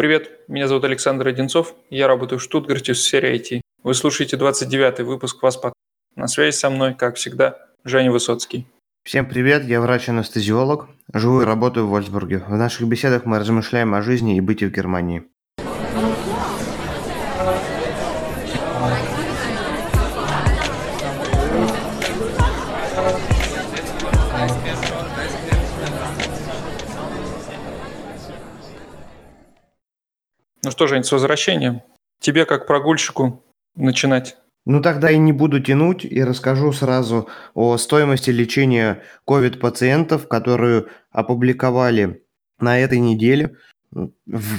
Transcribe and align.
Привет, 0.00 0.30
меня 0.48 0.66
зовут 0.66 0.84
Александр 0.84 1.28
Одинцов, 1.28 1.74
я 1.90 2.08
работаю 2.08 2.38
в 2.38 2.42
Штутгарте 2.42 2.94
в 2.94 2.98
сфере 2.98 3.36
IT. 3.36 3.60
Вы 3.82 3.92
слушаете 3.92 4.38
29-й 4.38 5.02
выпуск 5.04 5.42
вас 5.42 5.58
под... 5.58 5.74
На 6.16 6.26
связи 6.26 6.56
со 6.56 6.70
мной, 6.70 6.94
как 6.94 7.16
всегда, 7.16 7.58
Женя 7.84 8.10
Высоцкий. 8.10 8.66
Всем 9.04 9.28
привет, 9.28 9.64
я 9.64 9.78
врач-анестезиолог, 9.82 10.88
живу 11.12 11.42
и 11.42 11.44
работаю 11.44 11.86
в 11.86 11.90
Вольсбурге. 11.90 12.38
В 12.38 12.56
наших 12.56 12.88
беседах 12.88 13.26
мы 13.26 13.40
размышляем 13.40 13.92
о 13.92 14.00
жизни 14.00 14.38
и 14.38 14.40
быте 14.40 14.68
в 14.68 14.72
Германии. 14.72 15.24
Ну 30.62 30.70
что, 30.70 30.86
Жень, 30.86 31.04
с 31.04 31.12
возвращением. 31.12 31.82
Тебе, 32.20 32.44
как 32.44 32.66
прогульщику, 32.66 33.42
начинать. 33.76 34.36
Ну 34.66 34.82
тогда 34.82 35.10
и 35.10 35.16
не 35.16 35.32
буду 35.32 35.60
тянуть 35.60 36.04
и 36.04 36.22
расскажу 36.22 36.72
сразу 36.72 37.28
о 37.54 37.78
стоимости 37.78 38.30
лечения 38.30 39.02
COVID-пациентов, 39.26 40.28
которую 40.28 40.88
опубликовали 41.10 42.22
на 42.58 42.78
этой 42.78 42.98
неделе. 42.98 43.56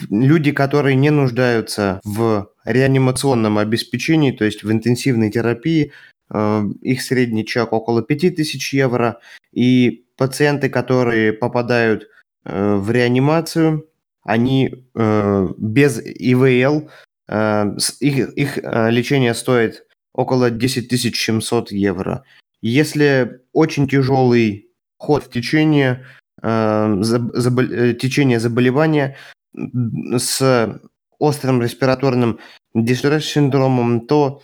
Люди, 0.10 0.52
которые 0.52 0.96
не 0.96 1.12
нуждаются 1.12 2.02
в 2.04 2.52
реанимационном 2.66 3.60
обеспечении, 3.60 4.32
то 4.32 4.44
есть 4.44 4.64
в 4.64 4.72
интенсивной 4.72 5.30
терапии, 5.30 5.94
э, 6.34 6.64
их 6.82 7.02
средний 7.02 7.46
чек 7.46 7.72
около 7.72 8.02
5000 8.02 8.74
евро, 8.74 9.20
и 9.54 10.06
пациенты, 10.18 10.68
которые 10.70 11.32
попадают 11.32 12.10
э, 12.44 12.76
в 12.76 12.92
реанимацию, 12.92 13.88
они 14.24 14.86
э, 14.96 15.48
без 15.58 16.00
ИВЛ, 16.00 16.90
э, 17.28 17.78
их, 18.00 18.30
их 18.30 18.58
э, 18.58 18.92
лечение 18.92 19.34
стоит 19.34 19.86
около 20.14 20.50
10 20.50 21.16
700 21.16 21.72
евро. 21.72 22.24
Если 22.62 23.42
очень 23.54 23.88
тяжелый 23.88 24.70
ход 24.98 25.24
в 25.24 25.30
течение, 25.32 26.06
э, 26.42 26.98
забол, 27.02 27.66
э, 27.66 27.94
течение 27.94 28.40
заболевания 28.40 29.18
с 29.54 30.80
острым 31.20 31.62
респираторным 31.62 32.40
дистресс-синдромом, 32.74 34.08
то 34.08 34.42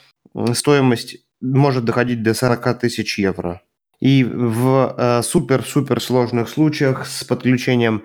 стоимость 0.53 1.17
может 1.41 1.85
доходить 1.85 2.23
до 2.23 2.33
40 2.33 2.79
тысяч 2.79 3.19
евро. 3.19 3.61
И 3.99 4.23
в 4.23 4.93
э, 4.95 5.21
супер-супер 5.23 5.99
сложных 6.01 6.49
случаях 6.49 7.07
с 7.07 7.23
подключением 7.23 8.03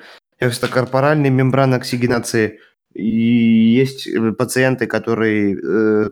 экстракорпоральной 0.48 1.30
мембраны 1.30 1.76
оксигенации. 1.76 2.60
И 2.94 3.06
есть 3.06 4.06
э, 4.06 4.32
пациенты, 4.32 4.86
которые 4.86 5.56
э, 5.56 6.10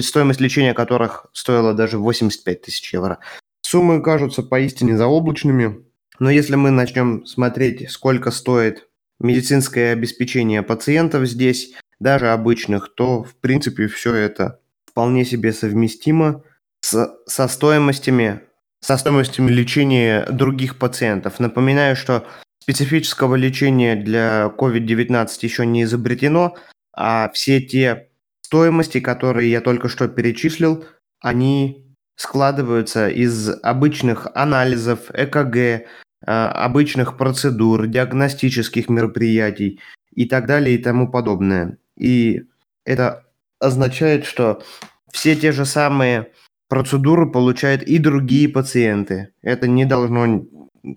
стоимость 0.00 0.40
лечения 0.40 0.72
которых 0.72 1.26
стоила 1.32 1.74
даже 1.74 1.98
85 1.98 2.62
тысяч 2.62 2.92
евро. 2.94 3.18
Суммы 3.62 4.02
кажутся 4.02 4.42
поистине 4.42 4.96
заоблачными, 4.96 5.84
но 6.18 6.30
если 6.30 6.56
мы 6.56 6.70
начнем 6.70 7.26
смотреть, 7.26 7.90
сколько 7.90 8.30
стоит 8.30 8.88
медицинское 9.18 9.92
обеспечение 9.92 10.62
пациентов 10.62 11.26
здесь, 11.26 11.74
даже 11.98 12.30
обычных, 12.30 12.94
то 12.94 13.22
в 13.22 13.34
принципе 13.36 13.86
все 13.86 14.14
это 14.14 14.60
вполне 14.86 15.24
себе 15.24 15.52
совместимо 15.52 16.42
с, 16.80 17.14
со 17.26 17.48
стоимостями 17.48 18.40
со 18.80 18.96
стоимостями 18.96 19.50
лечения 19.50 20.24
других 20.30 20.78
пациентов. 20.78 21.38
Напоминаю, 21.38 21.96
что 21.96 22.24
специфического 22.70 23.34
лечения 23.34 23.96
для 23.96 24.52
COVID-19 24.56 25.28
еще 25.42 25.66
не 25.66 25.82
изобретено, 25.82 26.56
а 26.92 27.28
все 27.34 27.60
те 27.60 28.10
стоимости, 28.42 29.00
которые 29.00 29.50
я 29.50 29.60
только 29.60 29.88
что 29.88 30.06
перечислил, 30.06 30.84
они 31.20 31.84
складываются 32.14 33.08
из 33.08 33.50
обычных 33.62 34.28
анализов, 34.34 35.10
ЭКГ, 35.12 35.88
а, 36.24 36.52
обычных 36.64 37.16
процедур, 37.16 37.88
диагностических 37.88 38.88
мероприятий 38.88 39.80
и 40.14 40.26
так 40.26 40.46
далее 40.46 40.76
и 40.76 40.82
тому 40.82 41.10
подобное. 41.10 41.78
И 41.96 42.42
это 42.84 43.24
означает, 43.58 44.26
что 44.26 44.62
все 45.10 45.34
те 45.34 45.50
же 45.50 45.64
самые 45.64 46.30
процедуры 46.68 47.28
получают 47.28 47.82
и 47.82 47.98
другие 47.98 48.48
пациенты. 48.48 49.32
Это 49.42 49.66
не 49.66 49.84
должно 49.84 50.44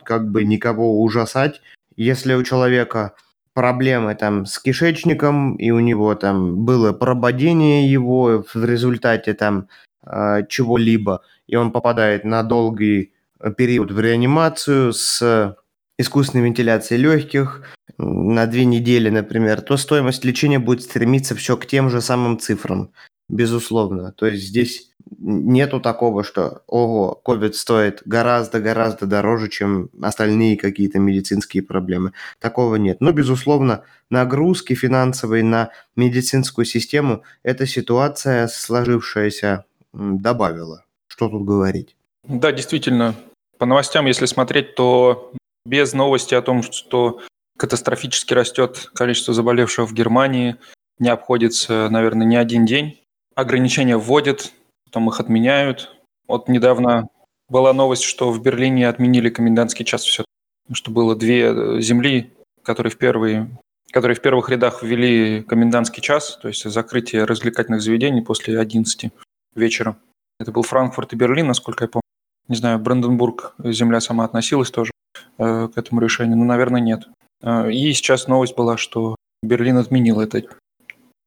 как 0.03 0.31
бы 0.31 0.43
никого 0.43 1.01
ужасать. 1.01 1.61
Если 1.95 2.33
у 2.33 2.43
человека 2.43 3.13
проблемы 3.53 4.15
там 4.15 4.45
с 4.45 4.59
кишечником, 4.59 5.55
и 5.55 5.71
у 5.71 5.79
него 5.79 6.15
там 6.15 6.65
было 6.65 6.91
прободение 6.91 7.91
его 7.91 8.43
в 8.53 8.65
результате 8.65 9.33
там 9.33 9.67
э, 10.05 10.45
чего-либо, 10.49 11.21
и 11.47 11.55
он 11.55 11.71
попадает 11.71 12.23
на 12.23 12.43
долгий 12.43 13.13
период 13.57 13.91
в 13.91 13.99
реанимацию 13.99 14.93
с 14.93 15.55
искусственной 15.97 16.45
вентиляцией 16.45 17.01
легких 17.01 17.61
на 17.97 18.47
две 18.47 18.65
недели, 18.65 19.09
например, 19.09 19.61
то 19.61 19.77
стоимость 19.77 20.25
лечения 20.25 20.59
будет 20.59 20.83
стремиться 20.83 21.35
все 21.35 21.57
к 21.57 21.67
тем 21.67 21.89
же 21.89 22.01
самым 22.01 22.39
цифрам, 22.39 22.91
безусловно. 23.29 24.11
То 24.13 24.25
есть 24.25 24.45
здесь 24.45 24.92
нету 25.19 25.79
такого, 25.79 26.23
что, 26.23 26.63
ого, 26.67 27.21
COVID 27.25 27.53
стоит 27.53 28.01
гораздо-гораздо 28.05 29.05
дороже, 29.05 29.49
чем 29.49 29.89
остальные 30.01 30.57
какие-то 30.57 30.99
медицинские 30.99 31.63
проблемы. 31.63 32.13
Такого 32.39 32.75
нет. 32.75 32.97
Но, 32.99 33.11
безусловно, 33.11 33.83
нагрузки 34.09 34.73
финансовые 34.73 35.43
на 35.43 35.69
медицинскую 35.95 36.65
систему 36.65 37.23
эта 37.43 37.65
ситуация 37.65 38.47
сложившаяся 38.47 39.65
добавила. 39.93 40.85
Что 41.07 41.29
тут 41.29 41.45
говорить? 41.45 41.95
Да, 42.23 42.51
действительно. 42.51 43.15
По 43.57 43.65
новостям, 43.65 44.05
если 44.07 44.25
смотреть, 44.25 44.75
то 44.75 45.33
без 45.65 45.93
новости 45.93 46.35
о 46.35 46.41
том, 46.41 46.63
что 46.63 47.21
катастрофически 47.57 48.33
растет 48.33 48.89
количество 48.93 49.33
заболевших 49.33 49.89
в 49.89 49.93
Германии, 49.93 50.57
не 50.99 51.09
обходится, 51.09 51.87
наверное, 51.89 52.27
ни 52.27 52.35
один 52.35 52.65
день. 52.65 52.99
Ограничения 53.35 53.97
вводят, 53.97 54.51
потом 54.93 55.09
их 55.09 55.19
отменяют. 55.19 55.91
Вот 56.27 56.47
недавно 56.47 57.07
была 57.49 57.73
новость, 57.73 58.03
что 58.03 58.31
в 58.31 58.39
Берлине 58.41 58.87
отменили 58.87 59.29
комендантский 59.29 59.85
час 59.85 60.03
все, 60.03 60.23
что 60.71 60.91
было 60.91 61.15
две 61.15 61.45
э, 61.45 61.81
земли, 61.81 62.31
которые 62.61 62.91
в 62.91 62.97
первые 62.97 63.49
которые 63.91 64.15
в 64.15 64.21
первых 64.21 64.49
рядах 64.49 64.81
ввели 64.81 65.43
комендантский 65.43 66.01
час, 66.01 66.39
то 66.41 66.47
есть 66.47 66.63
закрытие 66.63 67.25
развлекательных 67.25 67.79
заведений 67.79 68.21
после 68.21 68.59
11 68.59 69.11
вечера. 69.53 69.97
Это 70.39 70.51
был 70.51 70.63
Франкфурт 70.63 71.13
и 71.13 71.15
Берлин, 71.15 71.45
насколько 71.45 71.83
я 71.83 71.89
помню. 71.89 72.01
Не 72.47 72.55
знаю, 72.55 72.79
Бранденбург, 72.79 73.53
земля 73.63 74.01
сама 74.01 74.25
относилась 74.25 74.71
тоже 74.71 74.91
э, 75.37 75.67
к 75.67 75.77
этому 75.77 76.01
решению, 76.01 76.37
но, 76.37 76.45
наверное, 76.45 76.81
нет. 76.81 77.03
Э, 77.43 77.71
и 77.71 77.93
сейчас 77.93 78.27
новость 78.27 78.55
была, 78.55 78.77
что 78.77 79.15
Берлин 79.43 79.77
отменил 79.77 80.19
это, 80.21 80.41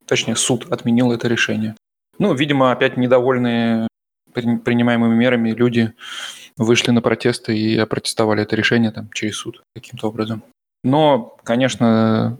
точнее, 0.04 0.34
суд 0.34 0.66
отменил 0.72 1.12
это 1.12 1.28
решение. 1.28 1.76
Ну, 2.18 2.34
видимо, 2.34 2.72
опять 2.72 2.96
недовольные 2.96 3.88
принимаемыми 4.32 5.14
мерами 5.14 5.50
люди 5.50 5.92
вышли 6.56 6.90
на 6.90 7.02
протесты 7.02 7.56
и 7.56 7.76
опротестовали 7.76 8.42
это 8.42 8.56
решение 8.56 8.90
там, 8.90 9.10
через 9.12 9.36
суд 9.36 9.62
каким-то 9.74 10.08
образом. 10.08 10.42
Но, 10.84 11.36
конечно, 11.42 12.38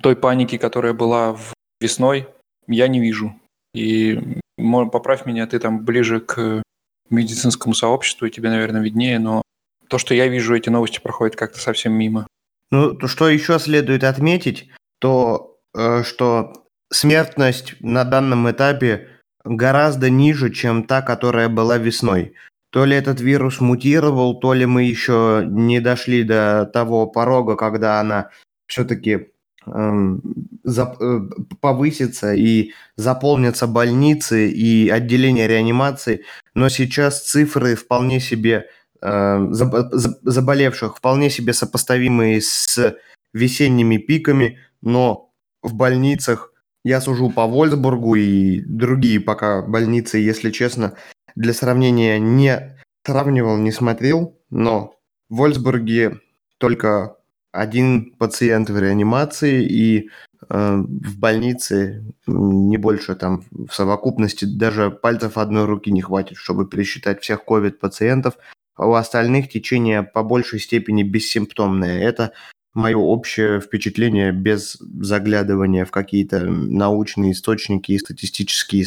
той 0.00 0.16
паники, 0.16 0.58
которая 0.58 0.92
была 0.92 1.36
весной, 1.80 2.28
я 2.66 2.88
не 2.88 3.00
вижу. 3.00 3.34
И 3.74 4.38
поправь 4.56 5.26
меня, 5.26 5.46
ты 5.46 5.58
там 5.58 5.84
ближе 5.84 6.20
к 6.20 6.62
медицинскому 7.10 7.74
сообществу, 7.74 8.26
и 8.26 8.30
тебе, 8.30 8.50
наверное, 8.50 8.82
виднее, 8.82 9.18
но 9.18 9.42
то, 9.88 9.98
что 9.98 10.14
я 10.14 10.28
вижу, 10.28 10.54
эти 10.54 10.68
новости 10.68 11.00
проходят 11.00 11.36
как-то 11.36 11.58
совсем 11.58 11.92
мимо. 11.92 12.26
Ну, 12.70 12.94
то, 12.94 13.08
что 13.08 13.28
еще 13.28 13.58
следует 13.58 14.04
отметить, 14.04 14.70
то, 14.98 15.58
э, 15.74 16.02
что 16.02 16.52
смертность 16.90 17.74
на 17.80 18.04
данном 18.04 18.50
этапе 18.50 19.08
гораздо 19.44 20.10
ниже, 20.10 20.50
чем 20.50 20.84
та, 20.84 21.02
которая 21.02 21.48
была 21.48 21.78
весной. 21.78 22.34
То 22.70 22.84
ли 22.84 22.96
этот 22.96 23.20
вирус 23.20 23.60
мутировал, 23.60 24.38
то 24.38 24.52
ли 24.52 24.66
мы 24.66 24.82
еще 24.82 25.42
не 25.46 25.80
дошли 25.80 26.22
до 26.22 26.70
того 26.72 27.06
порога, 27.06 27.56
когда 27.56 27.98
она 27.98 28.28
все-таки 28.66 29.28
эм, 29.66 30.22
э, 30.66 31.20
повысится 31.60 32.34
и 32.34 32.72
заполнятся 32.96 33.66
больницы 33.66 34.50
и 34.50 34.90
отделения 34.90 35.48
реанимации. 35.48 36.24
Но 36.54 36.68
сейчас 36.68 37.22
цифры 37.22 37.74
вполне 37.74 38.20
себе 38.20 38.66
э, 39.00 39.46
заболевших 39.50 40.98
вполне 40.98 41.30
себе 41.30 41.54
сопоставимые 41.54 42.42
с 42.42 42.96
весенними 43.32 43.96
пиками, 43.96 44.58
но 44.82 45.30
в 45.62 45.74
больницах 45.74 46.52
я 46.88 47.02
сужу 47.02 47.28
по 47.28 47.46
Вольсбургу 47.46 48.14
и 48.14 48.60
другие 48.60 49.20
пока 49.20 49.60
больницы, 49.60 50.16
если 50.16 50.50
честно, 50.50 50.94
для 51.34 51.52
сравнения 51.52 52.18
не 52.18 52.78
сравнивал, 53.04 53.58
не 53.58 53.72
смотрел, 53.72 54.38
но 54.48 54.94
в 55.28 55.36
Вольсбурге 55.36 56.20
только 56.56 57.16
один 57.52 58.12
пациент 58.18 58.70
в 58.70 58.78
реанимации, 58.78 59.66
и 59.66 60.08
э, 60.48 60.76
в 60.76 61.18
больнице 61.18 62.06
не 62.26 62.78
больше 62.78 63.14
там 63.16 63.44
в 63.50 63.74
совокупности 63.74 64.46
даже 64.46 64.90
пальцев 64.90 65.36
одной 65.36 65.66
руки 65.66 65.92
не 65.92 66.00
хватит, 66.00 66.38
чтобы 66.38 66.66
пересчитать 66.66 67.20
всех 67.20 67.42
COVID-пациентов. 67.46 68.38
А 68.76 68.86
у 68.86 68.94
остальных 68.94 69.50
течение 69.50 70.02
по 70.02 70.22
большей 70.22 70.58
степени 70.58 71.02
бессимптомное. 71.02 72.00
Это 72.00 72.32
мое 72.74 72.96
общее 72.96 73.60
впечатление 73.60 74.32
без 74.32 74.76
заглядывания 74.80 75.84
в 75.84 75.90
какие-то 75.90 76.40
научные 76.40 77.32
источники 77.32 77.92
и 77.92 77.98
статистические 77.98 78.84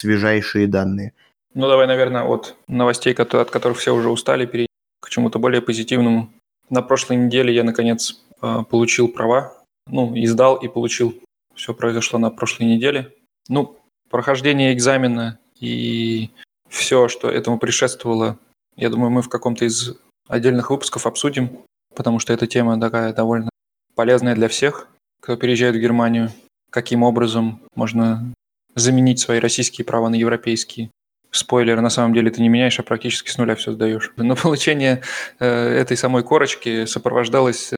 свежайшие 0.00 0.66
данные. 0.66 1.12
Ну, 1.54 1.68
давай, 1.68 1.86
наверное, 1.86 2.24
от 2.24 2.56
новостей, 2.68 3.14
от 3.14 3.50
которых 3.50 3.78
все 3.78 3.94
уже 3.94 4.10
устали, 4.10 4.46
перейдем 4.46 4.66
к 5.00 5.08
чему-то 5.08 5.38
более 5.38 5.62
позитивному. 5.62 6.30
На 6.68 6.82
прошлой 6.82 7.16
неделе 7.16 7.54
я, 7.54 7.64
наконец, 7.64 8.22
а, 8.40 8.62
получил 8.64 9.08
права. 9.08 9.54
Ну, 9.86 10.12
издал 10.16 10.56
и 10.56 10.68
получил. 10.68 11.14
Все 11.54 11.72
произошло 11.72 12.18
на 12.18 12.30
прошлой 12.30 12.64
неделе. 12.64 13.14
Ну, 13.48 13.78
прохождение 14.10 14.74
экзамена 14.74 15.38
и 15.60 16.30
все, 16.68 17.08
что 17.08 17.30
этому 17.30 17.58
предшествовало, 17.58 18.38
я 18.76 18.90
думаю, 18.90 19.10
мы 19.10 19.22
в 19.22 19.28
каком-то 19.28 19.64
из 19.64 19.94
отдельных 20.28 20.70
выпусков 20.70 21.06
обсудим 21.06 21.58
потому 21.96 22.18
что 22.18 22.32
эта 22.32 22.46
тема 22.46 22.78
такая 22.78 23.12
довольно 23.12 23.50
полезная 23.94 24.34
для 24.34 24.48
всех, 24.48 24.88
кто 25.20 25.36
переезжает 25.36 25.74
в 25.74 25.80
Германию. 25.80 26.30
Каким 26.70 27.02
образом 27.02 27.62
можно 27.74 28.32
заменить 28.74 29.18
свои 29.18 29.40
российские 29.40 29.84
права 29.84 30.08
на 30.08 30.14
европейские. 30.14 30.90
Спойлер, 31.30 31.80
на 31.80 31.90
самом 31.90 32.14
деле 32.14 32.30
ты 32.30 32.40
не 32.40 32.48
меняешь, 32.48 32.78
а 32.78 32.82
практически 32.82 33.30
с 33.30 33.38
нуля 33.38 33.56
все 33.56 33.72
сдаешь. 33.72 34.12
Но 34.16 34.36
получение 34.36 35.02
э, 35.40 35.46
этой 35.46 35.96
самой 35.96 36.22
корочки 36.22 36.84
сопровождалось 36.84 37.72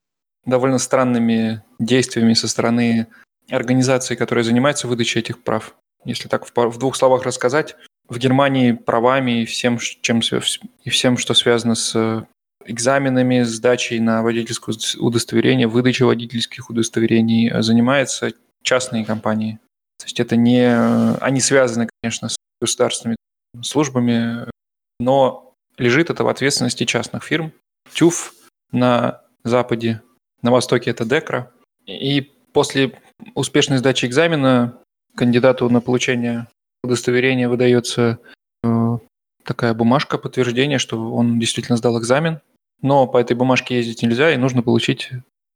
довольно 0.44 0.78
странными 0.78 1.62
действиями 1.78 2.34
со 2.34 2.48
стороны 2.48 3.06
организации, 3.50 4.16
которая 4.16 4.44
занимается 4.44 4.88
выдачей 4.88 5.20
этих 5.20 5.42
прав. 5.42 5.74
Если 6.04 6.28
так 6.28 6.46
в, 6.46 6.52
в 6.54 6.78
двух 6.78 6.96
словах 6.96 7.22
рассказать, 7.22 7.76
в 8.08 8.18
Германии 8.18 8.72
правами 8.72 9.42
и 9.42 9.44
всем, 9.44 9.78
чем, 9.78 10.20
и 10.84 10.90
всем, 10.90 11.16
что 11.16 11.34
связано 11.34 11.74
с 11.74 12.26
экзаменами, 12.68 13.42
сдачей 13.42 13.98
на 13.98 14.22
водительское 14.22 14.76
удостоверение, 14.98 15.66
выдачей 15.66 16.06
водительских 16.06 16.70
удостоверений 16.70 17.50
занимаются 17.62 18.32
частные 18.62 19.04
компании. 19.04 19.58
То 19.98 20.04
есть 20.04 20.20
это 20.20 20.36
не... 20.36 20.66
Они 21.20 21.40
связаны, 21.40 21.88
конечно, 22.02 22.28
с 22.28 22.36
государственными 22.60 23.16
службами, 23.62 24.46
но 25.00 25.54
лежит 25.76 26.10
это 26.10 26.24
в 26.24 26.28
ответственности 26.28 26.84
частных 26.84 27.24
фирм. 27.24 27.52
ТЮФ 27.94 28.34
на 28.70 29.22
Западе, 29.44 30.02
на 30.42 30.50
Востоке 30.50 30.90
это 30.90 31.04
ДЕКРА. 31.04 31.50
И 31.86 32.32
после 32.52 32.98
успешной 33.34 33.78
сдачи 33.78 34.06
экзамена 34.06 34.78
кандидату 35.16 35.68
на 35.70 35.80
получение 35.80 36.46
удостоверения 36.84 37.48
выдается 37.48 38.18
э, 38.62 38.98
такая 39.44 39.74
бумажка, 39.74 40.18
подтверждение, 40.18 40.78
что 40.78 41.12
он 41.12 41.38
действительно 41.38 41.76
сдал 41.76 41.98
экзамен. 41.98 42.40
Но 42.80 43.06
по 43.06 43.18
этой 43.18 43.36
бумажке 43.36 43.76
ездить 43.76 44.02
нельзя, 44.02 44.32
и 44.32 44.36
нужно 44.36 44.62
получить 44.62 45.10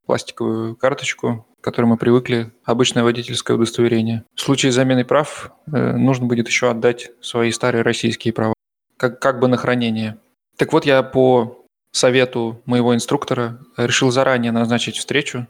пластиковую 0.06 0.76
карточку, 0.76 1.46
к 1.60 1.64
которой 1.64 1.86
мы 1.86 1.96
привыкли, 1.96 2.52
обычное 2.64 3.04
водительское 3.04 3.56
удостоверение. 3.56 4.24
В 4.34 4.40
случае 4.40 4.72
замены 4.72 5.04
прав 5.04 5.52
э, 5.72 5.96
нужно 5.96 6.26
будет 6.26 6.48
еще 6.48 6.70
отдать 6.70 7.10
свои 7.20 7.52
старые 7.52 7.82
российские 7.82 8.34
права, 8.34 8.54
как, 8.96 9.20
как 9.20 9.38
бы 9.38 9.46
на 9.46 9.56
хранение. 9.56 10.18
Так 10.56 10.72
вот, 10.72 10.84
я 10.84 11.02
по 11.02 11.64
совету 11.92 12.60
моего 12.64 12.94
инструктора 12.94 13.60
решил 13.76 14.10
заранее 14.10 14.50
назначить 14.50 14.96
встречу 14.96 15.46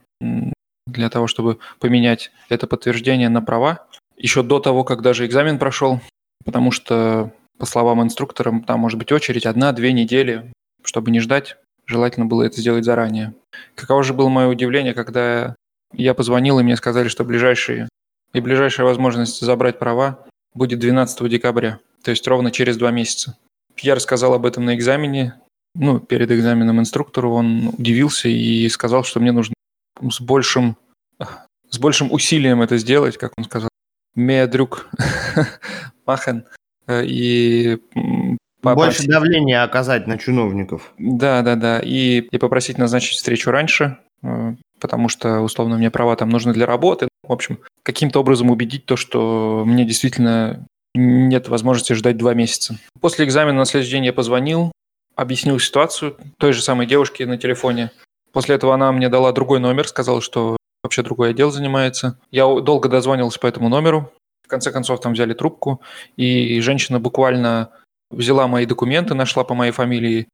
для 0.87 1.09
того, 1.09 1.27
чтобы 1.27 1.59
поменять 1.79 2.31
это 2.49 2.67
подтверждение 2.67 3.29
на 3.29 3.41
права, 3.41 3.87
еще 4.17 4.43
до 4.43 4.61
того, 4.61 4.85
как 4.85 5.03
даже 5.03 5.25
экзамен 5.25 5.59
прошел, 5.59 6.01
потому 6.45 6.71
что, 6.73 7.33
по 7.59 7.67
словам 7.67 8.03
инструктора, 8.03 8.63
там 8.67 8.81
может 8.81 8.99
быть 8.99 9.13
очередь 9.13 9.47
одна-две 9.47 9.93
недели, 9.93 10.53
чтобы 10.85 11.11
не 11.11 11.21
ждать 11.21 11.57
Желательно 11.87 12.27
было 12.27 12.45
это 12.45 12.61
сделать 12.61 12.85
заранее. 12.85 13.35
Каково 13.75 14.03
же 14.03 14.15
было 14.15 14.29
мое 14.29 14.49
удивление, 14.49 14.95
когда 14.95 15.57
я 15.93 16.15
позвонил, 16.15 16.59
и 16.59 16.63
мне 16.63 16.77
сказали, 16.77 17.09
что 17.09 17.25
ближайшие 17.25 17.89
и 18.33 18.41
ближайшая 18.41 18.87
возможность 18.87 19.41
забрать 19.41 19.79
права 19.79 20.25
будет 20.55 20.79
12 20.79 21.29
декабря, 21.29 21.81
то 22.03 22.11
есть 22.11 22.27
ровно 22.27 22.51
через 22.51 22.77
два 22.77 22.91
месяца. 22.91 23.37
Я 23.79 23.95
рассказал 23.95 24.35
об 24.35 24.47
этом 24.47 24.65
на 24.65 24.75
экзамене, 24.75 25.35
ну, 25.75 26.01
перед 26.01 26.31
экзаменом 26.31 26.81
инструктору, 26.81 27.33
он 27.33 27.69
удивился 27.79 28.29
и 28.29 28.69
сказал, 28.69 29.05
что 29.05 29.21
мне 29.21 29.33
нужно 29.33 29.55
с 30.01 30.21
большим, 30.21 30.77
с 31.71 31.79
большим 31.79 32.13
усилием 32.13 32.63
это 32.63 32.77
сделать, 32.77 33.17
как 33.17 33.33
он 33.37 33.45
сказал. 33.45 33.69
Медрюк 34.15 34.91
Махен. 36.07 36.45
И 36.91 37.79
больше 38.63 39.07
давления 39.07 39.63
оказать 39.63 40.07
на 40.07 40.19
чиновников. 40.19 40.93
Да, 40.99 41.43
да, 41.43 41.57
да. 41.57 41.81
И, 41.81 42.21
и 42.21 42.39
попросить 42.39 42.79
назначить 42.79 43.17
встречу 43.17 43.51
раньше, 43.51 43.99
э, 44.23 44.55
потому 44.81 45.09
что, 45.09 45.41
условно, 45.41 45.77
мне 45.77 45.91
права 45.91 46.17
там 46.17 46.29
нужны 46.29 46.53
для 46.53 46.67
работы. 46.67 47.09
В 47.27 47.33
общем, 47.33 47.59
каким-то 47.83 48.21
образом 48.21 48.51
убедить 48.51 48.87
то, 48.87 48.97
что 48.97 49.65
мне 49.67 49.85
действительно 49.85 50.67
нет 50.95 51.49
возможности 51.49 51.95
ждать 51.95 52.17
два 52.17 52.35
месяца. 52.35 52.79
После 53.01 53.25
экзамена 53.25 53.59
на 53.59 53.65
следующий 53.65 53.93
день 53.93 54.07
я 54.07 54.13
позвонил, 54.13 54.73
объяснил 55.17 55.59
ситуацию 55.59 56.17
той 56.39 56.53
же 56.53 56.63
самой 56.63 56.87
девушке 56.87 57.27
на 57.27 57.39
телефоне. 57.39 57.91
После 58.33 58.55
этого 58.55 58.75
она 58.75 58.93
мне 58.93 59.09
дала 59.09 59.33
другой 59.33 59.61
номер, 59.61 59.87
сказала, 59.89 60.21
что 60.21 60.57
вообще 60.83 61.03
другой 61.03 61.31
отдел 61.31 61.51
занимается. 61.51 62.19
Я 62.31 62.45
долго 62.47 62.89
дозвонился 62.89 63.39
по 63.39 63.47
этому 63.47 63.69
номеру. 63.69 64.13
В 64.45 64.49
конце 64.49 64.71
концов 64.71 65.01
там 65.01 65.13
взяли 65.13 65.33
трубку, 65.33 65.81
и 66.17 66.61
женщина 66.61 67.01
буквально 67.01 67.71
взяла 68.13 68.47
мои 68.47 68.67
документы, 68.67 69.15
нашла 69.15 69.45
по 69.45 69.55
моей 69.55 69.73
фамилии, 69.73 70.29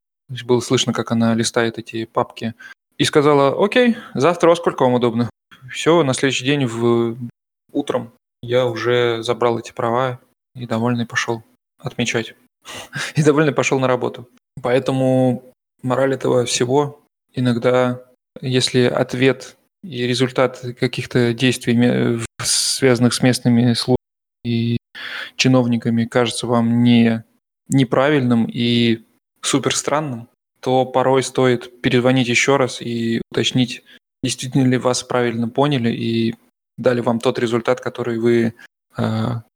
было 0.45 0.59
слышно, 0.59 0.93
как 0.93 1.11
она 1.11 1.33
листает 1.33 1.79
эти 1.79 2.05
папки, 2.05 2.53
и 2.97 3.03
сказала, 3.03 3.63
окей, 3.63 3.97
завтра 4.13 4.49
во 4.49 4.55
сколько 4.55 4.83
вам 4.83 4.93
удобно? 4.93 5.29
Все, 5.71 6.03
на 6.03 6.13
следующий 6.13 6.45
день 6.45 6.65
в 6.65 7.17
утром 7.71 8.11
я 8.41 8.65
уже 8.65 9.23
забрал 9.23 9.59
эти 9.59 9.71
права 9.71 10.19
и 10.55 10.65
довольный 10.65 11.05
пошел 11.05 11.43
отмечать. 11.79 12.35
И 13.15 13.23
довольный 13.23 13.53
пошел 13.53 13.79
на 13.79 13.87
работу. 13.87 14.27
Поэтому 14.61 15.43
мораль 15.81 16.13
этого 16.13 16.45
всего 16.45 16.99
иногда, 17.33 18.03
если 18.41 18.81
ответ 18.81 19.55
и 19.83 20.05
результат 20.05 20.59
каких-то 20.77 21.33
действий, 21.33 22.19
связанных 22.41 23.13
с 23.13 23.21
местными 23.21 23.73
службами 23.73 23.97
и 24.43 24.77
чиновниками, 25.37 26.05
кажется 26.05 26.47
вам 26.47 26.83
не 26.83 27.23
неправильным 27.69 28.45
и 28.45 29.03
супер 29.41 29.75
странным, 29.75 30.27
то 30.59 30.85
порой 30.85 31.23
стоит 31.23 31.81
перезвонить 31.81 32.27
еще 32.27 32.57
раз 32.57 32.81
и 32.81 33.21
уточнить, 33.31 33.83
действительно 34.23 34.67
ли 34.67 34.77
вас 34.77 35.03
правильно 35.03 35.47
поняли 35.47 35.89
и 35.91 36.35
дали 36.77 37.01
вам 37.01 37.19
тот 37.19 37.39
результат, 37.39 37.79
который 37.79 38.19
вы 38.19 38.53
э, 38.97 39.01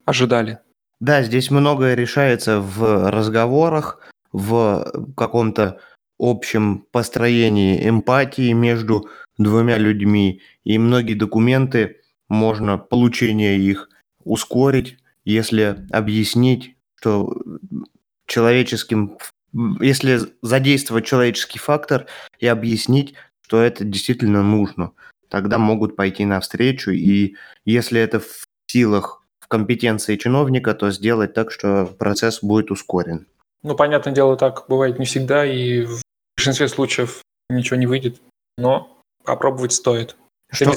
ожидали. 0.06 0.60
Да, 1.00 1.24
здесь 1.24 1.52
многое 1.52 1.96
решается 1.96 2.62
в 2.62 3.10
разговорах, 3.12 4.00
в 4.32 5.12
каком-то 5.18 5.80
общем 6.20 6.86
построении 6.92 7.88
эмпатии 7.88 8.54
между 8.54 9.10
двумя 9.38 9.78
людьми, 9.78 10.42
и 10.64 10.78
многие 10.78 11.16
документы 11.16 12.02
можно 12.30 12.78
получение 12.78 13.58
их 13.58 13.90
ускорить, 14.24 14.98
если 15.26 15.86
объяснить, 15.92 16.76
что 16.96 17.36
человеческим, 18.28 19.18
если 19.80 20.20
задействовать 20.42 21.06
человеческий 21.06 21.60
фактор 21.60 22.08
и 22.40 22.48
объяснить, 22.48 23.16
что 23.42 23.62
это 23.62 23.84
действительно 23.84 24.42
нужно, 24.44 24.92
тогда 25.30 25.58
могут 25.58 25.96
пойти 25.96 26.26
навстречу, 26.26 26.92
и 26.92 27.36
если 27.66 28.00
это 28.00 28.20
в 28.20 28.46
силах, 28.68 29.24
в 29.40 29.48
компетенции 29.48 30.16
чиновника, 30.16 30.74
то 30.74 30.92
сделать 30.92 31.34
так, 31.34 31.52
что 31.52 31.86
процесс 31.86 32.42
будет 32.42 32.72
ускорен. 32.72 33.28
Ну, 33.62 33.76
понятное 33.76 34.14
дело, 34.14 34.38
так 34.38 34.66
бывает 34.68 35.00
не 35.00 35.06
всегда, 35.06 35.46
и 35.46 35.84
в 35.86 36.02
большинстве 36.38 36.68
случаев 36.68 37.22
ничего 37.50 37.78
не 37.78 37.88
выйдет, 37.88 38.22
но 38.58 39.00
попробовать 39.24 39.74
стоит. 39.74 40.16
Что, 40.52 40.74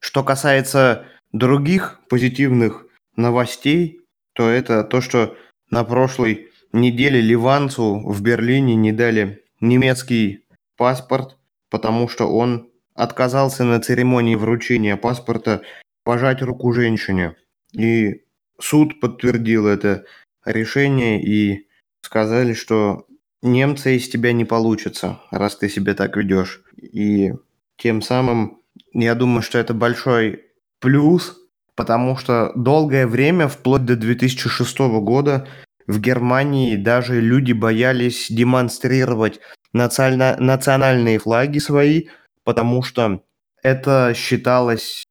что 0.00 0.24
касается 0.24 1.04
других 1.32 2.00
позитивных 2.08 2.86
новостей, 3.16 4.00
то 4.34 4.48
это 4.48 4.84
то, 4.84 5.00
что 5.00 5.36
на 5.70 5.84
прошлой 5.84 6.50
неделе 6.76 7.20
ливанцу 7.20 8.00
в 8.04 8.22
Берлине 8.22 8.74
не 8.74 8.92
дали 8.92 9.44
немецкий 9.60 10.46
паспорт, 10.76 11.36
потому 11.70 12.08
что 12.08 12.26
он 12.26 12.70
отказался 12.94 13.64
на 13.64 13.80
церемонии 13.80 14.34
вручения 14.34 14.96
паспорта 14.96 15.62
пожать 16.04 16.42
руку 16.42 16.72
женщине. 16.72 17.36
И 17.72 18.22
суд 18.58 19.00
подтвердил 19.00 19.66
это 19.66 20.04
решение 20.44 21.22
и 21.22 21.66
сказали, 22.00 22.54
что 22.54 23.06
немцы 23.42 23.96
из 23.96 24.08
тебя 24.08 24.32
не 24.32 24.44
получится, 24.44 25.20
раз 25.30 25.56
ты 25.56 25.68
себя 25.68 25.94
так 25.94 26.16
ведешь. 26.16 26.62
И 26.80 27.32
тем 27.76 28.02
самым, 28.02 28.60
я 28.92 29.14
думаю, 29.14 29.42
что 29.42 29.58
это 29.58 29.74
большой 29.74 30.44
плюс, 30.80 31.36
потому 31.74 32.16
что 32.16 32.52
долгое 32.54 33.06
время, 33.06 33.48
вплоть 33.48 33.84
до 33.84 33.96
2006 33.96 34.78
года, 35.00 35.46
в 35.86 36.00
Германии 36.00 36.76
даже 36.76 37.20
люди 37.20 37.52
боялись 37.52 38.26
демонстрировать 38.30 39.40
национа- 39.72 40.38
национальные 40.38 41.18
флаги 41.18 41.58
свои, 41.58 42.08
потому 42.44 42.82
что 42.82 43.22
это 43.62 44.12
считалось 44.14 45.04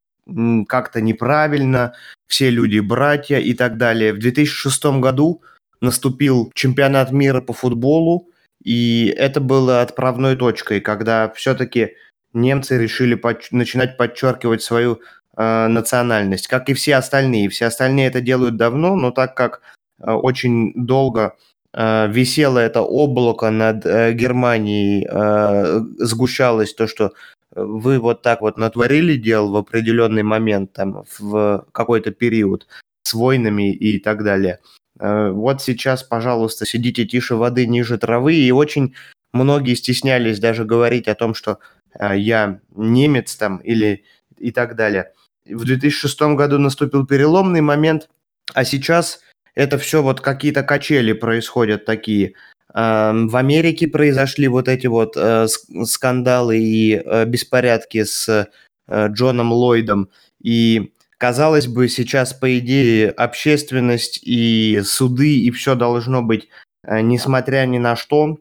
как-то 0.68 1.02
неправильно, 1.02 1.94
все 2.28 2.50
люди 2.50 2.80
братья 2.80 3.38
и 3.38 3.54
так 3.54 3.78
далее. 3.78 4.14
В 4.14 4.20
2006 4.20 5.00
году 5.00 5.42
наступил 5.82 6.52
чемпионат 6.56 7.12
мира 7.12 7.42
по 7.42 7.54
футболу, 7.54 8.30
и 8.64 9.14
это 9.16 9.40
было 9.40 9.82
отправной 9.82 10.36
точкой, 10.36 10.82
когда 10.82 11.30
все-таки 11.30 11.94
немцы 12.34 12.78
решили 12.78 13.16
под, 13.16 13.52
начинать 13.52 13.98
подчеркивать 13.98 14.64
свою 14.64 15.00
э, 15.38 15.68
национальность, 15.68 16.48
как 16.48 16.70
и 16.70 16.74
все 16.74 16.96
остальные. 16.96 17.50
Все 17.50 17.66
остальные 17.66 18.08
это 18.08 18.22
делают 18.22 18.58
давно, 18.58 18.96
но 18.96 19.12
так 19.12 19.36
как 19.36 19.62
очень 20.00 20.74
долго 20.76 21.36
э, 21.74 22.08
висело 22.10 22.60
это 22.60 22.82
облако 22.82 23.52
над 23.52 23.86
э, 23.86 24.14
Германией, 24.14 25.08
э, 25.10 25.82
сгущалось 26.00 26.74
то, 26.74 26.88
что 26.88 27.14
вы 27.56 28.00
вот 28.00 28.22
так 28.22 28.42
вот 28.42 28.58
натворили 28.58 29.16
дел 29.16 29.50
в 29.50 29.56
определенный 29.56 30.24
момент, 30.24 30.74
там, 30.74 31.06
в 31.20 31.66
какой-то 31.72 32.12
период 32.12 32.68
с 33.04 33.14
войнами 33.14 33.72
и 33.72 34.00
так 34.00 34.24
далее. 34.24 34.60
Э, 35.00 35.30
вот 35.32 35.62
сейчас, 35.62 36.04
пожалуйста, 36.04 36.66
сидите 36.66 37.06
тише 37.06 37.36
воды, 37.36 37.66
ниже 37.68 37.98
травы, 37.98 38.36
и 38.36 38.52
очень 38.52 38.96
многие 39.34 39.76
стеснялись 39.76 40.40
даже 40.40 40.66
говорить 40.66 41.08
о 41.08 41.16
том, 41.16 41.34
что 41.34 41.60
э, 42.00 42.18
я 42.18 42.60
немец 42.76 43.36
там 43.36 43.58
или 43.58 44.04
и 44.38 44.52
так 44.52 44.76
далее. 44.76 45.14
В 45.46 45.64
2006 45.66 46.22
году 46.36 46.58
наступил 46.58 47.06
переломный 47.06 47.62
момент, 47.62 48.10
а 48.54 48.66
сейчас 48.66 49.20
это 49.56 49.78
все 49.78 50.04
вот 50.04 50.22
какие-то 50.22 50.64
качели 50.64 51.14
происходят 51.14 51.86
такие– 51.86 52.34
Эм, 52.76 53.30
в 53.30 53.38
Америке 53.38 53.88
произошли 53.88 54.50
вот 54.50 54.68
эти 54.68 54.88
вот 54.88 55.16
э, 55.16 55.48
скандалы 55.86 56.58
и 56.60 56.96
э, 56.96 57.24
беспорядки 57.24 58.04
с 58.04 58.28
э, 58.28 59.08
Джоном 59.08 59.54
Ллойдом. 59.54 60.10
И, 60.44 60.92
казалось 61.18 61.68
бы, 61.68 61.88
сейчас, 61.88 62.34
по 62.34 62.60
идее, 62.60 63.12
общественность 63.12 64.20
и 64.24 64.82
суды, 64.84 65.40
и 65.40 65.52
все 65.52 65.76
должно 65.76 66.22
быть, 66.22 66.50
несмотря 66.86 67.66
ни 67.66 67.78
на 67.78 67.96
что, 67.96 68.40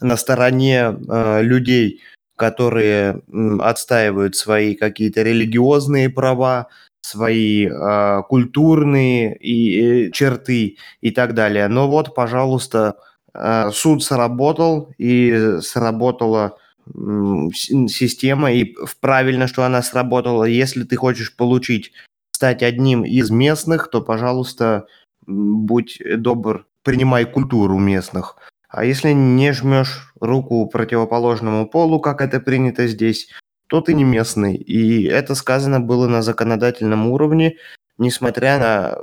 на 0.00 0.16
стороне 0.16 0.94
людей, 1.40 2.02
которые 2.36 3.22
отстаивают 3.60 4.36
свои 4.36 4.74
какие-то 4.74 5.22
религиозные 5.22 6.10
права, 6.10 6.68
свои 7.06 7.66
э, 7.66 8.22
культурные 8.28 9.36
и, 9.36 10.06
и 10.06 10.12
черты 10.12 10.76
и 11.00 11.10
так 11.10 11.34
далее. 11.34 11.68
Но 11.68 11.88
вот, 11.88 12.14
пожалуйста, 12.14 12.96
Э, 13.38 13.70
суд 13.72 14.02
сработал, 14.02 14.94
и 14.98 15.58
сработала 15.60 16.56
система, 16.88 18.52
и 18.52 18.76
правильно, 19.00 19.48
что 19.48 19.64
она 19.64 19.82
сработала. 19.82 20.44
Если 20.44 20.84
ты 20.84 20.96
хочешь 20.96 21.34
получить, 21.34 21.92
стать 22.30 22.62
одним 22.62 23.04
из 23.04 23.30
местных, 23.30 23.90
то, 23.90 24.00
пожалуйста, 24.00 24.86
будь 25.26 26.00
добр, 26.18 26.66
принимай 26.82 27.24
культуру 27.24 27.78
местных. 27.78 28.36
А 28.68 28.84
если 28.84 29.10
не 29.10 29.52
жмешь 29.52 30.12
руку 30.20 30.66
противоположному 30.66 31.66
полу, 31.66 31.98
как 31.98 32.20
это 32.20 32.40
принято 32.40 32.86
здесь, 32.86 33.28
то 33.68 33.80
ты 33.80 33.94
не 33.94 34.04
местный. 34.04 34.56
И 34.56 35.04
это 35.04 35.34
сказано 35.34 35.80
было 35.80 36.06
на 36.06 36.22
законодательном 36.22 37.08
уровне, 37.08 37.56
несмотря 37.98 38.58
на 38.58 38.98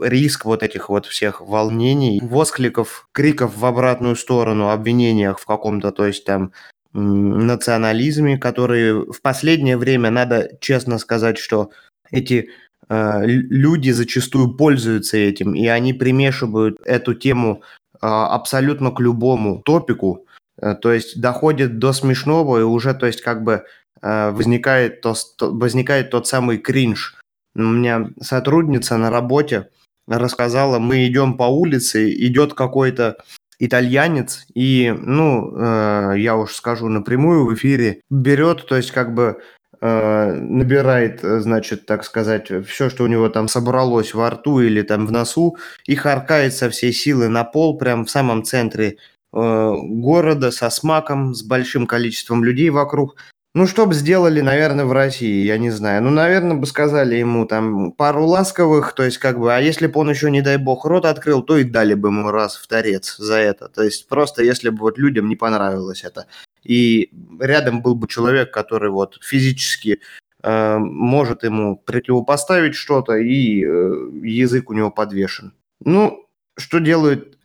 риск 0.00 0.44
вот 0.44 0.62
этих 0.62 0.88
вот 0.88 1.06
всех 1.06 1.40
волнений, 1.40 2.20
воскликов, 2.22 3.08
криков 3.12 3.56
в 3.56 3.64
обратную 3.64 4.16
сторону, 4.16 4.70
обвинениях 4.70 5.38
в 5.38 5.46
каком-то, 5.46 5.90
то 5.90 6.06
есть 6.06 6.24
там 6.24 6.52
национализме, 6.92 8.38
которые 8.38 9.04
в 9.04 9.20
последнее 9.20 9.76
время, 9.76 10.10
надо 10.10 10.50
честно 10.60 10.98
сказать, 10.98 11.38
что 11.38 11.70
эти 12.10 12.48
э, 12.88 13.26
люди 13.26 13.90
зачастую 13.90 14.56
пользуются 14.56 15.16
этим, 15.16 15.54
и 15.54 15.66
они 15.66 15.92
примешивают 15.92 16.78
эту 16.84 17.14
тему 17.14 17.62
э, 17.94 18.06
абсолютно 18.06 18.90
к 18.90 19.00
любому 19.00 19.60
топику, 19.62 20.26
э, 20.60 20.74
то 20.74 20.92
есть 20.92 21.20
доходит 21.20 21.78
до 21.78 21.92
смешного, 21.92 22.60
и 22.60 22.62
уже, 22.62 22.94
то 22.94 23.06
есть 23.06 23.20
как 23.20 23.42
бы 23.44 23.64
возникает, 24.02 25.00
то, 25.00 25.14
возникает 25.40 26.10
тот 26.10 26.26
самый 26.26 26.58
кринж, 26.58 27.18
у 27.54 27.62
меня 27.62 28.10
сотрудница 28.20 28.96
на 28.96 29.10
работе 29.10 29.68
рассказала, 30.06 30.78
мы 30.78 31.06
идем 31.06 31.36
по 31.36 31.44
улице, 31.44 32.12
идет 32.12 32.54
какой-то 32.54 33.18
итальянец, 33.58 34.46
и, 34.54 34.94
ну, 34.96 35.52
э, 35.56 36.14
я 36.18 36.36
уж 36.36 36.54
скажу 36.54 36.88
напрямую 36.88 37.44
в 37.44 37.54
эфире, 37.54 38.02
берет, 38.08 38.66
то 38.66 38.76
есть 38.76 38.92
как 38.92 39.14
бы 39.14 39.40
э, 39.80 40.32
набирает, 40.32 41.20
значит, 41.22 41.84
так 41.84 42.04
сказать, 42.04 42.50
все, 42.66 42.88
что 42.88 43.04
у 43.04 43.08
него 43.08 43.28
там 43.28 43.48
собралось 43.48 44.14
во 44.14 44.30
рту 44.30 44.60
или 44.60 44.82
там 44.82 45.06
в 45.06 45.12
носу, 45.12 45.56
и 45.86 45.96
харкает 45.96 46.54
со 46.54 46.70
всей 46.70 46.92
силы 46.92 47.28
на 47.28 47.44
пол, 47.44 47.76
прям 47.78 48.04
в 48.04 48.10
самом 48.10 48.44
центре 48.44 48.96
э, 49.32 49.74
города, 49.82 50.52
со 50.52 50.70
смаком, 50.70 51.34
с 51.34 51.42
большим 51.42 51.86
количеством 51.86 52.44
людей 52.44 52.70
вокруг. 52.70 53.16
Ну, 53.54 53.66
что 53.66 53.86
бы 53.86 53.94
сделали, 53.94 54.40
наверное, 54.42 54.84
в 54.84 54.92
России, 54.92 55.44
я 55.44 55.56
не 55.56 55.70
знаю. 55.70 56.02
Ну, 56.02 56.10
наверное, 56.10 56.56
бы 56.56 56.66
сказали 56.66 57.16
ему 57.16 57.46
там 57.46 57.92
пару 57.92 58.26
ласковых, 58.26 58.92
то 58.92 59.02
есть 59.02 59.18
как 59.18 59.38
бы, 59.38 59.54
а 59.54 59.58
если 59.58 59.86
бы 59.86 60.00
он 60.00 60.10
еще, 60.10 60.30
не 60.30 60.42
дай 60.42 60.58
бог, 60.58 60.84
рот 60.84 61.06
открыл, 61.06 61.42
то 61.42 61.56
и 61.56 61.64
дали 61.64 61.94
бы 61.94 62.08
ему 62.08 62.30
раз 62.30 62.56
в 62.56 62.66
торец 62.66 63.16
за 63.16 63.36
это. 63.36 63.68
То 63.68 63.82
есть 63.82 64.06
просто 64.06 64.42
если 64.44 64.68
бы 64.68 64.80
вот 64.80 64.98
людям 64.98 65.28
не 65.28 65.36
понравилось 65.36 66.04
это. 66.04 66.26
И 66.62 67.10
рядом 67.40 67.80
был 67.80 67.94
бы 67.94 68.06
человек, 68.06 68.52
который 68.52 68.90
вот 68.90 69.18
физически 69.22 70.00
э, 70.42 70.76
может 70.78 71.42
ему 71.42 71.78
противопоставить 71.78 72.74
что-то, 72.74 73.16
и 73.16 73.64
э, 73.64 74.10
язык 74.22 74.68
у 74.68 74.74
него 74.74 74.90
подвешен. 74.90 75.54
Ну, 75.80 76.27
что 76.58 76.80
делают 76.80 77.38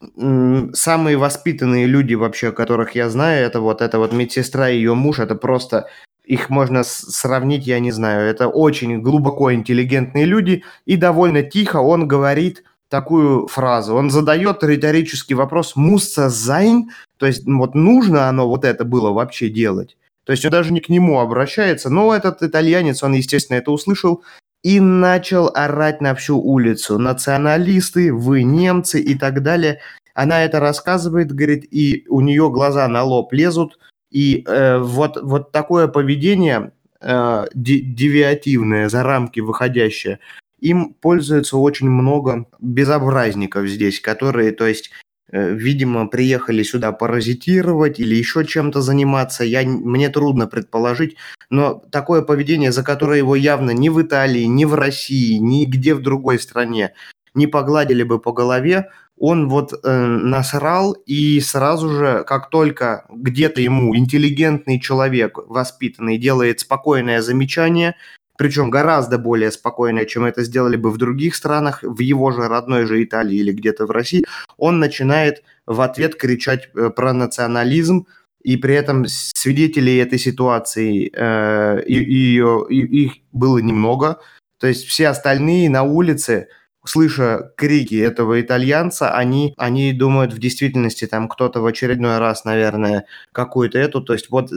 самые 0.73 1.17
воспитанные 1.17 1.85
люди 1.85 2.15
вообще, 2.15 2.51
которых 2.51 2.95
я 2.95 3.09
знаю, 3.09 3.45
это 3.45 3.61
вот 3.61 3.81
эта 3.81 3.99
вот 3.99 4.11
медсестра 4.11 4.69
и 4.69 4.75
ее 4.75 4.95
муж, 4.95 5.19
это 5.19 5.35
просто 5.35 5.87
их 6.25 6.49
можно 6.49 6.83
сравнить, 6.83 7.67
я 7.67 7.79
не 7.79 7.91
знаю, 7.91 8.29
это 8.29 8.47
очень 8.47 9.01
глубоко 9.01 9.53
интеллигентные 9.53 10.25
люди, 10.25 10.63
и 10.85 10.95
довольно 10.95 11.43
тихо 11.43 11.77
он 11.77 12.07
говорит 12.07 12.63
такую 12.89 13.47
фразу. 13.47 13.95
Он 13.95 14.09
задает 14.09 14.63
риторический 14.63 15.33
вопрос 15.33 15.75
«muss 15.75 16.29
das 16.29 16.47
sein», 16.47 16.89
то 17.17 17.25
есть 17.25 17.45
вот 17.45 17.75
нужно 17.75 18.29
оно 18.29 18.47
вот 18.47 18.65
это 18.65 18.83
было 18.85 19.11
вообще 19.11 19.49
делать. 19.49 19.97
То 20.25 20.31
есть 20.31 20.45
он 20.45 20.51
даже 20.51 20.71
не 20.71 20.79
к 20.79 20.89
нему 20.89 21.19
обращается, 21.19 21.89
но 21.89 22.15
этот 22.15 22.41
итальянец, 22.43 23.03
он, 23.03 23.13
естественно, 23.13 23.57
это 23.57 23.71
услышал 23.71 24.23
и 24.63 24.79
начал 24.79 25.51
орать 25.53 26.01
на 26.01 26.15
всю 26.15 26.39
улицу. 26.39 26.97
Националисты, 26.97 28.13
вы 28.13 28.43
немцы 28.43 28.99
и 28.99 29.15
так 29.15 29.43
далее. 29.43 29.79
Она 30.15 30.43
это 30.43 30.59
рассказывает, 30.59 31.33
говорит, 31.33 31.67
и 31.69 32.05
у 32.09 32.21
нее 32.21 32.49
глаза 32.49 32.87
на 32.87 33.03
лоб 33.03 33.33
лезут. 33.33 33.77
И 34.09 34.43
э, 34.47 34.77
вот, 34.77 35.21
вот 35.21 35.51
такое 35.51 35.87
поведение 35.87 36.71
э, 37.01 37.45
девиативное, 37.53 38.87
за 38.89 39.03
рамки 39.03 39.41
выходящее, 39.41 40.19
им 40.59 40.93
пользуется 40.93 41.57
очень 41.57 41.89
много 41.89 42.45
безобразников 42.59 43.67
здесь, 43.67 43.99
которые, 43.99 44.53
то 44.53 44.65
есть, 44.65 44.91
видимо, 45.33 46.07
приехали 46.07 46.63
сюда 46.63 46.91
паразитировать 46.91 47.99
или 47.99 48.15
еще 48.15 48.45
чем-то 48.45 48.81
заниматься. 48.81 49.43
Я, 49.43 49.63
мне 49.63 50.09
трудно 50.09 50.47
предположить, 50.47 51.17
но 51.49 51.83
такое 51.91 52.21
поведение, 52.21 52.71
за 52.71 52.83
которое 52.83 53.17
его 53.17 53.35
явно 53.35 53.71
ни 53.71 53.89
в 53.89 54.01
Италии, 54.01 54.43
ни 54.43 54.65
в 54.65 54.75
России, 54.75 55.37
ни 55.37 55.65
где 55.65 55.95
в 55.95 56.01
другой 56.01 56.39
стране 56.39 56.93
не 57.33 57.47
погладили 57.47 58.03
бы 58.03 58.19
по 58.19 58.31
голове, 58.31 58.89
он 59.17 59.47
вот 59.47 59.73
э, 59.73 60.05
насрал 60.05 60.93
и 60.93 61.39
сразу 61.39 61.89
же, 61.89 62.23
как 62.27 62.49
только 62.49 63.05
где-то 63.09 63.61
ему 63.61 63.95
интеллигентный 63.95 64.79
человек, 64.79 65.37
воспитанный, 65.47 66.17
делает 66.17 66.59
спокойное 66.59 67.21
замечание, 67.21 67.95
причем 68.37 68.69
гораздо 68.69 69.17
более 69.17 69.51
спокойно, 69.51 70.05
чем 70.05 70.25
это 70.25 70.43
сделали 70.43 70.75
бы 70.75 70.91
в 70.91 70.97
других 70.97 71.35
странах, 71.35 71.79
в 71.83 71.99
его 71.99 72.31
же 72.31 72.47
родной 72.47 72.85
же 72.85 73.03
Италии 73.03 73.37
или 73.37 73.51
где-то 73.51 73.85
в 73.85 73.91
России, 73.91 74.25
он 74.57 74.79
начинает 74.79 75.43
в 75.65 75.81
ответ 75.81 76.15
кричать 76.15 76.69
э, 76.75 76.89
про 76.89 77.13
национализм, 77.13 78.07
и 78.43 78.57
при 78.57 78.75
этом 78.75 79.05
свидетелей 79.07 79.97
этой 79.97 80.19
ситуации 80.19 81.09
э, 81.13 81.83
и, 81.85 81.95
и, 81.95 82.41
и, 82.69 83.05
их 83.05 83.13
было 83.31 83.59
немного. 83.59 84.19
То 84.59 84.67
есть 84.67 84.85
все 84.85 85.07
остальные 85.07 85.69
на 85.69 85.83
улице, 85.83 86.49
слыша 86.85 87.53
крики 87.55 87.95
этого 87.95 88.41
итальянца, 88.41 89.15
они, 89.15 89.53
они 89.57 89.93
думают 89.93 90.33
в 90.33 90.39
действительности 90.39 91.07
там 91.07 91.29
кто-то 91.29 91.61
в 91.61 91.65
очередной 91.65 92.17
раз, 92.17 92.43
наверное, 92.43 93.05
какую-то 93.31 93.79
эту. 93.79 94.01
То 94.01 94.13
есть 94.13 94.29
вот, 94.29 94.51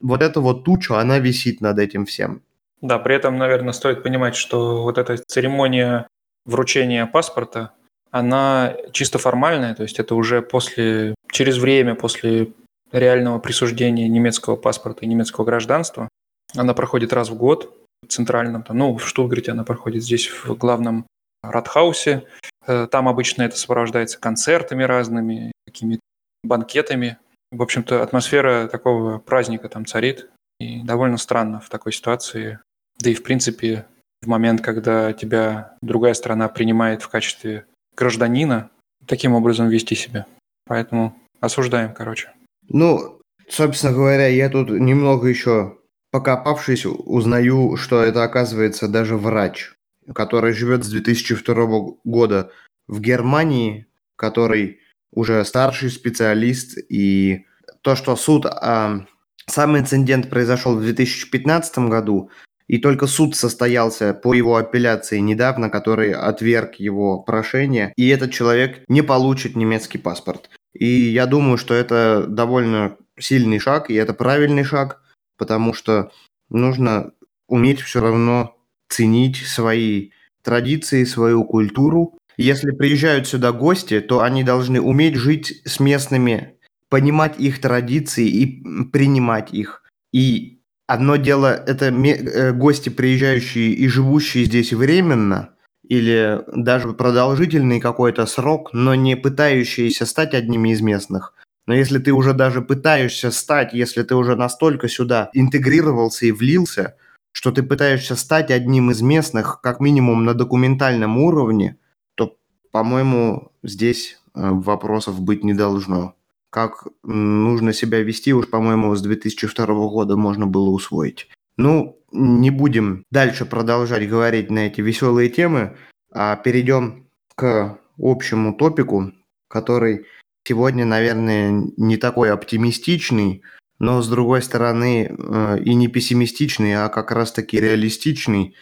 вот 0.00 0.22
эта 0.22 0.40
вот 0.40 0.64
туча, 0.64 1.00
она 1.00 1.18
висит 1.18 1.60
над 1.60 1.78
этим 1.78 2.06
всем. 2.06 2.42
Да, 2.80 2.98
при 2.98 3.16
этом, 3.16 3.38
наверное, 3.38 3.72
стоит 3.72 4.02
понимать, 4.02 4.36
что 4.36 4.82
вот 4.82 4.98
эта 4.98 5.16
церемония 5.16 6.06
вручения 6.44 7.06
паспорта, 7.06 7.72
она 8.10 8.74
чисто 8.92 9.18
формальная, 9.18 9.74
то 9.74 9.82
есть 9.82 9.98
это 9.98 10.14
уже 10.14 10.42
после, 10.42 11.14
через 11.30 11.58
время 11.58 11.94
после 11.94 12.52
реального 12.92 13.38
присуждения 13.38 14.08
немецкого 14.08 14.56
паспорта 14.56 15.04
и 15.04 15.08
немецкого 15.08 15.44
гражданства. 15.44 16.08
Она 16.56 16.72
проходит 16.72 17.12
раз 17.12 17.28
в 17.28 17.36
год 17.36 17.74
в 18.02 18.08
центральном, 18.08 18.64
ну, 18.70 18.96
в 18.96 19.06
Штутгарте 19.06 19.52
она 19.52 19.64
проходит 19.64 20.02
здесь 20.02 20.28
в 20.28 20.54
главном 20.56 21.06
Радхаусе. 21.42 22.24
Э, 22.66 22.86
там 22.90 23.08
обычно 23.08 23.42
это 23.42 23.56
сопровождается 23.56 24.18
концертами 24.18 24.84
разными, 24.84 25.52
какими-то 25.66 26.00
банкетами. 26.42 27.18
В 27.50 27.62
общем-то, 27.62 28.02
атмосфера 28.02 28.68
такого 28.68 29.18
праздника 29.18 29.68
там 29.68 29.84
царит. 29.84 30.30
И 30.60 30.82
довольно 30.82 31.18
странно 31.18 31.60
в 31.60 31.68
такой 31.68 31.92
ситуации. 31.92 32.58
Да 33.00 33.10
и, 33.10 33.14
в 33.14 33.22
принципе, 33.22 33.86
в 34.22 34.26
момент, 34.26 34.60
когда 34.60 35.12
тебя 35.12 35.76
другая 35.82 36.14
страна 36.14 36.48
принимает 36.48 37.02
в 37.02 37.08
качестве 37.08 37.66
гражданина, 37.96 38.70
таким 39.06 39.34
образом 39.34 39.68
вести 39.68 39.94
себя. 39.94 40.26
Поэтому 40.66 41.16
осуждаем, 41.40 41.94
короче. 41.94 42.30
Ну, 42.68 43.20
собственно 43.48 43.92
говоря, 43.92 44.26
я 44.26 44.48
тут 44.48 44.70
немного 44.70 45.28
еще 45.28 45.78
покопавшись, 46.10 46.86
узнаю, 46.86 47.76
что 47.76 48.02
это 48.02 48.24
оказывается 48.24 48.88
даже 48.88 49.16
врач, 49.16 49.74
который 50.14 50.52
живет 50.52 50.84
с 50.84 50.88
2002 50.88 51.98
года 52.04 52.50
в 52.86 53.00
Германии, 53.00 53.86
который 54.16 54.80
уже 55.12 55.44
старший 55.44 55.90
специалист, 55.90 56.78
и 56.88 57.46
то, 57.82 57.94
что 57.96 58.16
суд... 58.16 58.46
А, 58.46 59.06
сам 59.46 59.78
инцидент 59.78 60.28
произошел 60.28 60.76
в 60.76 60.82
2015 60.82 61.78
году, 61.88 62.30
и 62.68 62.78
только 62.78 63.06
суд 63.06 63.34
состоялся 63.34 64.14
по 64.14 64.34
его 64.34 64.56
апелляции 64.56 65.18
недавно, 65.18 65.70
который 65.70 66.12
отверг 66.12 66.74
его 66.76 67.18
прошение, 67.18 67.92
и 67.96 68.08
этот 68.08 68.30
человек 68.30 68.84
не 68.88 69.02
получит 69.02 69.56
немецкий 69.56 69.98
паспорт. 69.98 70.50
И 70.74 70.86
я 70.86 71.26
думаю, 71.26 71.56
что 71.56 71.74
это 71.74 72.26
довольно 72.28 72.96
сильный 73.18 73.58
шаг, 73.58 73.90
и 73.90 73.94
это 73.94 74.12
правильный 74.12 74.64
шаг, 74.64 75.02
потому 75.38 75.72
что 75.72 76.12
нужно 76.50 77.12
уметь 77.48 77.80
все 77.80 78.00
равно 78.00 78.54
ценить 78.88 79.36
свои 79.36 80.10
традиции, 80.42 81.04
свою 81.04 81.44
культуру. 81.44 82.18
Если 82.36 82.70
приезжают 82.70 83.26
сюда 83.26 83.52
гости, 83.52 84.00
то 84.00 84.22
они 84.22 84.44
должны 84.44 84.80
уметь 84.80 85.16
жить 85.16 85.62
с 85.64 85.80
местными, 85.80 86.54
понимать 86.88 87.40
их 87.40 87.60
традиции 87.60 88.28
и 88.28 88.62
принимать 88.92 89.52
их. 89.52 89.82
И 90.12 90.57
одно 90.88 91.16
дело 91.16 91.54
это 91.54 91.86
э, 91.86 92.52
гости, 92.52 92.88
приезжающие 92.88 93.70
и 93.70 93.86
живущие 93.86 94.44
здесь 94.44 94.72
временно, 94.72 95.50
или 95.86 96.42
даже 96.54 96.92
продолжительный 96.92 97.80
какой-то 97.80 98.26
срок, 98.26 98.70
но 98.72 98.94
не 98.94 99.16
пытающиеся 99.16 100.06
стать 100.06 100.34
одними 100.34 100.70
из 100.70 100.80
местных. 100.80 101.34
Но 101.66 101.74
если 101.74 101.98
ты 101.98 102.12
уже 102.12 102.32
даже 102.32 102.62
пытаешься 102.62 103.30
стать, 103.30 103.74
если 103.74 104.02
ты 104.02 104.14
уже 104.14 104.36
настолько 104.36 104.88
сюда 104.88 105.30
интегрировался 105.34 106.26
и 106.26 106.32
влился, 106.32 106.96
что 107.32 107.52
ты 107.52 107.62
пытаешься 107.62 108.16
стать 108.16 108.50
одним 108.50 108.90
из 108.90 109.02
местных, 109.02 109.60
как 109.62 109.80
минимум 109.80 110.24
на 110.24 110.34
документальном 110.34 111.18
уровне, 111.18 111.76
то, 112.14 112.36
по-моему, 112.72 113.52
здесь 113.62 114.18
э, 114.34 114.50
вопросов 114.50 115.20
быть 115.20 115.44
не 115.44 115.52
должно. 115.52 116.14
Как 116.50 116.86
нужно 117.02 117.72
себя 117.72 118.00
вести, 118.00 118.32
уж, 118.32 118.48
по-моему, 118.48 118.94
с 118.94 119.02
2002 119.02 119.66
года 119.66 120.16
можно 120.16 120.46
было 120.46 120.70
усвоить. 120.70 121.28
Ну, 121.56 121.98
не 122.12 122.50
будем 122.50 123.04
дальше 123.10 123.44
продолжать 123.44 124.08
говорить 124.08 124.50
на 124.50 124.66
эти 124.66 124.80
веселые 124.80 125.28
темы, 125.28 125.76
а 126.12 126.36
перейдем 126.36 127.08
к 127.34 127.78
общему 127.98 128.54
топику, 128.54 129.12
который 129.48 130.06
сегодня, 130.44 130.84
наверное, 130.84 131.70
не 131.76 131.96
такой 131.96 132.32
оптимистичный, 132.32 133.42
но 133.78 134.02
с 134.02 134.08
другой 134.08 134.42
стороны 134.42 135.06
э, 135.10 135.58
и 135.62 135.74
не 135.74 135.88
пессимистичный, 135.88 136.74
а 136.74 136.88
как 136.88 137.12
раз-таки 137.12 137.60
реалистичный. 137.60 138.56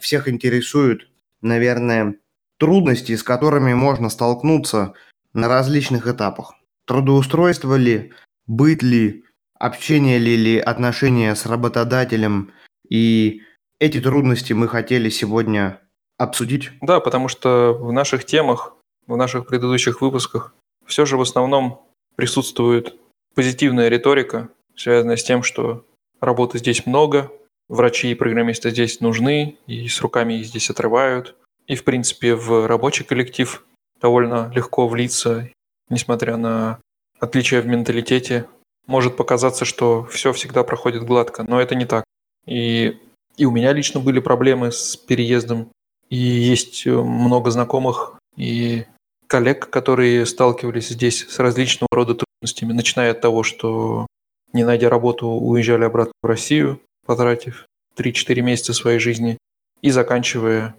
Всех 0.00 0.28
интересуют, 0.28 1.08
наверное, 1.40 2.16
трудности, 2.58 3.16
с 3.16 3.22
которыми 3.22 3.74
можно 3.74 4.08
столкнуться 4.08 4.94
на 5.34 5.48
различных 5.48 6.06
этапах. 6.06 6.54
Трудоустройство 6.86 7.76
ли, 7.76 8.12
быт 8.46 8.82
ли, 8.82 9.24
общение 9.58 10.18
ли, 10.18 10.36
ли 10.36 10.58
отношения 10.58 11.34
с 11.34 11.46
работодателем. 11.46 12.52
И 12.88 13.42
эти 13.78 14.00
трудности 14.00 14.52
мы 14.52 14.68
хотели 14.68 15.08
сегодня 15.08 15.80
обсудить. 16.18 16.70
Да, 16.80 17.00
потому 17.00 17.28
что 17.28 17.72
в 17.72 17.92
наших 17.92 18.24
темах, 18.24 18.74
в 19.06 19.16
наших 19.16 19.46
предыдущих 19.46 20.00
выпусках 20.00 20.54
все 20.86 21.04
же 21.04 21.16
в 21.16 21.20
основном 21.20 21.86
присутствует 22.16 22.96
позитивная 23.34 23.88
риторика, 23.88 24.48
связанная 24.76 25.16
с 25.16 25.24
тем, 25.24 25.42
что 25.42 25.84
работы 26.20 26.58
здесь 26.58 26.86
много, 26.86 27.30
врачи 27.68 28.10
и 28.10 28.14
программисты 28.14 28.70
здесь 28.70 29.00
нужны, 29.00 29.56
и 29.66 29.88
с 29.88 30.00
руками 30.00 30.34
их 30.34 30.46
здесь 30.46 30.70
отрывают. 30.70 31.36
И, 31.66 31.76
в 31.76 31.84
принципе, 31.84 32.34
в 32.34 32.66
рабочий 32.66 33.04
коллектив 33.04 33.64
довольно 34.00 34.50
легко 34.54 34.88
влиться, 34.88 35.48
несмотря 35.92 36.36
на 36.36 36.80
отличия 37.20 37.62
в 37.62 37.66
менталитете. 37.66 38.46
Может 38.86 39.16
показаться, 39.16 39.64
что 39.64 40.04
все 40.10 40.32
всегда 40.32 40.64
проходит 40.64 41.04
гладко, 41.04 41.44
но 41.44 41.60
это 41.60 41.76
не 41.76 41.84
так. 41.84 42.04
И, 42.46 42.98
и 43.36 43.44
у 43.44 43.52
меня 43.52 43.72
лично 43.72 44.00
были 44.00 44.18
проблемы 44.18 44.72
с 44.72 44.96
переездом, 44.96 45.70
и 46.08 46.16
есть 46.16 46.84
много 46.86 47.50
знакомых 47.50 48.18
и 48.36 48.86
коллег, 49.28 49.70
которые 49.70 50.26
сталкивались 50.26 50.88
здесь 50.88 51.26
с 51.28 51.38
различного 51.38 51.88
рода 51.92 52.16
трудностями, 52.16 52.72
начиная 52.72 53.12
от 53.12 53.20
того, 53.20 53.44
что 53.44 54.06
не 54.52 54.64
найдя 54.64 54.88
работу, 54.90 55.28
уезжали 55.28 55.84
обратно 55.84 56.12
в 56.22 56.26
Россию, 56.26 56.80
потратив 57.06 57.66
3-4 57.96 58.40
месяца 58.40 58.74
своей 58.74 58.98
жизни, 58.98 59.38
и 59.80 59.90
заканчивая 59.90 60.74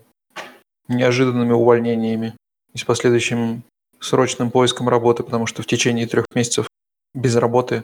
неожиданными 0.88 1.54
увольнениями 1.54 2.36
и 2.74 2.78
с 2.78 2.84
последующим 2.84 3.64
срочным 4.06 4.52
поиском 4.52 4.90
работы, 4.90 5.24
потому 5.24 5.46
что 5.46 5.62
в 5.62 5.66
течение 5.66 6.08
трех 6.08 6.26
месяцев 6.36 6.68
без 7.14 7.36
работы 7.36 7.84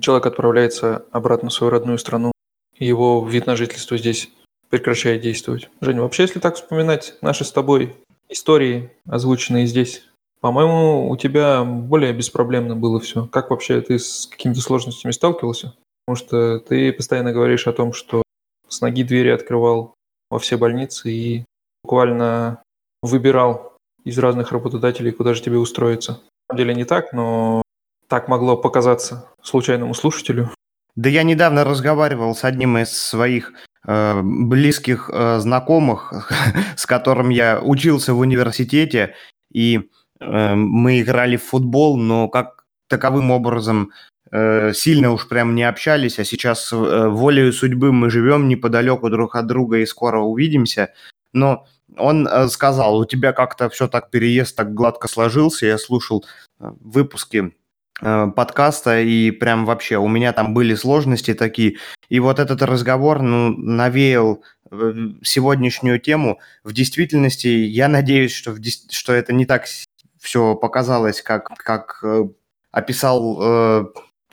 человек 0.00 0.26
отправляется 0.26 1.04
обратно 1.12 1.48
в 1.48 1.52
свою 1.52 1.70
родную 1.70 1.98
страну, 1.98 2.32
его 2.78 3.26
вид 3.26 3.46
на 3.46 3.56
жительство 3.56 3.96
здесь 3.96 4.30
прекращает 4.68 5.22
действовать. 5.22 5.70
Женя, 5.80 6.02
вообще, 6.02 6.22
если 6.22 6.40
так 6.40 6.56
вспоминать 6.56 7.14
наши 7.20 7.44
с 7.44 7.52
тобой 7.52 7.96
истории, 8.28 8.90
озвученные 9.06 9.66
здесь. 9.66 10.04
По-моему, 10.40 11.08
у 11.08 11.16
тебя 11.16 11.64
более 11.64 12.12
беспроблемно 12.12 12.76
было 12.76 13.00
все. 13.00 13.26
Как 13.26 13.50
вообще 13.50 13.80
ты 13.80 13.98
с 13.98 14.26
какими-то 14.26 14.60
сложностями 14.60 15.12
сталкивался? 15.12 15.74
Потому 16.04 16.16
что 16.16 16.60
ты 16.60 16.92
постоянно 16.92 17.32
говоришь 17.32 17.66
о 17.66 17.72
том, 17.72 17.92
что 17.92 18.22
с 18.68 18.80
ноги 18.80 19.02
двери 19.02 19.30
открывал 19.30 19.94
во 20.30 20.38
все 20.38 20.56
больницы 20.56 21.10
и 21.10 21.44
буквально 21.82 22.62
выбирал 23.02 23.75
из 24.06 24.18
разных 24.18 24.52
работодателей, 24.52 25.12
куда 25.12 25.34
же 25.34 25.42
тебе 25.42 25.58
устроиться. 25.58 26.12
На 26.48 26.54
самом 26.54 26.58
деле 26.58 26.74
не 26.74 26.84
так, 26.84 27.12
но 27.12 27.62
так 28.08 28.28
могло 28.28 28.56
показаться 28.56 29.28
случайному 29.42 29.92
слушателю. 29.92 30.50
Да 30.94 31.10
я 31.10 31.24
недавно 31.24 31.64
разговаривал 31.64 32.34
с 32.34 32.44
одним 32.44 32.78
из 32.78 32.90
своих 32.90 33.52
Э, 33.88 34.20
близких 34.20 35.08
э, 35.12 35.38
знакомых, 35.38 36.32
с 36.76 36.86
которым 36.86 37.28
я 37.28 37.60
учился 37.60 38.14
в 38.14 38.18
университете, 38.18 39.14
и 39.52 39.90
э, 40.18 40.54
мы 40.54 41.00
играли 41.00 41.36
в 41.36 41.44
футбол, 41.44 41.96
но 41.96 42.28
как 42.28 42.64
таковым 42.88 43.30
образом 43.30 43.92
сильно 44.74 45.12
уж 45.12 45.28
прям 45.28 45.54
не 45.54 45.62
общались, 45.62 46.18
а 46.18 46.24
сейчас 46.24 46.72
волею 46.72 47.52
судьбы 47.52 47.92
мы 47.92 48.10
живем 48.10 48.48
неподалеку 48.48 49.08
друг 49.08 49.36
от 49.36 49.46
друга 49.46 49.78
и 49.78 49.86
скоро 49.86 50.18
увидимся. 50.18 50.92
Но 51.32 51.64
он 51.96 52.28
сказал, 52.50 52.98
у 52.98 53.04
тебя 53.04 53.32
как-то 53.32 53.68
все 53.68 53.88
так 53.88 54.10
переезд 54.10 54.56
так 54.56 54.74
гладко 54.74 55.08
сложился, 55.08 55.66
я 55.66 55.78
слушал 55.78 56.24
выпуски 56.58 57.52
Э, 58.02 58.26
подкаста, 58.26 59.00
и 59.00 59.30
прям 59.30 59.64
вообще 59.64 59.96
у 59.96 60.06
меня 60.06 60.34
там 60.34 60.52
были 60.52 60.74
сложности 60.74 61.32
такие. 61.32 61.76
И 62.10 62.20
вот 62.20 62.38
этот 62.38 62.60
разговор, 62.60 63.22
ну, 63.22 63.56
навеял 63.56 64.44
э, 64.70 64.92
сегодняшнюю 65.22 65.98
тему. 65.98 66.38
В 66.62 66.74
действительности, 66.74 67.48
я 67.48 67.88
надеюсь, 67.88 68.34
что, 68.34 68.52
в, 68.52 68.60
что 68.90 69.14
это 69.14 69.32
не 69.32 69.46
так 69.46 69.64
все 70.20 70.54
показалось, 70.56 71.22
как, 71.22 71.48
как 71.56 72.00
э, 72.02 72.24
описал 72.70 73.38
э, 73.40 73.84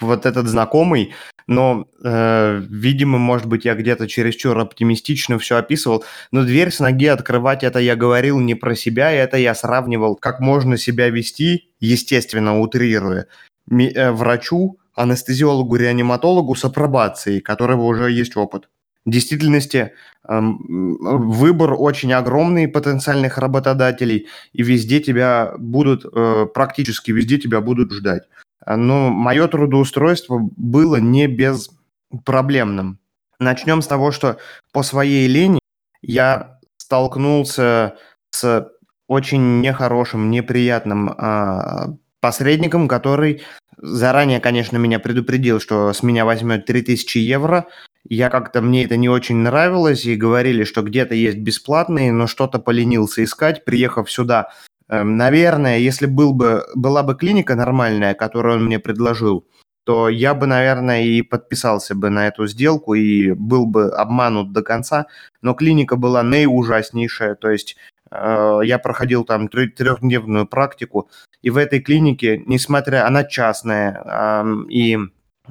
вот 0.02 0.26
этот 0.26 0.48
знакомый, 0.48 1.14
но, 1.48 1.88
э, 2.04 2.62
видимо, 2.70 3.18
может 3.18 3.48
быть, 3.48 3.66
я 3.66 3.76
где-то 3.76 4.08
чересчур 4.08 4.58
оптимистично 4.58 5.40
все 5.40 5.58
описывал, 5.58 6.04
но 6.32 6.44
дверь 6.44 6.72
с 6.72 6.80
ноги 6.80 7.08
открывать 7.08 7.64
это 7.64 7.80
я 7.80 7.96
говорил 7.96 8.40
не 8.40 8.56
про 8.56 8.76
себя, 8.76 9.12
это 9.12 9.38
я 9.38 9.56
сравнивал, 9.56 10.16
как 10.16 10.40
можно 10.40 10.78
себя 10.78 11.10
вести, 11.10 11.70
естественно, 11.80 12.60
утрируя, 12.60 13.28
Э, 13.72 14.12
врачу, 14.12 14.78
анестезиологу, 14.94 15.76
реаниматологу 15.76 16.56
с 16.56 16.66
апробацией, 16.66 17.40
которого 17.42 17.84
уже 17.84 18.12
есть 18.12 18.36
опыт. 18.38 18.70
В 19.06 19.12
действительности 19.12 19.92
выбор 20.26 21.74
очень 21.74 22.14
огромный 22.14 22.70
потенциальных 22.70 23.38
работодателей, 23.38 24.28
и 24.54 24.64
везде 24.64 25.02
тебя 25.02 25.54
будут, 25.58 26.06
э, 26.06 26.46
практически 26.54 27.12
везде 27.12 27.38
тебя 27.38 27.60
будут 27.60 27.92
ждать. 27.92 28.24
Но 28.66 29.10
мое 29.10 29.48
трудоустройство 29.48 30.40
было 30.56 30.98
не 30.98 31.28
безпроблемным. 31.28 33.00
Начнем 33.40 33.82
с 33.82 33.88
того, 33.88 34.12
что 34.12 34.38
по 34.72 34.84
своей 34.84 35.28
лени 35.28 35.60
я 36.02 36.60
столкнулся 36.78 37.98
с 38.30 38.70
очень 39.08 39.62
нехорошим, 39.62 40.32
неприятным 40.32 41.14
а, 41.18 41.94
посредником, 42.20 42.88
который 42.88 43.42
заранее, 43.78 44.40
конечно, 44.40 44.78
меня 44.78 45.00
предупредил, 45.00 45.60
что 45.60 45.92
с 45.92 46.04
меня 46.04 46.26
возьмет 46.26 46.66
3000 46.66 47.18
евро. 47.18 47.68
Я 48.08 48.30
как-то, 48.30 48.62
мне 48.62 48.86
это 48.86 48.96
не 48.96 49.10
очень 49.10 49.38
нравилось, 49.38 50.06
и 50.06 50.16
говорили, 50.16 50.64
что 50.64 50.84
где-то 50.84 51.16
есть 51.16 51.38
бесплатные, 51.38 52.12
но 52.12 52.28
что-то 52.28 52.60
поленился 52.60 53.24
искать, 53.24 53.66
приехав 53.66 54.12
сюда. 54.12 54.50
Эм, 54.94 55.18
наверное, 55.18 55.80
если 55.80 56.06
был 56.06 56.34
бы, 56.34 56.66
была 56.76 57.02
бы 57.02 57.16
клиника 57.16 57.56
нормальная, 57.56 58.14
которую 58.14 58.58
он 58.58 58.66
мне 58.66 58.78
предложил, 58.78 59.48
то 59.86 60.08
я 60.08 60.36
бы, 60.36 60.46
наверное, 60.46 61.04
и 61.04 61.24
подписался 61.24 61.96
бы 61.96 62.12
на 62.12 62.28
эту 62.28 62.46
сделку 62.46 62.94
и 62.94 63.32
был 63.32 63.66
бы 63.66 63.90
обманут 63.90 64.54
до 64.54 64.62
конца. 64.62 65.08
Но 65.42 65.56
клиника 65.56 65.96
была 65.96 66.22
наиужаснейшая, 66.22 67.34
то 67.36 67.50
есть 67.50 67.76
э, 68.12 68.60
я 68.64 68.78
проходил 68.78 69.26
там 69.26 69.48
трехдневную 69.48 70.46
практику, 70.46 71.10
и 71.42 71.50
в 71.50 71.58
этой 71.58 71.80
клинике, 71.80 72.44
несмотря, 72.46 73.08
она 73.08 73.24
частная, 73.24 74.00
э, 74.06 74.46
и 74.70 75.00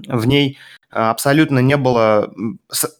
в 0.06 0.26
ней 0.26 0.58
абсолютно 0.90 1.58
не 1.58 1.76
было, 1.76 2.32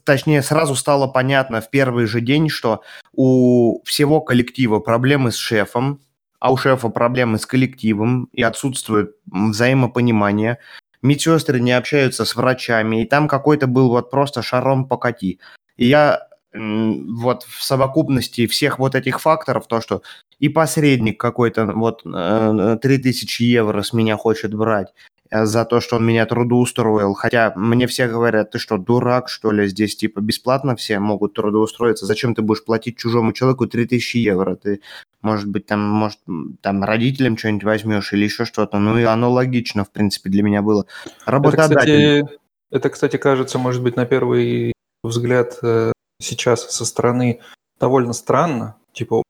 точнее, 0.05 0.43
сразу 0.43 0.75
стало 0.75 1.07
понятно 1.07 1.61
в 1.61 1.71
первый 1.71 2.07
же 2.07 2.21
день, 2.21 2.49
что 2.49 2.83
у 3.13 3.81
всего 3.85 4.21
коллектива 4.21 4.81
проблемы 4.81 5.31
с 5.31 5.37
шефом, 5.37 6.01
а 6.43 6.51
у 6.51 6.57
шефа 6.57 6.89
проблемы 6.89 7.39
с 7.39 7.47
коллективом 7.47 8.29
и 8.33 8.43
отсутствует 8.43 9.15
взаимопонимание 9.27 10.59
медсестры 11.01 11.61
не 11.61 11.71
общаются 11.71 12.25
с 12.25 12.35
врачами, 12.35 13.03
и 13.03 13.07
там 13.07 13.29
какой-то 13.29 13.69
был 13.69 13.91
вот 13.91 14.11
просто 14.11 14.43
шаром 14.43 14.89
покати. 14.89 15.39
И 15.77 15.87
я 15.87 16.27
вот 16.53 17.45
в 17.45 17.63
совокупности 17.63 18.49
всех 18.49 18.81
вот 18.81 18.97
этих 18.97 19.21
факторов, 19.21 19.69
то, 19.69 19.81
что 19.81 20.03
и 20.41 20.49
посредник 20.49 21.21
какой-то 21.21 21.65
вот 21.67 22.03
3000 22.03 23.43
э, 23.43 23.47
евро 23.47 23.83
с 23.83 23.93
меня 23.93 24.17
хочет 24.17 24.53
брать, 24.53 24.89
э, 24.89 25.22
за 25.33 25.65
то, 25.65 25.81
что 25.81 25.97
он 25.97 26.07
меня 26.07 26.27
трудоустроил. 26.27 27.15
Хотя 27.15 27.53
мне 27.57 27.87
все 27.87 28.07
говорят, 28.07 28.51
ты 28.51 28.59
что, 28.59 28.77
дурак, 28.77 29.29
что 29.29 29.51
ли, 29.51 29.67
здесь 29.67 29.97
типа 29.97 30.21
бесплатно 30.21 30.77
все 30.77 30.99
могут 30.99 31.35
трудоустроиться. 31.35 32.07
Зачем 32.07 32.35
ты 32.35 32.43
будешь 32.43 32.65
платить 32.65 32.99
чужому 32.99 33.33
человеку 33.33 33.67
3000 33.67 34.17
евро? 34.19 34.57
Ты 34.57 34.81
может 35.23 35.49
быть, 35.49 35.67
там, 35.67 35.81
может, 35.81 36.19
там 36.61 36.83
родителям 36.83 37.39
что-нибудь 37.39 37.65
возьмешь 37.65 38.13
или 38.13 38.25
еще 38.25 38.45
что-то. 38.45 38.79
Ну, 38.79 38.99
и 38.99 39.05
оно 39.05 39.31
логично, 39.31 39.85
в 39.85 39.91
принципе, 39.91 40.29
для 40.31 40.43
меня 40.43 40.63
было. 40.63 40.87
Работодатель. 41.25 41.73
Это, 41.73 42.25
кстати, 42.25 42.39
это, 42.71 42.91
кстати, 42.91 43.17
кажется, 43.17 43.59
может 43.59 43.83
быть, 43.83 43.97
на 43.97 44.05
первый 44.05 44.73
взгляд 45.05 45.59
э, 45.63 45.93
сейчас 46.21 46.71
со 46.75 46.85
стороны 46.85 47.41
довольно 47.79 48.13
странно. 48.13 48.77
Типа, 48.93 49.23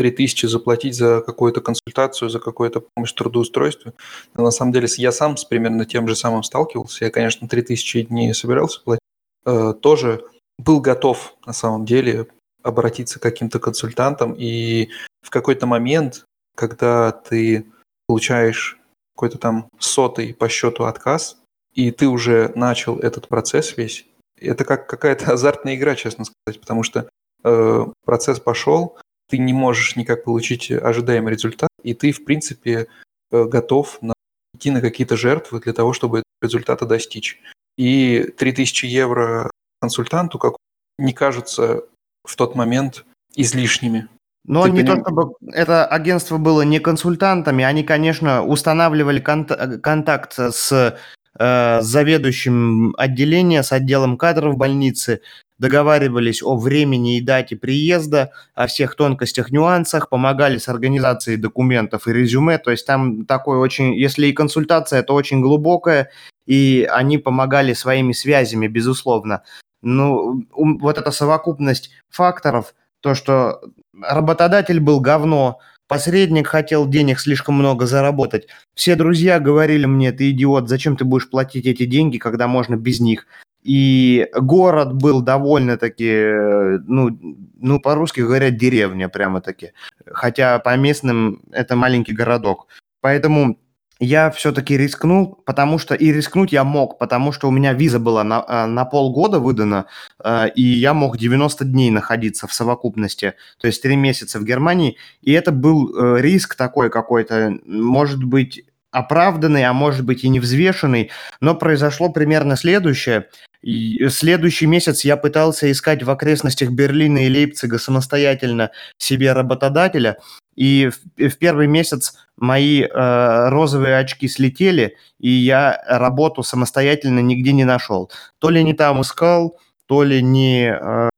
3000 0.00 0.46
заплатить 0.46 0.94
за 0.94 1.20
какую-то 1.20 1.60
консультацию, 1.60 2.30
за 2.30 2.40
какую-то 2.40 2.80
помощь 2.80 3.12
в 3.12 3.16
трудоустройстве. 3.16 3.92
Но 4.34 4.44
на 4.44 4.50
самом 4.50 4.72
деле 4.72 4.88
я 4.96 5.12
сам 5.12 5.36
с 5.36 5.44
примерно 5.44 5.84
тем 5.84 6.08
же 6.08 6.16
самым 6.16 6.42
сталкивался. 6.42 7.04
Я, 7.04 7.10
конечно, 7.10 7.46
3000 7.46 8.06
не 8.08 8.32
собирался 8.32 8.80
платить. 8.80 9.02
Э, 9.44 9.74
тоже 9.78 10.24
был 10.56 10.80
готов 10.80 11.34
на 11.44 11.52
самом 11.52 11.84
деле 11.84 12.28
обратиться 12.62 13.18
к 13.18 13.22
каким-то 13.22 13.58
консультантам 13.58 14.34
и 14.38 14.88
в 15.20 15.28
какой-то 15.28 15.66
момент, 15.66 16.24
когда 16.56 17.12
ты 17.12 17.66
получаешь 18.06 18.78
какой-то 19.14 19.36
там 19.36 19.68
сотый 19.78 20.32
по 20.32 20.48
счету 20.48 20.84
отказ, 20.84 21.36
и 21.74 21.90
ты 21.90 22.06
уже 22.06 22.52
начал 22.54 22.98
этот 22.98 23.28
процесс 23.28 23.76
весь, 23.76 24.06
это 24.40 24.64
как 24.64 24.88
какая-то 24.88 25.32
азартная 25.34 25.74
игра, 25.74 25.94
честно 25.94 26.24
сказать, 26.24 26.58
потому 26.58 26.84
что 26.84 27.06
э, 27.44 27.86
процесс 28.06 28.40
пошел, 28.40 28.96
ты 29.30 29.38
не 29.38 29.52
можешь 29.52 29.96
никак 29.96 30.24
получить 30.24 30.70
ожидаемый 30.70 31.32
результат, 31.32 31.70
и 31.82 31.94
ты, 31.94 32.12
в 32.12 32.24
принципе, 32.24 32.88
э, 33.30 33.44
готов 33.44 33.98
на, 34.02 34.12
идти 34.54 34.70
на 34.70 34.80
какие-то 34.80 35.16
жертвы 35.16 35.60
для 35.60 35.72
того, 35.72 35.92
чтобы 35.92 36.22
результата 36.42 36.84
достичь. 36.84 37.40
И 37.78 38.32
3000 38.36 38.86
евро 38.86 39.50
консультанту 39.80 40.38
как 40.38 40.56
не 40.98 41.12
кажутся 41.12 41.84
в 42.24 42.36
тот 42.36 42.54
момент 42.54 43.04
излишними. 43.34 44.08
Но 44.44 44.64
Ты 44.64 44.70
не 44.70 44.82
поним... 44.82 44.96
то 44.96 45.02
чтобы 45.02 45.34
это 45.52 45.86
агентство 45.86 46.38
было 46.38 46.62
не 46.62 46.80
консультантами, 46.80 47.64
они, 47.64 47.84
конечно, 47.84 48.44
устанавливали 48.44 49.20
конт- 49.20 49.80
контакт 49.82 50.34
с 50.38 50.98
э, 51.38 51.80
заведующим 51.82 52.94
отделения, 52.96 53.62
с 53.62 53.72
отделом 53.72 54.16
кадров 54.16 54.56
больницы, 54.56 55.20
договаривались 55.60 56.42
о 56.42 56.56
времени 56.56 57.18
и 57.18 57.20
дате 57.20 57.54
приезда, 57.54 58.32
о 58.54 58.66
всех 58.66 58.96
тонкостях, 58.96 59.52
нюансах, 59.52 60.08
помогали 60.08 60.56
с 60.56 60.68
организацией 60.68 61.36
документов 61.36 62.08
и 62.08 62.12
резюме. 62.12 62.58
То 62.58 62.70
есть 62.70 62.86
там 62.86 63.26
такой 63.26 63.58
очень, 63.58 63.94
если 63.94 64.26
и 64.26 64.32
консультация, 64.32 65.02
то 65.02 65.14
очень 65.14 65.42
глубокая, 65.42 66.10
и 66.46 66.88
они 66.90 67.18
помогали 67.18 67.74
своими 67.74 68.12
связями, 68.12 68.68
безусловно. 68.68 69.42
Ну, 69.82 70.46
вот 70.50 70.98
эта 70.98 71.10
совокупность 71.10 71.90
факторов, 72.08 72.74
то, 73.00 73.14
что 73.14 73.60
работодатель 74.00 74.80
был 74.80 75.00
говно, 75.00 75.58
посредник 75.88 76.46
хотел 76.46 76.88
денег 76.88 77.20
слишком 77.20 77.56
много 77.56 77.84
заработать. 77.86 78.46
Все 78.74 78.94
друзья 78.94 79.38
говорили 79.40 79.84
мне, 79.84 80.12
ты 80.12 80.30
идиот, 80.30 80.70
зачем 80.70 80.96
ты 80.96 81.04
будешь 81.04 81.28
платить 81.28 81.66
эти 81.66 81.84
деньги, 81.84 82.16
когда 82.16 82.46
можно 82.46 82.76
без 82.76 83.00
них? 83.00 83.26
И 83.62 84.28
город 84.34 84.94
был 84.94 85.20
довольно-таки, 85.20 86.78
ну, 86.86 87.18
ну 87.58 87.80
по-русски 87.80 88.20
говорят, 88.20 88.56
деревня 88.56 89.08
прямо-таки. 89.08 89.72
Хотя 90.06 90.58
по 90.58 90.76
местным 90.76 91.42
это 91.52 91.76
маленький 91.76 92.14
городок. 92.14 92.68
Поэтому 93.00 93.58
я 94.00 94.30
все-таки 94.30 94.78
рискнул, 94.78 95.42
потому 95.44 95.78
что 95.78 95.94
и 95.94 96.10
рискнуть 96.10 96.52
я 96.52 96.64
мог, 96.64 96.98
потому 96.98 97.32
что 97.32 97.48
у 97.48 97.50
меня 97.50 97.74
виза 97.74 97.98
была 97.98 98.24
на, 98.24 98.42
э, 98.48 98.64
на 98.64 98.86
полгода 98.86 99.38
выдана, 99.40 99.86
э, 100.24 100.48
и 100.54 100.62
я 100.62 100.94
мог 100.94 101.18
90 101.18 101.66
дней 101.66 101.90
находиться 101.90 102.46
в 102.46 102.54
совокупности, 102.54 103.34
то 103.60 103.66
есть 103.66 103.82
3 103.82 103.96
месяца 103.96 104.38
в 104.38 104.44
Германии, 104.44 104.96
и 105.20 105.32
это 105.32 105.52
был 105.52 105.94
э, 105.94 106.20
риск 106.22 106.54
такой 106.54 106.88
какой-то, 106.88 107.58
может 107.66 108.24
быть, 108.24 108.64
оправданный, 108.90 109.64
а 109.64 109.74
может 109.74 110.04
быть 110.04 110.24
и 110.24 110.28
невзвешенный, 110.30 111.10
но 111.40 111.54
произошло 111.54 112.08
примерно 112.10 112.56
следующее. 112.56 113.28
И 113.62 114.08
следующий 114.08 114.66
месяц 114.66 115.04
я 115.04 115.16
пытался 115.16 115.70
искать 115.70 116.02
в 116.02 116.10
окрестностях 116.10 116.70
Берлина 116.70 117.26
и 117.26 117.30
Лейпцига 117.30 117.78
самостоятельно 117.78 118.70
себе 118.96 119.32
работодателя, 119.32 120.18
и 120.56 120.90
в, 120.90 121.28
в 121.28 121.38
первый 121.38 121.66
месяц 121.66 122.14
мои 122.36 122.82
э, 122.82 123.48
розовые 123.48 123.98
очки 123.98 124.28
слетели, 124.28 124.96
и 125.18 125.30
я 125.30 125.82
работу 125.86 126.42
самостоятельно 126.42 127.20
нигде 127.20 127.52
не 127.52 127.64
нашел. 127.64 128.10
То 128.38 128.50
ли 128.50 128.64
не 128.64 128.74
там 128.74 129.02
искал, 129.02 129.58
то 129.86 130.02
ли 130.02 130.22
не 130.22 130.70
э, 130.70 131.08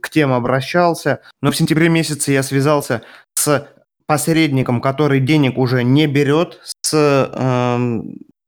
к 0.00 0.10
тем 0.10 0.32
обращался. 0.32 1.22
Но 1.42 1.50
в 1.50 1.56
сентябре 1.56 1.88
месяце 1.88 2.32
я 2.32 2.42
связался 2.42 3.02
с 3.34 3.68
посредником, 4.06 4.80
который 4.80 5.20
денег 5.20 5.58
уже 5.58 5.82
не 5.84 6.06
берет 6.06 6.60
с 6.82 6.94
э, 6.94 8.00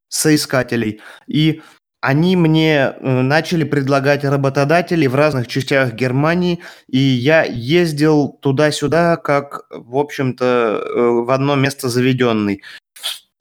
соискателей. 0.08 1.00
И 1.26 1.62
они 2.00 2.36
мне 2.36 2.94
э, 2.98 3.20
начали 3.22 3.64
предлагать 3.64 4.24
работодатели 4.24 5.06
в 5.06 5.14
разных 5.14 5.48
частях 5.48 5.92
Германии, 5.92 6.60
и 6.88 6.98
я 6.98 7.44
ездил 7.44 8.38
туда-сюда, 8.40 9.16
как, 9.16 9.66
в 9.70 9.96
общем-то, 9.96 10.44
э, 10.44 11.00
в 11.24 11.30
одно 11.30 11.56
место 11.56 11.88
заведенный. 11.88 12.62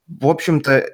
В 0.08 0.26
общем-то, 0.26 0.84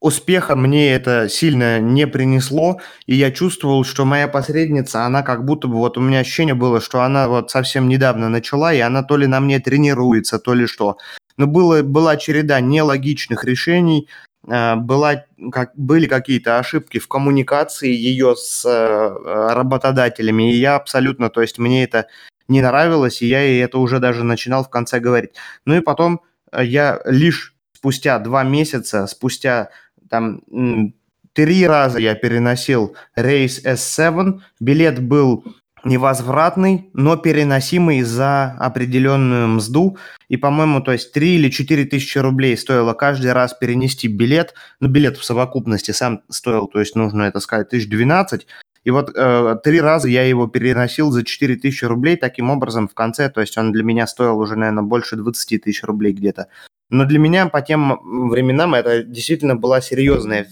успеха 0.00 0.54
мне 0.54 0.92
это 0.92 1.28
сильно 1.28 1.80
не 1.80 2.06
принесло, 2.06 2.80
и 3.06 3.16
я 3.16 3.32
чувствовал, 3.32 3.84
что 3.84 4.04
моя 4.04 4.28
посредница, 4.28 5.04
она 5.04 5.22
как 5.22 5.44
будто 5.44 5.66
бы, 5.66 5.76
вот 5.76 5.98
у 5.98 6.00
меня 6.00 6.20
ощущение 6.20 6.54
было, 6.54 6.80
что 6.80 7.02
она 7.02 7.28
вот 7.28 7.50
совсем 7.50 7.88
недавно 7.88 8.28
начала, 8.28 8.72
и 8.72 8.78
она 8.78 9.02
то 9.02 9.16
ли 9.16 9.26
на 9.26 9.40
мне 9.40 9.58
тренируется, 9.58 10.38
то 10.38 10.54
ли 10.54 10.66
что. 10.66 10.98
Но 11.36 11.46
было, 11.46 11.82
была 11.82 12.16
череда 12.16 12.60
нелогичных 12.60 13.44
решений, 13.44 14.08
была, 14.46 15.24
как, 15.50 15.72
были 15.74 16.06
какие-то 16.06 16.58
ошибки 16.58 16.98
в 16.98 17.08
коммуникации 17.08 17.90
ее 17.90 18.36
с 18.36 18.64
э, 18.64 19.54
работодателями, 19.54 20.52
и 20.54 20.56
я 20.56 20.76
абсолютно, 20.76 21.30
то 21.30 21.42
есть 21.42 21.58
мне 21.58 21.84
это 21.84 22.06
не 22.48 22.62
нравилось, 22.62 23.22
и 23.22 23.26
я 23.26 23.42
ей 23.42 23.62
это 23.62 23.78
уже 23.78 23.98
даже 23.98 24.22
начинал 24.22 24.64
в 24.64 24.70
конце 24.70 25.00
говорить. 25.00 25.32
Ну 25.64 25.74
и 25.74 25.80
потом 25.80 26.20
э, 26.52 26.64
я 26.64 27.00
лишь 27.04 27.54
спустя 27.72 28.18
два 28.18 28.44
месяца, 28.44 29.06
спустя 29.06 29.70
там 30.08 30.42
три 31.32 31.66
раза 31.66 31.98
я 31.98 32.14
переносил 32.14 32.96
рейс 33.14 33.64
S7, 33.64 34.40
билет 34.60 35.02
был 35.02 35.44
невозвратный, 35.86 36.90
но 36.92 37.16
переносимый 37.16 38.02
за 38.02 38.56
определенную 38.58 39.48
мзду. 39.48 39.96
И, 40.28 40.36
по-моему, 40.36 40.80
то 40.80 40.92
есть 40.92 41.12
3 41.12 41.36
или 41.36 41.48
4 41.48 41.84
тысячи 41.84 42.18
рублей 42.18 42.56
стоило 42.56 42.92
каждый 42.92 43.32
раз 43.32 43.54
перенести 43.54 44.08
билет. 44.08 44.54
Ну, 44.80 44.88
билет 44.88 45.16
в 45.16 45.24
совокупности 45.24 45.92
сам 45.92 46.22
стоил, 46.28 46.66
то 46.66 46.80
есть 46.80 46.96
нужно 46.96 47.22
это 47.22 47.40
сказать, 47.40 47.68
1012. 47.68 48.46
И 48.84 48.90
вот 48.90 49.10
э, 49.16 49.56
три 49.64 49.80
раза 49.80 50.08
я 50.08 50.24
его 50.24 50.46
переносил 50.46 51.10
за 51.10 51.24
4 51.24 51.56
тысячи 51.56 51.84
рублей 51.84 52.16
таким 52.16 52.50
образом 52.50 52.88
в 52.88 52.94
конце. 52.94 53.28
То 53.30 53.40
есть 53.40 53.56
он 53.56 53.72
для 53.72 53.82
меня 53.82 54.06
стоил 54.06 54.38
уже, 54.38 54.56
наверное, 54.56 54.84
больше 54.84 55.16
20 55.16 55.62
тысяч 55.62 55.82
рублей 55.82 56.12
где-то. 56.12 56.48
Но 56.90 57.04
для 57.04 57.18
меня 57.18 57.46
по 57.46 57.62
тем 57.62 57.98
временам 58.30 58.74
это 58.74 59.02
действительно 59.02 59.56
была 59.56 59.80
серьезная 59.80 60.46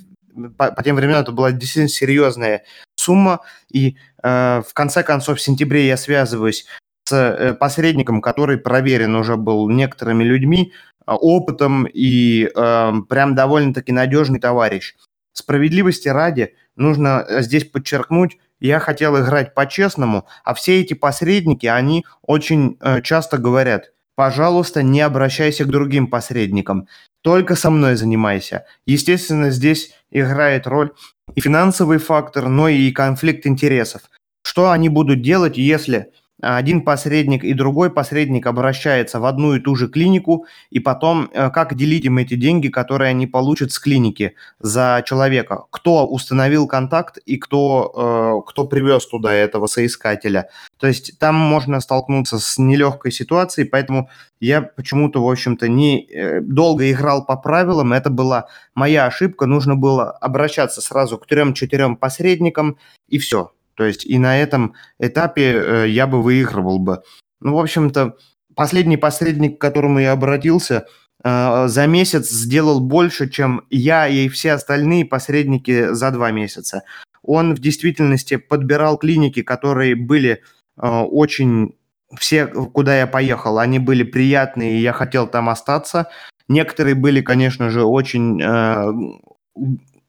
по, 0.56 0.72
по 0.72 0.82
тем 0.82 0.96
временам 0.96 1.22
это 1.22 1.32
была 1.32 1.52
действительно 1.52 1.88
серьезная 1.88 2.64
сумма, 3.04 3.40
и 3.70 3.96
э, 4.22 4.62
в 4.66 4.74
конце 4.74 5.02
концов 5.02 5.38
в 5.38 5.42
сентябре 5.42 5.86
я 5.86 5.96
связываюсь 5.96 6.66
с 7.04 7.12
э, 7.12 7.54
посредником, 7.54 8.20
который 8.20 8.58
проверен 8.58 9.14
уже 9.14 9.36
был 9.36 9.68
некоторыми 9.68 10.24
людьми, 10.24 10.72
э, 11.06 11.12
опытом 11.12 11.86
и 11.86 12.44
э, 12.44 12.92
прям 13.08 13.34
довольно-таки 13.34 13.92
надежный 13.92 14.40
товарищ. 14.40 14.94
Справедливости 15.32 16.08
ради 16.08 16.54
нужно 16.76 17.24
э, 17.28 17.42
здесь 17.42 17.64
подчеркнуть, 17.64 18.38
я 18.60 18.78
хотел 18.78 19.20
играть 19.20 19.54
по-честному, 19.54 20.26
а 20.44 20.54
все 20.54 20.80
эти 20.80 20.94
посредники, 20.94 21.66
они 21.66 22.04
очень 22.22 22.78
э, 22.80 23.02
часто 23.02 23.36
говорят, 23.36 23.92
пожалуйста, 24.14 24.82
не 24.82 25.02
обращайся 25.02 25.64
к 25.64 25.68
другим 25.68 26.06
посредникам, 26.06 26.88
только 27.24 27.56
со 27.56 27.70
мной 27.70 27.96
занимайся. 27.96 28.66
Естественно, 28.84 29.50
здесь 29.50 29.94
играет 30.10 30.66
роль 30.66 30.92
и 31.34 31.40
финансовый 31.40 31.96
фактор, 31.96 32.48
но 32.48 32.68
и 32.68 32.92
конфликт 32.92 33.46
интересов. 33.46 34.02
Что 34.42 34.70
они 34.70 34.90
будут 34.90 35.22
делать, 35.22 35.56
если 35.56 36.12
один 36.44 36.82
посредник 36.82 37.44
и 37.44 37.54
другой 37.54 37.90
посредник 37.90 38.46
обращаются 38.46 39.20
в 39.20 39.24
одну 39.24 39.54
и 39.54 39.60
ту 39.60 39.74
же 39.76 39.88
клинику, 39.88 40.46
и 40.70 40.78
потом 40.78 41.30
э, 41.32 41.50
как 41.50 41.74
делить 41.74 42.04
им 42.04 42.18
эти 42.18 42.34
деньги, 42.34 42.68
которые 42.68 43.10
они 43.10 43.26
получат 43.26 43.72
с 43.72 43.78
клиники 43.78 44.34
за 44.60 45.02
человека? 45.06 45.64
Кто 45.70 46.06
установил 46.06 46.66
контакт 46.66 47.18
и 47.18 47.36
кто, 47.36 48.42
э, 48.44 48.48
кто 48.48 48.66
привез 48.66 49.06
туда 49.06 49.32
этого 49.32 49.66
соискателя? 49.66 50.48
То 50.78 50.86
есть 50.86 51.18
там 51.18 51.34
можно 51.34 51.80
столкнуться 51.80 52.38
с 52.38 52.58
нелегкой 52.58 53.12
ситуацией, 53.12 53.66
поэтому 53.66 54.10
я 54.40 54.60
почему-то, 54.62 55.24
в 55.24 55.30
общем-то, 55.30 55.68
не 55.68 56.04
э, 56.04 56.40
долго 56.40 56.90
играл 56.90 57.24
по 57.24 57.36
правилам, 57.36 57.92
это 57.92 58.10
была 58.10 58.48
моя 58.74 59.06
ошибка, 59.06 59.46
нужно 59.46 59.76
было 59.76 60.10
обращаться 60.10 60.80
сразу 60.80 61.16
к 61.16 61.26
трем-четырем 61.26 61.96
посредникам, 61.96 62.76
и 63.08 63.18
все. 63.18 63.52
То 63.74 63.84
есть 63.84 64.06
и 64.06 64.18
на 64.18 64.38
этом 64.38 64.74
этапе 64.98 65.52
э, 65.52 65.88
я 65.88 66.06
бы 66.06 66.22
выигрывал 66.22 66.78
бы. 66.78 67.02
Ну, 67.40 67.54
в 67.54 67.58
общем-то, 67.58 68.16
последний 68.54 68.96
посредник, 68.96 69.58
к 69.58 69.60
которому 69.60 69.98
я 69.98 70.12
обратился, 70.12 70.86
э, 71.22 71.68
за 71.68 71.86
месяц 71.86 72.30
сделал 72.30 72.80
больше, 72.80 73.28
чем 73.28 73.62
я 73.70 74.08
и 74.08 74.28
все 74.28 74.52
остальные 74.52 75.04
посредники 75.04 75.92
за 75.92 76.10
два 76.10 76.30
месяца. 76.30 76.82
Он 77.22 77.54
в 77.54 77.58
действительности 77.58 78.36
подбирал 78.36 78.98
клиники, 78.98 79.42
которые 79.42 79.94
были 79.94 80.42
э, 80.80 80.88
очень... 80.88 81.76
Все, 82.18 82.46
куда 82.46 82.96
я 82.96 83.08
поехал, 83.08 83.58
они 83.58 83.80
были 83.80 84.04
приятные, 84.04 84.78
и 84.78 84.82
я 84.82 84.92
хотел 84.92 85.26
там 85.26 85.48
остаться. 85.48 86.08
Некоторые 86.46 86.94
были, 86.94 87.22
конечно 87.22 87.70
же, 87.70 87.82
очень 87.82 88.40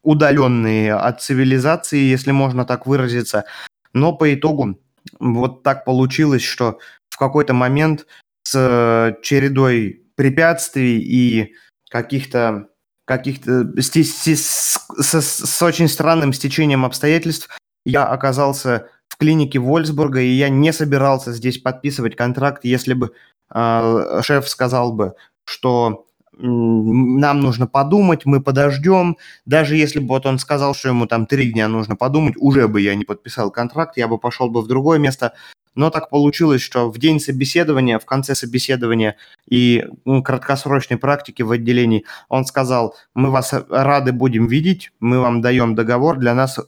удаленные 0.06 0.94
от 0.94 1.22
цивилизации, 1.22 2.00
если 2.00 2.32
можно 2.32 2.64
так 2.64 2.86
выразиться. 2.86 3.46
Но 3.94 4.14
по 4.14 4.34
итогу 4.34 4.80
вот 5.20 5.64
так 5.64 5.84
получилось, 5.86 6.44
что 6.44 6.80
в 7.10 7.18
какой-то 7.18 7.54
момент 7.54 8.06
с 8.44 8.56
э, 8.56 9.22
чередой 9.22 10.04
препятствий 10.16 11.00
и 11.00 11.54
каких-то 11.90 12.70
каких-то 13.06 13.72
с, 13.80 13.92
с, 13.92 14.80
с, 14.98 15.22
с 15.22 15.62
очень 15.62 15.88
странным 15.88 16.34
стечением 16.34 16.86
обстоятельств 16.86 17.50
я 17.86 18.06
оказался 18.06 18.90
в 19.08 19.18
клинике 19.18 19.60
Вольсбурга, 19.60 20.20
и 20.20 20.30
я 20.30 20.50
не 20.50 20.74
собирался 20.74 21.32
здесь 21.32 21.60
подписывать 21.60 22.16
контракт, 22.16 22.66
если 22.66 22.94
бы 22.94 23.12
э, 23.54 24.22
шеф 24.24 24.50
сказал 24.50 24.94
бы, 24.94 25.14
что 25.46 26.05
нам 26.38 27.40
нужно 27.40 27.68
подумать, 27.68 28.26
мы 28.26 28.42
подождем. 28.42 29.18
Даже 29.46 29.76
если 29.76 30.00
бы 30.00 30.08
вот 30.10 30.26
он 30.26 30.40
сказал, 30.40 30.76
что 30.76 30.90
ему 30.90 31.08
там 31.08 31.26
три 31.26 31.52
дня 31.52 31.68
нужно 31.68 31.96
подумать, 31.96 32.36
уже 32.38 32.68
бы 32.68 32.82
я 32.82 32.96
не 32.96 33.06
подписал 33.06 33.52
контракт, 33.52 33.98
я 33.98 34.08
бы 34.08 34.18
пошел 34.18 34.50
бы 34.50 34.62
в 34.62 34.68
другое 34.68 35.00
место. 35.00 35.34
Но 35.76 35.90
так 35.90 36.10
получилось, 36.10 36.62
что 36.62 36.90
в 36.90 36.98
день 36.98 37.20
собеседования, 37.20 38.00
в 38.00 38.06
конце 38.06 38.34
собеседования 38.34 39.18
и 39.48 39.86
ну, 40.06 40.24
краткосрочной 40.24 40.98
практики 40.98 41.42
в 41.42 41.52
отделении, 41.52 42.06
он 42.30 42.46
сказал, 42.46 42.96
мы 43.14 43.30
вас 43.30 43.54
рады 43.70 44.14
будем 44.14 44.48
видеть, 44.48 44.92
мы 45.02 45.20
вам 45.20 45.42
даем 45.42 45.76
договор, 45.76 46.18
для 46.18 46.34
нас 46.34 46.58
э, 46.58 46.64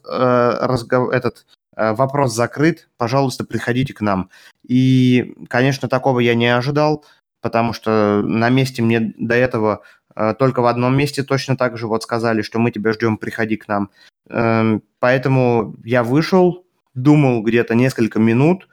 разговор, 0.61 1.13
этот 1.13 1.45
э, 1.77 1.93
вопрос 1.93 2.35
закрыт, 2.35 2.89
пожалуйста, 2.97 3.45
приходите 3.45 3.93
к 3.93 4.01
нам. 4.01 4.29
И, 4.67 5.35
конечно, 5.47 5.87
такого 5.87 6.19
я 6.19 6.35
не 6.35 6.53
ожидал 6.53 7.05
потому 7.41 7.73
что 7.73 8.21
на 8.23 8.49
месте 8.49 8.81
мне 8.81 9.13
до 9.17 9.35
этого 9.35 9.81
э, 10.15 10.33
только 10.37 10.61
в 10.61 10.65
одном 10.65 10.97
месте 10.97 11.23
точно 11.23 11.57
так 11.57 11.77
же 11.77 11.87
вот 11.87 12.03
сказали, 12.03 12.41
что 12.41 12.59
мы 12.59 12.71
тебя 12.71 12.93
ждем, 12.93 13.17
приходи 13.17 13.57
к 13.57 13.67
нам. 13.67 13.89
Эм, 14.29 14.83
поэтому 14.99 15.75
я 15.83 16.03
вышел, 16.03 16.65
думал 16.93 17.43
где-то 17.43 17.75
несколько 17.75 18.19
минут, 18.19 18.67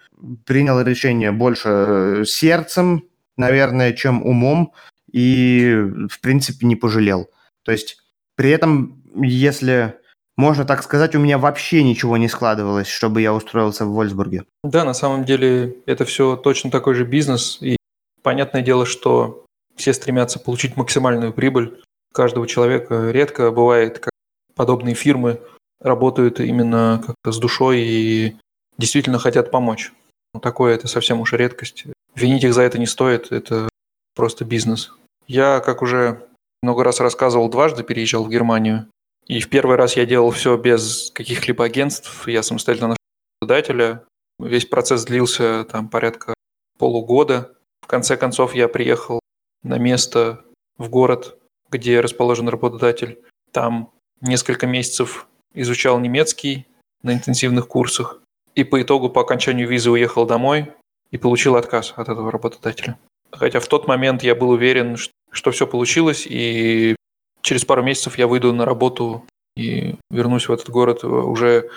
принял 0.46 0.80
решение 0.80 1.32
больше 1.32 1.68
э, 1.68 2.24
сердцем, 2.26 3.04
наверное, 3.36 3.92
чем 3.92 4.24
умом, 4.24 4.72
и, 5.12 5.76
в 6.10 6.20
принципе, 6.20 6.66
не 6.66 6.76
пожалел. 6.76 7.28
То 7.64 7.72
есть 7.72 7.98
при 8.36 8.50
этом, 8.50 9.02
если 9.14 9.94
можно 10.36 10.64
так 10.64 10.82
сказать, 10.82 11.14
у 11.14 11.20
меня 11.20 11.38
вообще 11.38 11.82
ничего 11.84 12.16
не 12.16 12.28
складывалось, 12.28 12.88
чтобы 12.88 13.20
я 13.20 13.32
устроился 13.32 13.84
в 13.84 13.92
Вольсбурге. 13.92 14.44
Да, 14.64 14.84
на 14.84 14.94
самом 14.94 15.24
деле 15.24 15.76
это 15.86 16.04
все 16.04 16.36
точно 16.36 16.70
такой 16.70 16.94
же 16.94 17.04
бизнес, 17.04 17.58
и 17.60 17.76
Понятное 18.24 18.62
дело, 18.62 18.86
что 18.86 19.44
все 19.76 19.92
стремятся 19.92 20.40
получить 20.40 20.76
максимальную 20.76 21.34
прибыль. 21.34 21.82
Каждого 22.12 22.46
человека 22.46 23.10
редко 23.10 23.50
бывает, 23.50 23.98
как 23.98 24.12
подобные 24.54 24.94
фирмы 24.94 25.40
работают 25.78 26.40
именно 26.40 27.02
как-то 27.06 27.32
с 27.32 27.38
душой 27.38 27.80
и 27.82 28.36
действительно 28.78 29.18
хотят 29.18 29.50
помочь. 29.50 29.92
Но 30.32 30.40
такое 30.40 30.74
это 30.74 30.88
совсем 30.88 31.20
уж 31.20 31.34
редкость. 31.34 31.84
Винить 32.14 32.44
их 32.44 32.54
за 32.54 32.62
это 32.62 32.78
не 32.78 32.86
стоит, 32.86 33.30
это 33.30 33.68
просто 34.14 34.46
бизнес. 34.46 34.92
Я, 35.26 35.60
как 35.60 35.82
уже 35.82 36.26
много 36.62 36.82
раз 36.82 37.00
рассказывал, 37.00 37.50
дважды 37.50 37.82
переезжал 37.82 38.24
в 38.24 38.30
Германию. 38.30 38.86
И 39.26 39.40
в 39.40 39.50
первый 39.50 39.76
раз 39.76 39.96
я 39.96 40.06
делал 40.06 40.30
все 40.30 40.56
без 40.56 41.10
каких-либо 41.10 41.66
агентств. 41.66 42.26
Я 42.26 42.42
самостоятельно 42.42 42.88
нашел 42.88 42.98
работодателя. 43.42 44.04
Весь 44.38 44.64
процесс 44.64 45.04
длился 45.04 45.64
там 45.64 45.88
порядка 45.90 46.32
полугода. 46.78 47.52
В 47.84 47.86
конце 47.86 48.16
концов, 48.16 48.54
я 48.54 48.66
приехал 48.66 49.20
на 49.62 49.76
место 49.76 50.42
в 50.78 50.88
город, 50.88 51.36
где 51.70 52.00
расположен 52.00 52.48
работодатель. 52.48 53.18
Там 53.52 53.90
несколько 54.22 54.66
месяцев 54.66 55.26
изучал 55.52 55.98
немецкий 56.00 56.66
на 57.02 57.12
интенсивных 57.12 57.68
курсах. 57.68 58.22
И 58.54 58.64
по 58.64 58.80
итогу, 58.80 59.10
по 59.10 59.20
окончанию 59.20 59.68
визы, 59.68 59.90
уехал 59.90 60.24
домой 60.24 60.72
и 61.10 61.18
получил 61.18 61.56
отказ 61.56 61.92
от 61.94 62.08
этого 62.08 62.32
работодателя. 62.32 62.98
Хотя 63.30 63.60
в 63.60 63.66
тот 63.66 63.86
момент 63.86 64.22
я 64.22 64.34
был 64.34 64.48
уверен, 64.48 64.96
что 65.30 65.50
все 65.50 65.66
получилось, 65.66 66.26
и 66.26 66.96
через 67.42 67.66
пару 67.66 67.82
месяцев 67.82 68.16
я 68.16 68.26
выйду 68.26 68.54
на 68.54 68.64
работу 68.64 69.26
и 69.58 69.96
вернусь 70.10 70.48
в 70.48 70.52
этот 70.52 70.70
город 70.70 71.04
уже 71.04 71.68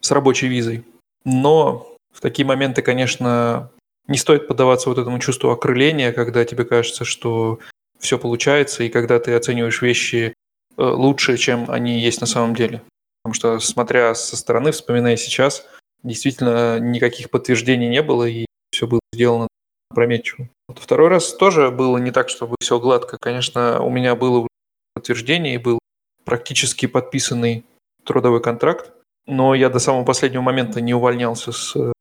с 0.00 0.10
рабочей 0.10 0.48
визой. 0.48 0.84
Но 1.24 1.96
в 2.12 2.20
такие 2.20 2.44
моменты, 2.44 2.82
конечно, 2.82 3.70
не 4.06 4.18
стоит 4.18 4.48
поддаваться 4.48 4.88
вот 4.88 4.98
этому 4.98 5.18
чувству 5.18 5.50
окрыления, 5.50 6.12
когда 6.12 6.44
тебе 6.44 6.64
кажется, 6.64 7.04
что 7.04 7.58
все 7.98 8.18
получается, 8.18 8.84
и 8.84 8.90
когда 8.90 9.18
ты 9.18 9.34
оцениваешь 9.34 9.82
вещи 9.82 10.34
э, 10.76 10.82
лучше, 10.82 11.36
чем 11.36 11.70
они 11.70 12.00
есть 12.00 12.20
на 12.20 12.26
самом 12.26 12.54
деле. 12.54 12.82
Потому 13.22 13.34
что, 13.34 13.60
смотря 13.60 14.14
со 14.14 14.36
стороны, 14.36 14.72
вспоминая 14.72 15.16
сейчас, 15.16 15.66
действительно 16.02 16.78
никаких 16.78 17.30
подтверждений 17.30 17.88
не 17.88 18.02
было, 18.02 18.24
и 18.24 18.44
все 18.70 18.86
было 18.86 19.00
сделано 19.12 19.48
опрометчиво. 19.90 20.48
Вот 20.68 20.78
второй 20.78 21.08
раз 21.08 21.32
тоже 21.34 21.70
было 21.70 21.96
не 21.98 22.10
так, 22.10 22.28
чтобы 22.28 22.56
все 22.60 22.78
гладко. 22.78 23.16
Конечно, 23.18 23.80
у 23.80 23.90
меня 23.90 24.14
было 24.14 24.46
подтверждение, 24.94 25.54
и 25.54 25.58
был 25.58 25.78
практически 26.24 26.86
подписанный 26.86 27.64
трудовой 28.04 28.42
контракт, 28.42 28.92
но 29.26 29.54
я 29.54 29.70
до 29.70 29.78
самого 29.78 30.04
последнего 30.04 30.42
момента 30.42 30.80
не 30.80 30.92
увольнялся 30.92 31.52
с 31.52 31.74
э, 31.76 31.92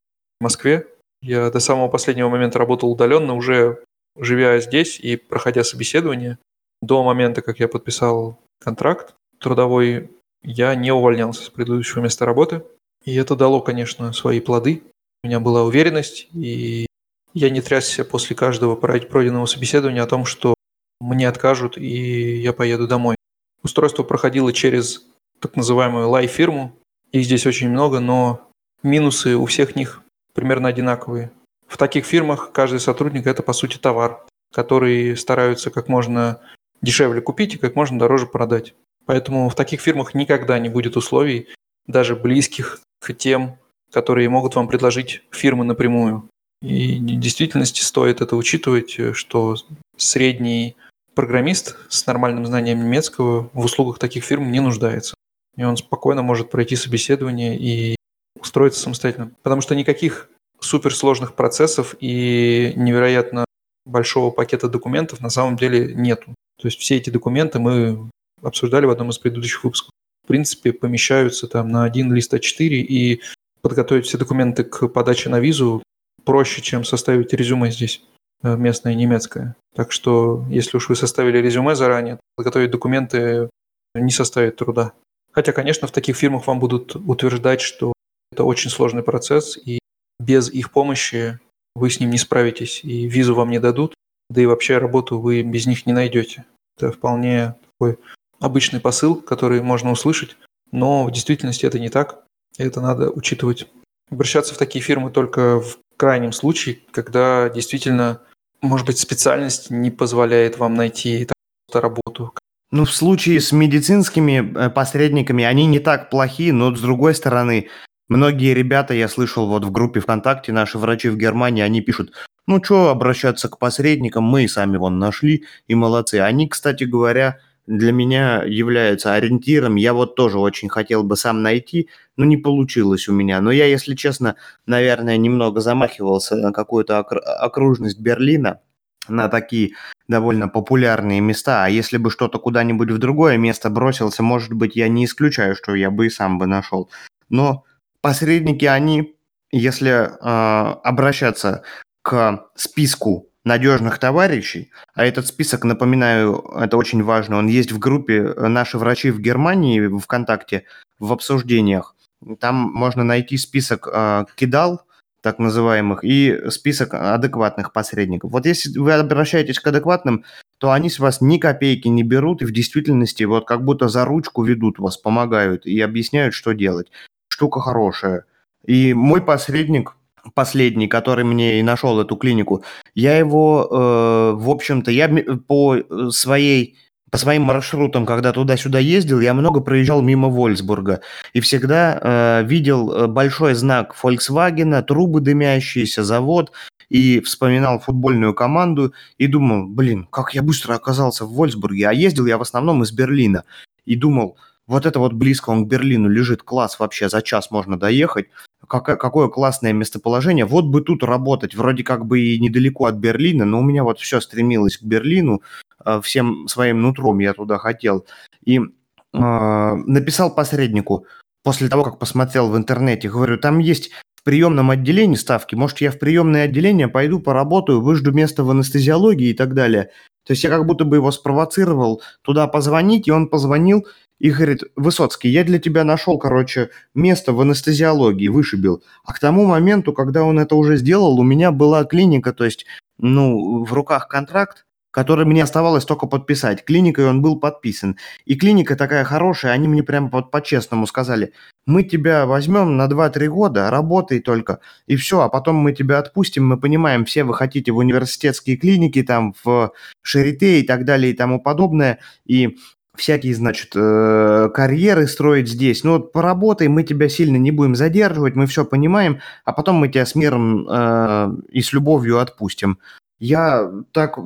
Москве, 0.41 0.87
я 1.23 1.49
до 1.49 1.61
самого 1.61 1.87
последнего 1.87 2.27
момента 2.27 2.59
работал 2.59 2.91
удаленно, 2.91 3.33
уже 3.33 3.81
живя 4.17 4.59
здесь 4.59 4.99
и 4.99 5.15
проходя 5.15 5.63
собеседование. 5.63 6.37
До 6.81 7.01
момента, 7.01 7.41
как 7.41 7.61
я 7.61 7.69
подписал 7.69 8.37
контракт 8.59 9.15
трудовой, 9.39 10.11
я 10.43 10.75
не 10.75 10.91
увольнялся 10.91 11.45
с 11.45 11.49
предыдущего 11.49 12.01
места 12.01 12.25
работы. 12.25 12.63
И 13.05 13.15
это 13.15 13.37
дало, 13.37 13.61
конечно, 13.61 14.11
свои 14.11 14.41
плоды. 14.41 14.83
у 15.23 15.27
меня 15.27 15.39
была 15.39 15.63
уверенность, 15.63 16.27
и 16.33 16.87
я 17.33 17.49
не 17.49 17.61
трясся 17.61 18.03
после 18.03 18.35
каждого 18.35 18.75
пройденного 18.75 19.45
собеседования 19.45 20.03
о 20.03 20.07
том, 20.07 20.25
что 20.25 20.55
мне 20.99 21.29
откажут, 21.29 21.77
и 21.77 22.41
я 22.41 22.51
поеду 22.51 22.85
домой. 22.85 23.15
Устройство 23.63 24.03
проходило 24.03 24.51
через 24.51 25.05
так 25.39 25.55
называемую 25.55 26.09
лай-фирму. 26.09 26.75
Их 27.13 27.23
здесь 27.23 27.45
очень 27.45 27.69
много, 27.69 28.01
но 28.01 28.49
минусы 28.83 29.37
у 29.37 29.45
всех 29.45 29.77
них 29.77 30.02
примерно 30.33 30.69
одинаковые. 30.69 31.31
В 31.67 31.77
таких 31.77 32.05
фирмах 32.05 32.51
каждый 32.51 32.79
сотрудник– 32.79 33.25
это, 33.27 33.41
по 33.41 33.53
сути, 33.53 33.77
товар, 33.77 34.25
который 34.53 35.17
стараются 35.17 35.71
как 35.71 35.87
можно 35.87 36.39
дешевле 36.81 37.21
купить 37.21 37.55
и 37.55 37.57
как 37.57 37.75
можно 37.75 37.97
дороже 37.97 38.27
продать. 38.27 38.75
Поэтому 39.05 39.49
в 39.49 39.55
таких 39.55 39.81
фирмах 39.81 40.13
никогда 40.13 40.59
не 40.59 40.69
будет 40.69 40.95
условий, 40.97 41.47
даже 41.87 42.15
близких 42.15 42.79
к 42.99 43.13
тем, 43.13 43.57
которые 43.91 44.29
могут 44.29 44.55
вам 44.55 44.67
предложить 44.67 45.23
фирмы 45.31 45.65
напрямую. 45.65 46.29
И 46.61 46.97
в 46.97 47.19
действительности 47.19 47.81
стоит 47.81 48.21
это 48.21 48.35
учитывать, 48.35 48.97
что 49.15 49.55
средний 49.97 50.75
программист 51.13 51.77
с 51.89 52.05
нормальным 52.05 52.45
знанием 52.45 52.83
немецкого 52.83 53.49
в 53.53 53.65
услугах 53.65 53.99
таких 53.99 54.23
фирм 54.23 54.51
не 54.51 54.61
нуждается. 54.61 55.15
И 55.57 55.63
он 55.63 55.77
спокойно 55.77 56.23
может 56.23 56.49
пройти 56.49 56.75
собеседование 56.75 57.57
и 57.57 57.95
устроиться 58.39 58.81
самостоятельно. 58.81 59.31
Потому 59.41 59.61
что 59.61 59.75
никаких 59.75 60.29
суперсложных 60.59 61.35
процессов 61.35 61.95
и 61.99 62.73
невероятно 62.75 63.45
большого 63.85 64.31
пакета 64.31 64.69
документов 64.69 65.21
на 65.21 65.29
самом 65.29 65.57
деле 65.57 65.93
нету. 65.93 66.33
То 66.61 66.67
есть 66.67 66.79
все 66.79 66.97
эти 66.97 67.09
документы 67.09 67.59
мы 67.59 68.09
обсуждали 68.41 68.85
в 68.85 68.89
одном 68.89 69.09
из 69.09 69.17
предыдущих 69.17 69.63
выпусков. 69.63 69.91
В 70.23 70.27
принципе, 70.27 70.71
помещаются 70.71 71.47
там 71.47 71.67
на 71.67 71.83
один 71.83 72.13
лист 72.13 72.33
А4, 72.33 72.67
и 72.67 73.21
подготовить 73.61 74.05
все 74.05 74.17
документы 74.17 74.63
к 74.63 74.87
подаче 74.87 75.29
на 75.29 75.39
визу 75.39 75.81
проще, 76.25 76.61
чем 76.61 76.83
составить 76.83 77.33
резюме 77.33 77.71
здесь, 77.71 78.01
э, 78.43 78.55
местное 78.55 78.93
немецкое. 78.93 79.55
Так 79.75 79.91
что, 79.91 80.45
если 80.49 80.77
уж 80.77 80.89
вы 80.89 80.95
составили 80.95 81.39
резюме 81.39 81.75
заранее, 81.75 82.19
подготовить 82.35 82.71
документы 82.71 83.49
не 83.95 84.11
составит 84.11 84.57
труда. 84.57 84.93
Хотя, 85.31 85.51
конечно, 85.51 85.87
в 85.87 85.91
таких 85.91 86.15
фирмах 86.15 86.47
вам 86.47 86.59
будут 86.59 86.95
утверждать, 86.95 87.61
что 87.61 87.92
это 88.33 88.43
очень 88.43 88.71
сложный 88.71 89.03
процесс, 89.03 89.57
и 89.57 89.79
без 90.19 90.49
их 90.49 90.71
помощи 90.71 91.39
вы 91.75 91.89
с 91.89 91.99
ним 91.99 92.09
не 92.09 92.17
справитесь, 92.17 92.81
и 92.83 93.07
визу 93.07 93.35
вам 93.35 93.51
не 93.51 93.59
дадут, 93.59 93.93
да 94.29 94.41
и 94.41 94.45
вообще 94.45 94.79
работу 94.79 95.19
вы 95.19 95.43
без 95.43 95.67
них 95.67 95.85
не 95.85 95.93
найдете. 95.93 96.45
Это 96.77 96.91
вполне 96.91 97.55
такой 97.65 97.99
обычный 98.39 98.79
посыл, 98.79 99.15
который 99.15 99.61
можно 99.61 99.91
услышать, 99.91 100.35
но 100.71 101.05
в 101.05 101.11
действительности 101.11 101.65
это 101.65 101.79
не 101.79 101.89
так, 101.89 102.23
это 102.57 102.81
надо 102.81 103.11
учитывать. 103.11 103.67
Обращаться 104.09 104.53
в 104.53 104.57
такие 104.57 104.83
фирмы 104.83 105.11
только 105.11 105.61
в 105.61 105.77
крайнем 105.95 106.33
случае, 106.33 106.79
когда 106.91 107.49
действительно, 107.49 108.21
может 108.61 108.87
быть, 108.87 108.97
специальность 108.97 109.69
не 109.69 109.91
позволяет 109.91 110.57
вам 110.57 110.73
найти 110.73 111.27
работу. 111.71 112.33
Ну, 112.71 112.85
в 112.85 112.91
случае 112.91 113.39
с 113.39 113.51
медицинскими 113.51 114.51
э, 114.55 114.69
посредниками 114.71 115.43
они 115.43 115.67
не 115.67 115.79
так 115.79 116.09
плохи, 116.09 116.49
но 116.49 116.75
с 116.75 116.81
другой 116.81 117.13
стороны, 117.13 117.69
Многие 118.13 118.53
ребята, 118.53 118.93
я 118.93 119.07
слышал 119.07 119.47
вот 119.47 119.65
в 119.65 119.71
группе 119.71 119.99
ВКонтакте, 119.99 120.51
наши 120.51 120.77
врачи 120.77 121.09
в 121.09 121.17
Германии, 121.17 121.63
они 121.63 121.81
пишут, 121.81 122.13
ну 122.45 122.63
что 122.63 122.89
обращаться 122.89 123.49
к 123.49 123.57
посредникам, 123.57 124.23
мы 124.23 124.43
и 124.43 124.47
сами 124.47 124.77
вон 124.77 124.99
нашли, 124.99 125.45
и 125.67 125.73
молодцы. 125.73 126.19
Они, 126.19 126.47
кстати 126.47 126.83
говоря, 126.83 127.39
для 127.65 127.91
меня 127.91 128.43
являются 128.43 129.15
ориентиром. 129.15 129.77
Я 129.77 129.95
вот 129.95 130.13
тоже 130.13 130.37
очень 130.37 130.69
хотел 130.69 131.03
бы 131.03 131.17
сам 131.17 131.41
найти, 131.41 131.89
но 132.15 132.23
не 132.23 132.37
получилось 132.37 133.07
у 133.07 133.13
меня. 133.13 133.41
Но 133.41 133.49
я, 133.49 133.65
если 133.65 133.95
честно, 133.95 134.35
наверное, 134.67 135.17
немного 135.17 135.59
замахивался 135.59 136.35
на 136.35 136.51
какую-то 136.51 136.99
окружность 136.99 137.99
Берлина, 137.99 138.59
на 139.07 139.27
такие 139.27 139.71
довольно 140.07 140.47
популярные 140.47 141.19
места. 141.19 141.65
А 141.65 141.67
если 141.67 141.97
бы 141.97 142.11
что-то 142.11 142.37
куда-нибудь 142.37 142.91
в 142.91 142.99
другое 142.99 143.37
место 143.37 143.71
бросился, 143.71 144.21
может 144.21 144.53
быть, 144.53 144.75
я 144.75 144.87
не 144.87 145.05
исключаю, 145.05 145.55
что 145.55 145.73
я 145.73 145.89
бы 145.89 146.05
и 146.05 146.11
сам 146.11 146.37
бы 146.37 146.45
нашел. 146.45 146.91
Но 147.29 147.63
посредники, 148.03 148.65
они, 148.65 149.15
если 149.49 149.89
э, 149.91 150.73
обращаться 150.83 151.63
к 152.01 152.49
списку 152.53 153.29
надежных 153.45 153.97
товарищей, 153.97 154.71
а 154.93 155.05
этот 155.05 155.25
список, 155.25 155.63
напоминаю, 155.63 156.35
это 156.59 156.75
очень 156.75 157.01
важно, 157.01 157.37
он 157.37 157.47
есть 157.47 157.71
в 157.71 157.79
группе 157.79 158.33
«Наши 158.37 158.77
врачи 158.77 159.09
в 159.09 159.19
Германии» 159.19 159.79
в 159.79 159.99
ВКонтакте 159.99 160.65
в 160.99 161.13
обсуждениях. 161.13 161.95
Там 162.39 162.55
можно 162.55 163.05
найти 163.05 163.37
список 163.37 163.87
э, 163.91 164.25
кидал, 164.35 164.81
так 165.21 165.39
называемых, 165.39 166.03
и 166.03 166.49
список 166.49 166.93
адекватных 166.93 167.71
посредников. 167.71 168.31
Вот 168.31 168.45
если 168.45 168.77
вы 168.77 168.91
обращаетесь 168.91 169.59
к 169.59 169.67
адекватным, 169.67 170.25
то 170.57 170.71
они 170.71 170.89
с 170.89 170.99
вас 170.99 171.21
ни 171.21 171.37
копейки 171.37 171.87
не 171.87 172.03
берут 172.03 172.41
и 172.41 172.45
в 172.45 172.51
действительности 172.51 173.23
вот 173.23 173.47
как 173.47 173.63
будто 173.63 173.87
за 173.87 174.03
ручку 174.03 174.43
ведут 174.43 174.79
вас, 174.79 174.97
помогают 174.97 175.65
и 175.65 175.79
объясняют, 175.79 176.33
что 176.33 176.51
делать 176.51 176.91
штука 177.33 177.59
хорошая. 177.59 178.25
И 178.65 178.93
мой 178.93 179.21
посредник, 179.21 179.95
последний, 180.33 180.87
который 180.87 181.25
мне 181.25 181.59
и 181.59 181.63
нашел 181.63 181.99
эту 181.99 182.15
клинику, 182.15 182.63
я 182.95 183.17
его, 183.17 183.67
э, 183.69 184.35
в 184.37 184.49
общем-то, 184.49 184.91
я 184.91 185.09
по 185.47 185.77
своей 186.11 186.77
по 187.11 187.19
своим 187.19 187.43
маршрутам, 187.43 188.07
когда 188.07 188.31
туда-сюда 188.31 188.79
ездил, 188.79 189.19
я 189.19 189.35
много 189.35 189.59
проезжал 189.59 190.01
мимо 190.01 190.29
Вольсбурга 190.29 191.01
и 191.33 191.41
всегда 191.41 191.99
э, 192.01 192.43
видел 192.43 192.91
э, 192.91 193.07
большой 193.07 193.53
знак 193.53 193.95
Volkswagen, 194.01 194.81
трубы 194.81 195.21
дымящиеся, 195.21 196.03
завод, 196.03 196.51
и 196.89 197.19
вспоминал 197.19 197.79
футбольную 197.79 198.33
команду 198.33 198.93
и 199.19 199.27
думал, 199.27 199.67
блин, 199.67 200.07
как 200.09 200.33
я 200.33 200.41
быстро 200.41 200.73
оказался 200.73 201.25
в 201.25 201.33
Вольсбурге, 201.33 201.87
а 201.87 201.93
ездил 201.93 202.25
я 202.25 202.39
в 202.39 202.41
основном 202.41 202.81
из 202.81 202.91
Берлина. 202.91 203.43
И 203.85 203.95
думал, 203.95 204.37
вот 204.67 204.85
это 204.85 204.99
вот 204.99 205.13
близко 205.13 205.49
он 205.49 205.65
к 205.65 205.67
Берлину 205.67 206.09
лежит, 206.09 206.43
класс 206.43 206.79
вообще, 206.79 207.09
за 207.09 207.21
час 207.21 207.51
можно 207.51 207.77
доехать. 207.77 208.27
Какое, 208.65 208.95
какое 208.95 209.27
классное 209.27 209.73
местоположение. 209.73 210.45
Вот 210.45 210.65
бы 210.65 210.81
тут 210.81 211.03
работать, 211.03 211.53
вроде 211.53 211.83
как 211.83 212.05
бы 212.05 212.21
и 212.21 212.39
недалеко 212.39 212.85
от 212.85 212.95
Берлина, 212.95 213.43
но 213.43 213.59
у 213.59 213.63
меня 213.63 213.83
вот 213.83 213.99
все 213.99 214.21
стремилось 214.21 214.77
к 214.77 214.83
Берлину, 214.83 215.41
э, 215.85 215.99
всем 216.01 216.47
своим 216.47 216.81
нутром 216.81 217.19
я 217.19 217.33
туда 217.33 217.57
хотел. 217.57 218.05
И 218.45 218.59
э, 218.59 218.63
написал 219.11 220.33
посреднику, 220.33 221.07
после 221.43 221.67
того, 221.67 221.83
как 221.83 221.99
посмотрел 221.99 222.49
в 222.49 222.57
интернете, 222.57 223.09
говорю, 223.09 223.37
там 223.37 223.59
есть 223.59 223.91
в 224.15 224.23
приемном 224.23 224.71
отделении 224.71 225.17
ставки, 225.17 225.55
может, 225.55 225.81
я 225.81 225.91
в 225.91 225.99
приемное 225.99 226.45
отделение 226.45 226.87
пойду 226.87 227.19
поработаю, 227.19 227.81
выжду 227.81 228.13
место 228.13 228.45
в 228.45 228.49
анестезиологии 228.51 229.31
и 229.31 229.33
так 229.33 229.53
далее. 229.53 229.89
То 230.25 230.31
есть 230.33 230.43
я 230.43 230.49
как 230.49 230.65
будто 230.65 230.85
бы 230.85 230.97
его 230.97 231.11
спровоцировал 231.11 232.01
туда 232.21 232.47
позвонить, 232.47 233.07
и 233.07 233.11
он 233.11 233.27
позвонил, 233.27 233.85
и 234.19 234.31
говорит, 234.31 234.63
Высоцкий, 234.75 235.29
я 235.29 235.43
для 235.43 235.59
тебя 235.59 235.83
нашел, 235.83 236.17
короче, 236.17 236.69
место 236.95 237.33
в 237.33 237.41
анестезиологии, 237.41 238.29
вышибил. 238.29 238.81
А 239.03 239.13
к 239.13 239.19
тому 239.19 239.45
моменту, 239.45 239.91
когда 239.91 240.23
он 240.23 240.39
это 240.39 240.55
уже 240.55 240.77
сделал, 240.77 241.19
у 241.19 241.23
меня 241.23 241.51
была 241.51 241.83
клиника, 241.83 242.31
то 242.31 242.45
есть, 242.45 242.65
ну, 242.97 243.65
в 243.65 243.73
руках 243.73 244.07
контракт, 244.07 244.65
который 244.93 245.25
мне 245.25 245.43
оставалось 245.43 245.85
только 245.85 246.05
подписать. 246.05 246.63
Клиникой 246.63 247.07
он 247.07 247.21
был 247.21 247.39
подписан. 247.39 247.97
И 248.25 248.35
клиника 248.35 248.75
такая 248.75 249.03
хорошая, 249.03 249.51
они 249.51 249.67
мне 249.67 249.81
прямо 249.81 250.09
по- 250.09 250.21
по-честному 250.21 250.85
сказали, 250.85 251.33
мы 251.65 251.83
тебя 251.83 252.27
возьмем 252.27 252.77
на 252.77 252.87
2-3 252.87 253.27
года, 253.27 253.71
работай 253.71 254.19
только, 254.19 254.59
и 254.85 254.95
все, 254.95 255.21
а 255.21 255.29
потом 255.29 255.55
мы 255.55 255.73
тебя 255.73 255.97
отпустим, 255.97 256.45
мы 256.47 256.59
понимаем, 256.59 257.05
все 257.05 257.23
вы 257.23 257.33
хотите 257.33 257.71
в 257.71 257.77
университетские 257.77 258.55
клиники, 258.55 259.01
там, 259.01 259.33
в 259.43 259.71
Шарите 260.03 260.59
и 260.59 260.63
так 260.63 260.85
далее 260.85 261.11
и 261.11 261.15
тому 261.15 261.41
подобное, 261.41 261.97
и 262.25 262.57
всякие, 262.95 263.33
значит, 263.33 263.71
э, 263.75 264.49
карьеры 264.53 265.07
строить 265.07 265.49
здесь. 265.49 265.83
Ну 265.83 265.93
вот 265.93 266.11
поработай, 266.11 266.67
мы 266.67 266.83
тебя 266.83 267.09
сильно 267.09 267.37
не 267.37 267.49
будем 267.49 267.73
задерживать, 267.75 268.35
мы 268.35 268.45
все 268.45 268.63
понимаем, 268.63 269.19
а 269.43 269.53
потом 269.53 269.77
мы 269.77 269.87
тебя 269.87 270.05
с 270.05 270.13
миром 270.13 270.67
э, 270.69 271.31
и 271.51 271.61
с 271.61 271.73
любовью 271.73 272.19
отпустим. 272.19 272.77
Я 273.23 273.71
так 273.93 274.19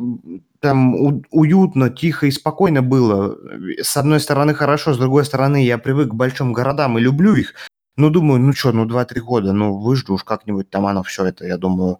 там 0.59 0.95
у, 0.95 1.21
уютно, 1.29 1.91
тихо 1.91 2.25
и 2.25 2.31
спокойно 2.31 2.81
было. 2.81 3.37
С 3.79 3.95
одной 3.95 4.19
стороны 4.19 4.55
хорошо, 4.55 4.91
с 4.91 4.97
другой 4.97 5.23
стороны 5.23 5.63
я 5.63 5.77
привык 5.77 6.09
к 6.09 6.15
большим 6.15 6.51
городам 6.51 6.97
и 6.97 7.01
люблю 7.01 7.35
их. 7.35 7.53
Ну, 7.95 8.09
думаю, 8.09 8.39
ну 8.39 8.53
что, 8.53 8.71
ну 8.71 8.85
2-3 8.85 9.19
года, 9.19 9.53
ну 9.53 9.77
выжду 9.77 10.15
уж 10.15 10.23
как-нибудь 10.23 10.71
там 10.71 10.87
оно 10.87 11.03
все 11.03 11.25
это, 11.25 11.45
я 11.45 11.57
думаю, 11.57 11.99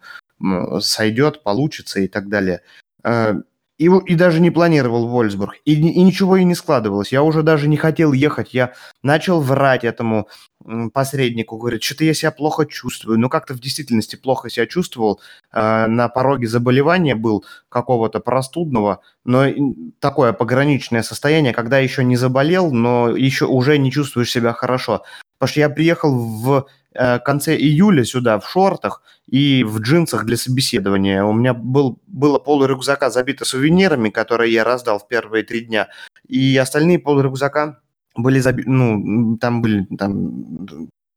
сойдет, 0.80 1.44
получится 1.44 2.00
и 2.00 2.08
так 2.08 2.30
далее. 2.30 2.62
Э, 3.04 3.36
и, 3.78 3.86
и 3.86 4.16
даже 4.16 4.40
не 4.40 4.50
планировал 4.50 5.08
Вольсбург. 5.08 5.56
И, 5.66 5.74
и 5.74 6.04
ничего 6.04 6.38
и 6.38 6.44
не 6.44 6.56
складывалось. 6.56 7.12
Я 7.12 7.22
уже 7.22 7.44
даже 7.44 7.68
не 7.68 7.78
хотел 7.78 8.12
ехать. 8.12 8.56
Я 8.56 8.74
начал 9.04 9.40
врать 9.40 9.84
этому 9.84 10.28
посреднику. 10.94 11.58
Говорит, 11.58 11.84
что-то 11.84 12.04
я 12.04 12.14
себя 12.14 12.32
плохо 12.32 12.66
чувствую. 12.66 13.20
Ну, 13.20 13.30
как-то 13.30 13.54
в 13.54 13.60
действительности 13.60 14.16
плохо 14.16 14.50
себя 14.50 14.66
чувствовал. 14.66 15.22
Э, 15.52 15.88
на 15.88 16.10
пороге 16.10 16.48
заболевания 16.48 17.16
был 17.16 17.46
какого-то 17.70 18.20
простудного. 18.20 19.02
Но 19.26 19.46
такое 20.00 20.34
пограничное 20.34 21.04
состояние, 21.04 21.54
когда 21.54 21.80
еще 21.80 22.04
не 22.04 22.18
заболел, 22.18 22.72
но 22.72 23.16
еще 23.16 23.46
уже 23.46 23.78
не 23.78 23.92
чувствуешь 23.92 24.32
себя 24.32 24.54
хорошо. 24.54 25.04
Потому 25.38 25.52
что 25.52 25.60
я 25.60 25.70
приехал 25.70 26.18
в 26.18 26.68
э, 26.94 27.20
конце 27.20 27.56
июля 27.56 28.04
сюда 28.04 28.40
в 28.40 28.50
шортах 28.50 29.04
и 29.28 29.64
в 29.64 29.80
джинсах 29.80 30.26
для 30.26 30.38
собеседования. 30.38 31.24
У 31.24 31.34
меня 31.34 31.54
был, 31.54 32.00
было 32.08 32.40
пол 32.40 32.66
рюкзака 32.66 33.10
забито 33.10 33.46
сувенирами, 33.46 34.10
которые 34.10 34.52
я 34.52 34.64
раздал 34.64 35.00
в 35.00 35.08
первые 35.08 35.44
три 35.44 35.62
дня, 35.62 35.90
и 36.28 36.58
остальные 36.58 37.00
пол 37.00 37.22
рюкзака 37.22 37.82
были 38.18 38.40
забиты, 38.40 38.70
ну, 38.70 39.38
там 39.38 39.62
были 39.62 39.88
там 39.98 40.68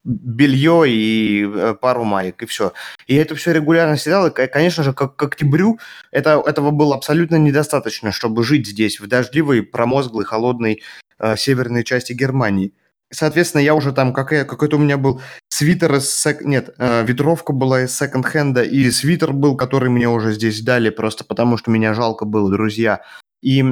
белье 0.04 0.84
и 0.88 1.46
э, 1.46 1.74
пару 1.80 2.04
маек, 2.04 2.42
и 2.42 2.46
все. 2.46 2.72
И 3.06 3.14
это 3.14 3.34
все 3.34 3.52
регулярно 3.52 3.96
съедал, 3.96 4.28
и, 4.28 4.30
конечно 4.30 4.82
же, 4.82 4.92
как 4.92 5.16
к 5.16 5.22
октябрю 5.22 5.78
это, 6.10 6.42
этого 6.46 6.70
было 6.70 6.94
абсолютно 6.94 7.36
недостаточно, 7.36 8.12
чтобы 8.12 8.42
жить 8.44 8.66
здесь, 8.66 9.00
в 9.00 9.06
дождливой, 9.06 9.62
промозглой, 9.62 10.24
холодной 10.24 10.82
э, 11.18 11.36
северной 11.36 11.84
части 11.84 12.12
Германии. 12.12 12.72
Соответственно, 13.12 13.62
я 13.62 13.74
уже 13.74 13.92
там, 13.92 14.12
какая, 14.12 14.44
какой-то 14.44 14.76
у 14.76 14.80
меня 14.80 14.96
был 14.96 15.20
свитер 15.48 15.96
из... 15.96 16.10
Сек... 16.10 16.42
Нет, 16.42 16.74
э, 16.78 17.04
ветровка 17.04 17.52
была 17.52 17.82
из 17.82 17.96
секонд-хенда, 17.96 18.62
и 18.62 18.90
свитер 18.90 19.32
был, 19.32 19.56
который 19.56 19.90
мне 19.90 20.08
уже 20.08 20.32
здесь 20.32 20.62
дали, 20.62 20.90
просто 20.90 21.24
потому 21.24 21.58
что 21.58 21.70
меня 21.70 21.92
жалко 21.92 22.24
было, 22.24 22.50
друзья. 22.50 23.02
И 23.42 23.64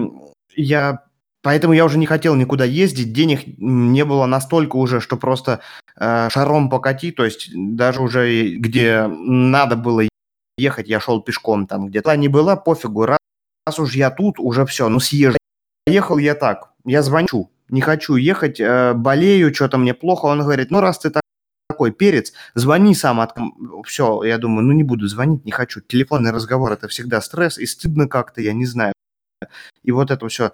я 0.56 1.04
Поэтому 1.48 1.72
я 1.72 1.86
уже 1.86 1.96
не 1.96 2.04
хотел 2.04 2.34
никуда 2.34 2.66
ездить, 2.66 3.14
денег 3.14 3.40
не 3.56 4.04
было 4.04 4.26
настолько 4.26 4.76
уже, 4.76 5.00
что 5.00 5.16
просто 5.16 5.60
э, 5.96 6.28
шаром 6.30 6.68
покати, 6.68 7.10
то 7.10 7.24
есть 7.24 7.48
даже 7.54 8.02
уже 8.02 8.56
где 8.56 9.06
надо 9.06 9.74
было 9.74 10.02
ехать, 10.58 10.88
я 10.88 11.00
шел 11.00 11.22
пешком 11.22 11.66
там 11.66 11.86
где-то. 11.86 12.14
Не 12.18 12.28
была, 12.28 12.56
пофигу, 12.56 13.06
раз, 13.06 13.16
раз 13.66 13.78
уж 13.78 13.94
я 13.94 14.10
тут, 14.10 14.38
уже 14.38 14.66
все, 14.66 14.90
ну 14.90 15.00
съезжу. 15.00 15.38
Ехал 15.86 16.18
я 16.18 16.34
так, 16.34 16.74
я 16.84 17.02
звоню, 17.02 17.50
не 17.70 17.80
хочу 17.80 18.16
ехать, 18.16 18.60
э, 18.60 18.92
болею, 18.92 19.54
что-то 19.54 19.78
мне 19.78 19.94
плохо. 19.94 20.26
Он 20.26 20.40
говорит, 20.40 20.70
ну 20.70 20.80
раз 20.82 20.98
ты 20.98 21.08
так 21.08 21.22
такой 21.70 21.92
перец, 21.92 22.34
звони 22.56 22.94
сам. 22.94 23.20
От... 23.20 23.34
Все, 23.86 24.22
я 24.22 24.36
думаю, 24.36 24.66
ну 24.66 24.74
не 24.74 24.84
буду 24.84 25.06
звонить, 25.06 25.46
не 25.46 25.52
хочу. 25.52 25.80
Телефонный 25.80 26.30
разговор– 26.30 26.72
это 26.74 26.88
всегда 26.88 27.22
стресс, 27.22 27.56
и 27.56 27.64
стыдно 27.64 28.06
как-то, 28.06 28.42
я 28.42 28.52
не 28.52 28.66
знаю. 28.66 28.92
И 29.82 29.92
вот 29.92 30.10
это 30.10 30.28
все 30.28 30.52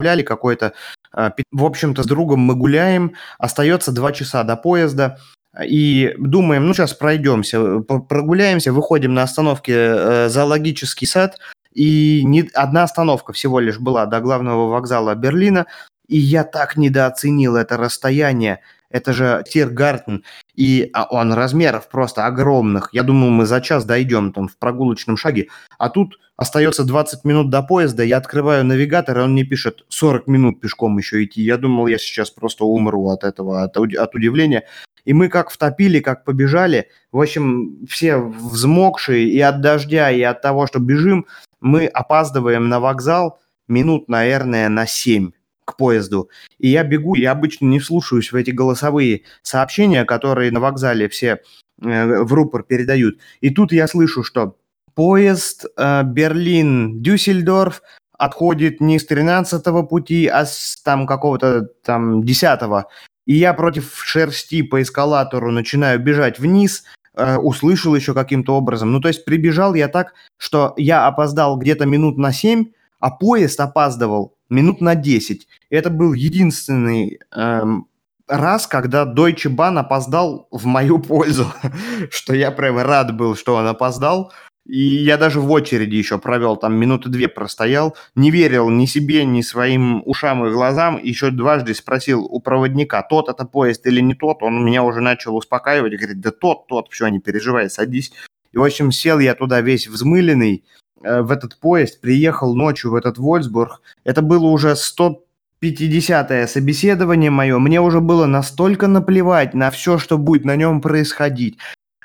предоставляли 0.00 0.22
какой-то... 0.22 0.72
А, 1.12 1.32
в 1.52 1.64
общем-то, 1.64 2.02
с 2.02 2.06
другом 2.06 2.40
мы 2.40 2.54
гуляем, 2.54 3.14
остается 3.38 3.92
два 3.92 4.12
часа 4.12 4.42
до 4.44 4.56
поезда, 4.56 5.18
и 5.64 6.14
думаем, 6.18 6.66
ну 6.66 6.74
сейчас 6.74 6.94
пройдемся, 6.94 7.80
прогуляемся, 7.80 8.72
выходим 8.72 9.14
на 9.14 9.24
остановке 9.24 9.72
э, 9.74 10.28
зоологический 10.28 11.06
сад, 11.06 11.38
и 11.74 12.22
не, 12.24 12.48
одна 12.54 12.84
остановка 12.84 13.32
всего 13.32 13.60
лишь 13.60 13.78
была 13.78 14.06
до 14.06 14.20
главного 14.20 14.68
вокзала 14.68 15.14
Берлина, 15.14 15.66
и 16.08 16.18
я 16.18 16.44
так 16.44 16.76
недооценил 16.76 17.56
это 17.56 17.76
расстояние. 17.76 18.60
Это 18.90 19.12
же 19.12 19.44
Тиргартен, 19.48 20.24
и 20.56 20.90
а, 20.92 21.06
он 21.10 21.32
размеров 21.32 21.88
просто 21.88 22.26
огромных. 22.26 22.90
Я 22.92 23.04
думал, 23.04 23.30
мы 23.30 23.46
за 23.46 23.60
час 23.60 23.84
дойдем 23.84 24.32
там 24.32 24.48
в 24.48 24.58
прогулочном 24.58 25.16
шаге. 25.16 25.46
А 25.78 25.90
тут 25.90 26.18
остается 26.36 26.84
20 26.84 27.24
минут 27.24 27.50
до 27.50 27.62
поезда, 27.62 28.02
я 28.02 28.16
открываю 28.16 28.64
навигатор, 28.64 29.18
и 29.18 29.22
он 29.22 29.32
мне 29.32 29.44
пишет 29.44 29.84
40 29.88 30.26
минут 30.26 30.60
пешком 30.60 30.98
еще 30.98 31.22
идти. 31.22 31.40
Я 31.40 31.56
думал, 31.56 31.86
я 31.86 31.98
сейчас 31.98 32.30
просто 32.30 32.64
умру 32.64 33.08
от 33.10 33.22
этого, 33.22 33.62
от, 33.62 33.76
от 33.76 34.14
удивления. 34.14 34.64
И 35.04 35.12
мы 35.12 35.28
как 35.28 35.50
втопили, 35.50 36.00
как 36.00 36.24
побежали. 36.24 36.88
В 37.12 37.20
общем, 37.20 37.86
все 37.88 38.18
взмокшие 38.18 39.28
и 39.28 39.40
от 39.40 39.60
дождя, 39.60 40.10
и 40.10 40.20
от 40.22 40.42
того, 40.42 40.66
что 40.66 40.80
бежим, 40.80 41.26
мы 41.60 41.86
опаздываем 41.86 42.68
на 42.68 42.80
вокзал 42.80 43.40
минут, 43.68 44.08
наверное, 44.08 44.68
на 44.68 44.86
7 44.86 45.30
к 45.72 45.76
поезду. 45.76 46.30
И 46.58 46.68
я 46.68 46.84
бегу, 46.84 47.14
я 47.14 47.32
обычно 47.32 47.66
не 47.66 47.80
слушаюсь 47.80 48.32
в 48.32 48.36
эти 48.36 48.50
голосовые 48.50 49.22
сообщения, 49.42 50.04
которые 50.04 50.50
на 50.50 50.60
вокзале 50.60 51.08
все 51.08 51.40
э, 51.82 52.22
в 52.22 52.32
рупор 52.32 52.62
передают. 52.62 53.18
И 53.40 53.50
тут 53.50 53.72
я 53.72 53.86
слышу, 53.88 54.22
что 54.22 54.56
поезд 54.94 55.66
э, 55.76 56.02
Берлин-Дюссельдорф 56.04 57.82
отходит 58.18 58.80
не 58.80 58.98
с 58.98 59.06
13 59.06 59.64
пути, 59.88 60.26
а 60.26 60.44
с 60.44 60.80
там 60.84 61.06
какого-то 61.06 61.68
там 61.84 62.22
10 62.22 62.62
-го. 62.62 62.84
И 63.26 63.34
я 63.34 63.54
против 63.54 64.02
шерсти 64.04 64.62
по 64.62 64.82
эскалатору 64.82 65.50
начинаю 65.50 65.98
бежать 66.00 66.38
вниз, 66.38 66.84
э, 67.14 67.36
услышал 67.36 67.94
еще 67.94 68.12
каким-то 68.12 68.56
образом. 68.56 68.92
Ну, 68.92 69.00
то 69.00 69.08
есть 69.08 69.24
прибежал 69.24 69.74
я 69.74 69.88
так, 69.88 70.14
что 70.36 70.74
я 70.76 71.06
опоздал 71.06 71.56
где-то 71.56 71.86
минут 71.86 72.18
на 72.18 72.32
7, 72.32 72.66
а 72.98 73.10
поезд 73.10 73.60
опаздывал 73.60 74.34
минут 74.50 74.80
на 74.80 74.94
10. 74.94 75.46
Это 75.70 75.90
был 75.90 76.12
единственный 76.12 77.20
эм, 77.34 77.86
раз, 78.30 78.66
когда 78.66 79.04
Deutsche 79.04 79.54
Bahn 79.54 79.78
опоздал 79.78 80.48
в 80.50 80.66
мою 80.66 80.98
пользу, 80.98 81.46
что 82.10 82.34
я 82.34 82.50
прям 82.50 82.78
рад 82.78 83.16
был, 83.16 83.36
что 83.36 83.54
он 83.54 83.66
опоздал. 83.66 84.32
И 84.66 84.78
я 84.78 85.16
даже 85.16 85.40
в 85.40 85.50
очереди 85.50 85.96
еще 85.96 86.18
провел, 86.18 86.56
там 86.56 86.74
минуты 86.74 87.08
две 87.08 87.28
простоял, 87.28 87.96
не 88.14 88.30
верил 88.30 88.68
ни 88.68 88.86
себе, 88.86 89.24
ни 89.24 89.40
своим 89.40 90.02
ушам 90.04 90.46
и 90.46 90.52
глазам, 90.52 91.00
еще 91.02 91.30
дважды 91.30 91.74
спросил 91.74 92.24
у 92.24 92.40
проводника, 92.40 93.02
тот 93.02 93.28
это 93.28 93.46
поезд 93.46 93.86
или 93.86 94.00
не 94.00 94.14
тот, 94.14 94.42
он 94.42 94.64
меня 94.64 94.84
уже 94.84 95.00
начал 95.00 95.34
успокаивать, 95.34 95.96
говорит, 95.96 96.20
да 96.20 96.30
тот, 96.30 96.68
тот, 96.68 96.88
все, 96.90 97.08
не 97.08 97.18
переживай, 97.18 97.68
садись. 97.70 98.12
И, 98.52 98.58
в 98.58 98.62
общем, 98.62 98.92
сел 98.92 99.18
я 99.18 99.34
туда 99.34 99.60
весь 99.60 99.88
взмыленный, 99.88 100.64
в 101.00 101.30
этот 101.30 101.56
поезд, 101.58 102.00
приехал 102.00 102.54
ночью 102.54 102.90
в 102.90 102.94
этот 102.94 103.18
Вольсбург. 103.18 103.80
Это 104.04 104.22
было 104.22 104.46
уже 104.46 104.74
150-е 104.74 106.46
собеседование 106.46 107.30
мое. 107.30 107.58
Мне 107.58 107.80
уже 107.80 108.00
было 108.00 108.26
настолько 108.26 108.86
наплевать 108.86 109.54
на 109.54 109.70
все, 109.70 109.98
что 109.98 110.18
будет 110.18 110.44
на 110.44 110.56
нем 110.56 110.80
происходить. 110.80 111.58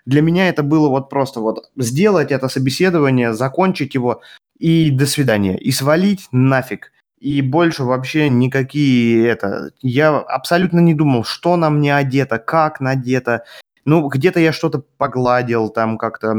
Для 0.05 0.21
меня 0.21 0.49
это 0.49 0.63
было 0.63 0.87
вот 0.89 1.09
просто 1.09 1.39
вот 1.39 1.69
сделать 1.75 2.31
это 2.31 2.47
собеседование, 2.47 3.33
закончить 3.33 3.95
его 3.95 4.21
и 4.57 4.91
до 4.91 5.05
свидания. 5.07 5.57
И 5.57 5.71
свалить 5.71 6.27
нафиг. 6.31 6.91
И 7.19 7.41
больше 7.41 7.83
вообще 7.83 8.29
никакие 8.29 9.27
это... 9.27 9.71
Я 9.81 10.17
абсолютно 10.17 10.79
не 10.79 10.93
думал, 10.93 11.23
что 11.23 11.57
на 11.57 11.69
мне 11.69 11.95
одето, 11.95 12.37
как 12.37 12.79
надето. 12.79 13.45
Ну, 13.86 14.07
где-то 14.07 14.39
я 14.39 14.51
что-то 14.51 14.83
погладил, 14.97 15.69
там 15.69 15.97
как-то 15.97 16.36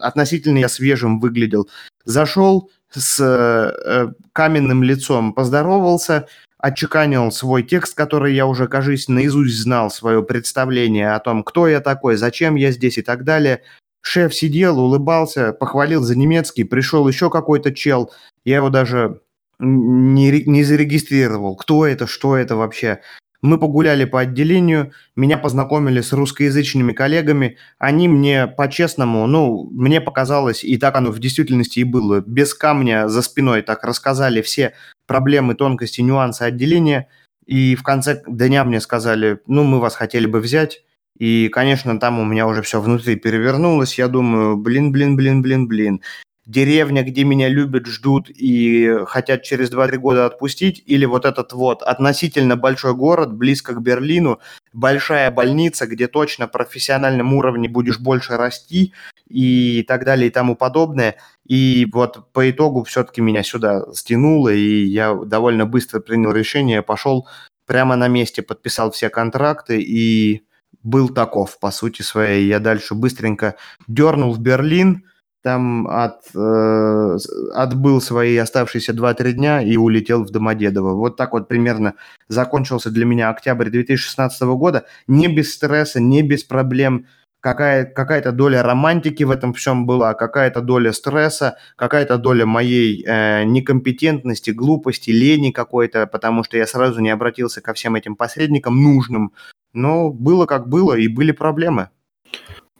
относительно 0.00 0.58
я 0.58 0.68
свежим 0.68 1.18
выглядел. 1.18 1.68
Зашел 2.04 2.70
с 2.90 3.18
э, 3.20 4.12
каменным 4.32 4.82
лицом, 4.82 5.32
поздоровался, 5.32 6.28
отчеканил 6.58 7.32
свой 7.32 7.62
текст, 7.62 7.94
который 7.94 8.34
я 8.34 8.46
уже, 8.46 8.68
кажись, 8.68 9.08
наизусть 9.08 9.60
знал, 9.60 9.90
свое 9.90 10.22
представление 10.22 11.12
о 11.12 11.20
том, 11.20 11.42
кто 11.42 11.66
я 11.68 11.80
такой, 11.80 12.16
зачем 12.16 12.54
я 12.54 12.70
здесь 12.70 12.98
и 12.98 13.02
так 13.02 13.24
далее. 13.24 13.62
Шеф 14.02 14.34
сидел, 14.34 14.78
улыбался, 14.78 15.54
похвалил 15.54 16.02
за 16.02 16.16
немецкий, 16.16 16.64
пришел 16.64 17.08
еще 17.08 17.30
какой-то 17.30 17.72
чел, 17.72 18.12
я 18.44 18.56
его 18.56 18.68
даже 18.68 19.20
не, 19.58 20.42
не 20.44 20.64
зарегистрировал, 20.64 21.56
кто 21.56 21.86
это, 21.86 22.06
что 22.06 22.36
это 22.36 22.56
вообще. 22.56 23.00
Мы 23.44 23.58
погуляли 23.58 24.06
по 24.06 24.20
отделению, 24.20 24.92
меня 25.16 25.36
познакомили 25.36 26.00
с 26.00 26.14
русскоязычными 26.14 26.94
коллегами. 26.94 27.58
Они 27.78 28.08
мне 28.08 28.46
по-честному, 28.46 29.26
ну, 29.26 29.68
мне 29.70 30.00
показалось, 30.00 30.64
и 30.64 30.78
так 30.78 30.96
оно 30.96 31.10
в 31.10 31.18
действительности 31.18 31.80
и 31.80 31.84
было, 31.84 32.22
без 32.26 32.54
камня 32.54 33.06
за 33.06 33.20
спиной 33.20 33.60
так 33.60 33.84
рассказали 33.84 34.40
все 34.40 34.72
проблемы, 35.06 35.54
тонкости, 35.54 36.00
нюансы 36.00 36.40
отделения. 36.40 37.08
И 37.44 37.76
в 37.76 37.82
конце 37.82 38.22
дня 38.26 38.64
мне 38.64 38.80
сказали, 38.80 39.40
ну, 39.46 39.62
мы 39.62 39.78
вас 39.78 39.94
хотели 39.94 40.24
бы 40.24 40.40
взять. 40.40 40.82
И, 41.18 41.48
конечно, 41.48 42.00
там 42.00 42.18
у 42.18 42.24
меня 42.24 42.46
уже 42.46 42.62
все 42.62 42.80
внутри 42.80 43.16
перевернулось. 43.16 43.98
Я 43.98 44.08
думаю, 44.08 44.56
блин, 44.56 44.90
блин, 44.90 45.16
блин, 45.16 45.42
блин, 45.42 45.68
блин 45.68 46.00
деревня, 46.46 47.02
где 47.02 47.24
меня 47.24 47.48
любят, 47.48 47.86
ждут 47.86 48.28
и 48.28 48.98
хотят 49.06 49.42
через 49.42 49.72
2-3 49.72 49.96
года 49.96 50.26
отпустить, 50.26 50.82
или 50.86 51.04
вот 51.04 51.24
этот 51.24 51.52
вот 51.52 51.82
относительно 51.82 52.56
большой 52.56 52.94
город, 52.94 53.32
близко 53.32 53.74
к 53.74 53.80
Берлину, 53.80 54.40
большая 54.72 55.30
больница, 55.30 55.86
где 55.86 56.06
точно 56.06 56.46
профессиональном 56.46 57.32
уровне 57.34 57.68
будешь 57.68 57.98
больше 57.98 58.36
расти 58.36 58.92
и 59.28 59.84
так 59.88 60.04
далее 60.04 60.28
и 60.28 60.30
тому 60.30 60.54
подобное. 60.54 61.16
И 61.46 61.86
вот 61.92 62.32
по 62.32 62.50
итогу 62.50 62.84
все-таки 62.84 63.20
меня 63.20 63.42
сюда 63.42 63.84
стянуло, 63.92 64.50
и 64.50 64.84
я 64.84 65.14
довольно 65.14 65.66
быстро 65.66 66.00
принял 66.00 66.32
решение, 66.32 66.82
пошел 66.82 67.26
прямо 67.66 67.96
на 67.96 68.08
месте, 68.08 68.42
подписал 68.42 68.90
все 68.90 69.08
контракты 69.08 69.80
и 69.80 70.44
был 70.82 71.08
таков, 71.08 71.58
по 71.58 71.70
сути 71.70 72.02
своей. 72.02 72.46
Я 72.46 72.60
дальше 72.60 72.94
быстренько 72.94 73.56
дернул 73.88 74.34
в 74.34 74.38
Берлин, 74.38 75.04
там 75.44 75.86
от, 75.86 76.22
э, 76.34 77.18
отбыл 77.52 78.00
свои 78.00 78.34
оставшиеся 78.38 78.94
2-3 78.94 79.32
дня 79.32 79.60
и 79.60 79.76
улетел 79.76 80.24
в 80.24 80.30
Домодедово. 80.30 80.94
Вот 80.94 81.18
так 81.18 81.34
вот 81.34 81.48
примерно 81.48 81.94
закончился 82.28 82.90
для 82.90 83.04
меня 83.04 83.28
октябрь 83.28 83.68
2016 83.68 84.56
года. 84.56 84.86
Не 85.06 85.28
без 85.28 85.52
стресса, 85.52 86.00
не 86.00 86.22
без 86.22 86.44
проблем. 86.44 87.06
Какая, 87.40 87.84
какая-то 87.84 88.32
доля 88.32 88.62
романтики 88.62 89.22
в 89.22 89.30
этом 89.30 89.52
всем 89.52 89.84
была, 89.84 90.14
какая-то 90.14 90.62
доля 90.62 90.92
стресса, 90.92 91.58
какая-то 91.76 92.16
доля 92.16 92.46
моей 92.46 93.04
э, 93.06 93.44
некомпетентности, 93.44 94.50
глупости, 94.50 95.10
лени 95.10 95.50
какой-то, 95.50 96.06
потому 96.06 96.42
что 96.44 96.56
я 96.56 96.66
сразу 96.66 97.02
не 97.02 97.10
обратился 97.10 97.60
ко 97.60 97.74
всем 97.74 97.96
этим 97.96 98.16
посредникам 98.16 98.82
нужным, 98.82 99.34
но 99.74 100.10
было 100.10 100.46
как 100.46 100.70
было, 100.70 100.94
и 100.94 101.06
были 101.06 101.32
проблемы. 101.32 101.90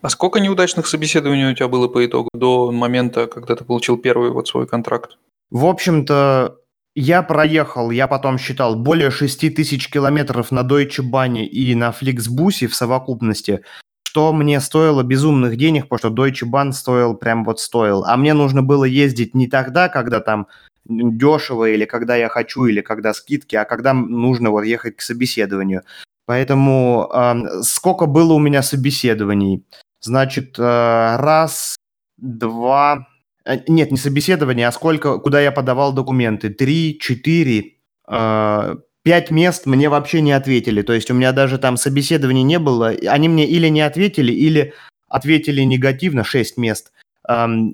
А 0.04 0.10
сколько 0.10 0.38
неудачных 0.38 0.86
собеседований 0.86 1.50
у 1.50 1.54
тебя 1.54 1.66
было 1.66 1.88
по 1.88 2.04
итогу 2.04 2.28
до 2.34 2.70
момента, 2.70 3.26
когда 3.26 3.56
ты 3.56 3.64
получил 3.64 3.96
первый 3.96 4.32
вот 4.32 4.46
свой 4.46 4.66
контракт? 4.66 5.16
В 5.50 5.64
общем-то, 5.64 6.58
я 6.94 7.22
проехал, 7.22 7.90
я 7.90 8.06
потом 8.06 8.36
считал, 8.36 8.76
более 8.76 9.10
6 9.10 9.54
тысяч 9.56 9.88
километров 9.88 10.50
на 10.50 10.60
Deutsche 10.60 11.02
Bahn 11.02 11.38
и 11.38 11.74
на 11.74 11.88
Flixbus 11.88 12.66
в 12.66 12.74
совокупности, 12.74 13.62
что 14.06 14.34
мне 14.34 14.60
стоило 14.60 15.02
безумных 15.02 15.56
денег, 15.56 15.88
потому 15.88 15.98
что 16.12 16.22
Deutsche 16.22 16.46
Bahn 16.46 16.72
стоил, 16.72 17.14
прям 17.14 17.42
вот 17.42 17.58
стоил. 17.58 18.04
А 18.04 18.14
мне 18.18 18.34
нужно 18.34 18.62
было 18.62 18.84
ездить 18.84 19.34
не 19.34 19.48
тогда, 19.48 19.88
когда 19.88 20.20
там 20.20 20.48
дешево, 20.84 21.70
или 21.70 21.86
когда 21.86 22.14
я 22.16 22.28
хочу, 22.28 22.66
или 22.66 22.82
когда 22.82 23.14
скидки, 23.14 23.56
а 23.56 23.64
когда 23.64 23.94
нужно 23.94 24.50
вот 24.50 24.64
ехать 24.64 24.96
к 24.96 25.00
собеседованию. 25.00 25.80
Поэтому 26.26 27.10
э, 27.10 27.62
сколько 27.62 28.04
было 28.04 28.34
у 28.34 28.38
меня 28.38 28.62
собеседований? 28.62 29.64
Значит, 30.04 30.58
э, 30.58 31.16
раз, 31.16 31.76
два... 32.18 33.08
Э, 33.46 33.56
нет, 33.68 33.90
не 33.90 33.96
собеседование, 33.96 34.68
а 34.68 34.72
сколько, 34.72 35.18
куда 35.18 35.40
я 35.40 35.50
подавал 35.50 35.94
документы? 35.94 36.50
Три, 36.50 36.98
четыре, 37.00 37.78
э, 38.06 38.74
пять 39.02 39.30
мест 39.30 39.64
мне 39.64 39.88
вообще 39.88 40.20
не 40.20 40.32
ответили. 40.32 40.82
То 40.82 40.92
есть 40.92 41.10
у 41.10 41.14
меня 41.14 41.32
даже 41.32 41.56
там 41.56 41.78
собеседования 41.78 42.42
не 42.42 42.58
было. 42.58 42.88
Они 43.08 43.30
мне 43.30 43.46
или 43.46 43.68
не 43.68 43.80
ответили, 43.80 44.32
или 44.32 44.74
ответили 45.08 45.62
негативно, 45.62 46.22
шесть 46.22 46.58
мест. 46.58 46.92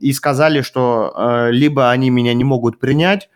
И 0.01 0.13
сказали, 0.13 0.63
что 0.63 1.49
либо 1.51 1.91
они 1.91 2.11
меня 2.11 2.35
не 2.35 2.45
могут 2.45 2.79
принять, 2.79 3.29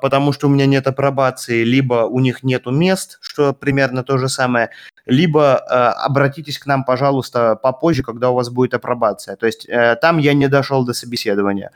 потому 0.00 0.32
что 0.32 0.46
у 0.46 0.50
меня 0.50 0.66
нет 0.66 0.86
апробации, 0.86 1.64
либо 1.64 2.06
у 2.06 2.20
них 2.20 2.42
нету 2.42 2.70
мест, 2.70 3.18
что 3.20 3.52
примерно 3.52 4.04
то 4.04 4.18
же 4.18 4.28
самое, 4.28 4.70
либо 5.06 5.64
э, 5.68 5.74
обратитесь 6.06 6.58
к 6.58 6.66
нам, 6.66 6.84
пожалуйста, 6.84 7.56
попозже, 7.56 8.02
когда 8.02 8.30
у 8.30 8.34
вас 8.34 8.50
будет 8.50 8.74
апробация. 8.74 9.36
То 9.36 9.46
есть 9.46 9.68
э, 9.68 9.96
там 10.00 10.18
я 10.18 10.34
не 10.34 10.48
дошел 10.48 10.84
до 10.84 10.92
собеседования. 10.92 11.72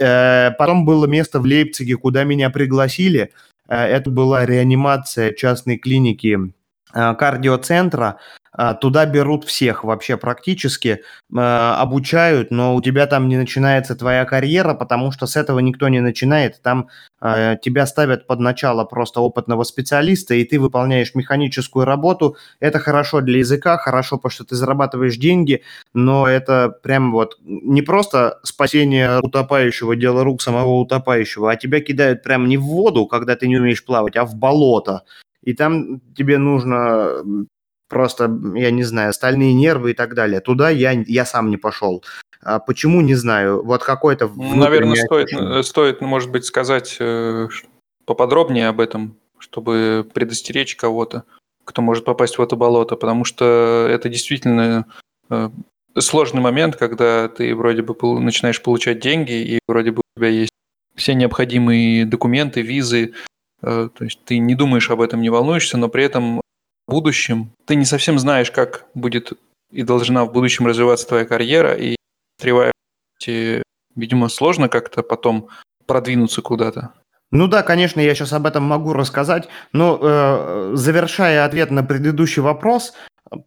Э, 0.00 0.50
потом 0.58 0.84
было 0.84 1.06
место 1.06 1.40
в 1.40 1.44
Лейпциге, 1.44 1.96
куда 1.96 2.24
меня 2.24 2.50
пригласили. 2.50 3.32
Э, 3.68 3.84
это 3.84 4.10
была 4.10 4.44
реанимация 4.44 5.32
частной 5.32 5.78
клиники 5.78 6.36
э, 6.36 6.52
кардиоцентра. 6.92 8.18
А, 8.54 8.74
туда 8.74 9.06
берут 9.06 9.44
всех 9.44 9.82
вообще 9.82 10.18
практически, 10.18 11.02
а, 11.34 11.80
обучают, 11.80 12.50
но 12.50 12.74
у 12.74 12.82
тебя 12.82 13.06
там 13.06 13.28
не 13.28 13.38
начинается 13.38 13.96
твоя 13.96 14.26
карьера, 14.26 14.74
потому 14.74 15.10
что 15.10 15.26
с 15.26 15.36
этого 15.36 15.58
никто 15.60 15.88
не 15.88 16.00
начинает. 16.00 16.60
Там 16.62 16.88
тебя 17.62 17.86
ставят 17.86 18.26
под 18.26 18.40
начало 18.40 18.82
просто 18.84 19.20
опытного 19.20 19.62
специалиста, 19.62 20.34
и 20.34 20.42
ты 20.42 20.58
выполняешь 20.58 21.14
механическую 21.14 21.84
работу. 21.84 22.36
Это 22.58 22.80
хорошо 22.80 23.20
для 23.20 23.38
языка, 23.38 23.78
хорошо, 23.78 24.16
потому 24.16 24.32
что 24.32 24.44
ты 24.44 24.56
зарабатываешь 24.56 25.16
деньги, 25.16 25.62
но 25.94 26.26
это 26.26 26.74
прям 26.82 27.12
вот 27.12 27.38
не 27.44 27.80
просто 27.82 28.40
спасение 28.42 29.20
утопающего, 29.20 29.94
дело 29.94 30.24
рук 30.24 30.42
самого 30.42 30.80
утопающего, 30.80 31.52
а 31.52 31.56
тебя 31.56 31.80
кидают 31.80 32.24
прям 32.24 32.48
не 32.48 32.56
в 32.56 32.64
воду, 32.64 33.06
когда 33.06 33.36
ты 33.36 33.46
не 33.46 33.56
умеешь 33.56 33.84
плавать, 33.84 34.16
а 34.16 34.24
в 34.24 34.34
болото. 34.34 35.02
И 35.42 35.54
там 35.54 36.00
тебе 36.14 36.38
нужно 36.38 37.24
просто, 37.88 38.24
я 38.54 38.70
не 38.70 38.84
знаю, 38.84 39.12
стальные 39.12 39.52
нервы 39.52 39.90
и 39.90 39.94
так 39.94 40.14
далее. 40.14 40.40
Туда 40.40 40.70
я, 40.70 40.92
я 40.92 41.24
сам 41.26 41.50
не 41.50 41.58
пошел. 41.58 42.02
А 42.40 42.58
почему, 42.58 43.02
не 43.02 43.14
знаю. 43.14 43.62
Вот 43.62 43.84
какой-то... 43.84 44.28
Ну, 44.34 44.56
наверное, 44.56 44.96
стоит, 44.96 45.32
э, 45.32 45.62
стоит, 45.62 46.00
может 46.00 46.30
быть, 46.30 46.44
сказать 46.44 46.96
э, 46.98 47.48
поподробнее 48.06 48.68
об 48.68 48.80
этом, 48.80 49.16
чтобы 49.38 50.08
предостеречь 50.12 50.74
кого-то, 50.74 51.24
кто 51.64 51.82
может 51.82 52.04
попасть 52.04 52.38
в 52.38 52.42
это 52.42 52.56
болото, 52.56 52.96
потому 52.96 53.24
что 53.24 53.86
это 53.88 54.08
действительно 54.08 54.86
э, 55.28 55.50
сложный 55.98 56.40
момент, 56.40 56.76
когда 56.76 57.28
ты 57.28 57.54
вроде 57.54 57.82
бы 57.82 57.94
начинаешь 58.20 58.62
получать 58.62 59.00
деньги, 59.00 59.32
и 59.32 59.58
вроде 59.68 59.92
бы 59.92 60.00
у 60.00 60.18
тебя 60.18 60.28
есть 60.28 60.50
все 60.96 61.14
необходимые 61.14 62.06
документы, 62.06 62.62
визы, 62.62 63.12
то 63.62 63.92
есть 64.00 64.24
ты 64.24 64.38
не 64.38 64.54
думаешь 64.54 64.90
об 64.90 65.00
этом, 65.00 65.22
не 65.22 65.30
волнуешься, 65.30 65.78
но 65.78 65.88
при 65.88 66.04
этом 66.04 66.40
будущем. 66.88 67.52
Ты 67.66 67.76
не 67.76 67.84
совсем 67.84 68.18
знаешь, 68.18 68.50
как 68.50 68.86
будет 68.94 69.32
и 69.70 69.82
должна 69.82 70.24
в 70.24 70.32
будущем 70.32 70.66
развиваться 70.66 71.08
твоя 71.08 71.24
карьера, 71.24 71.74
и 71.74 71.96
встревая, 72.36 72.72
видимо, 73.96 74.28
сложно 74.28 74.68
как-то 74.68 75.02
потом 75.02 75.48
продвинуться 75.86 76.42
куда-то. 76.42 76.92
Ну 77.30 77.48
да, 77.48 77.62
конечно, 77.62 78.00
я 78.00 78.14
сейчас 78.14 78.34
об 78.34 78.46
этом 78.46 78.62
могу 78.64 78.92
рассказать, 78.92 79.48
но 79.72 79.98
э, 80.00 80.72
завершая 80.74 81.46
ответ 81.46 81.70
на 81.70 81.82
предыдущий 81.82 82.42
вопрос, 82.42 82.92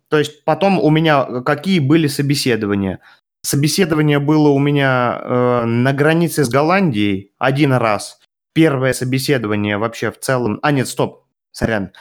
то 0.10 0.18
есть 0.18 0.44
потом 0.44 0.80
у 0.80 0.90
меня 0.90 1.42
какие 1.42 1.80
были 1.80 2.08
собеседования? 2.08 3.00
Собеседование 3.44 4.18
было 4.18 4.50
у 4.50 4.58
меня 4.58 5.22
э, 5.22 5.66
на 5.66 5.94
границе 5.94 6.46
с 6.46 6.50
Голландией 6.50 7.32
один 7.38 7.74
раз. 7.74 8.20
Первое 8.56 8.94
собеседование 8.94 9.78
вообще 9.78 10.12
в 10.12 10.20
целом... 10.20 10.60
А 10.62 10.72
нет, 10.72 10.88
стоп, 10.88 11.26
сорян. 11.52 11.92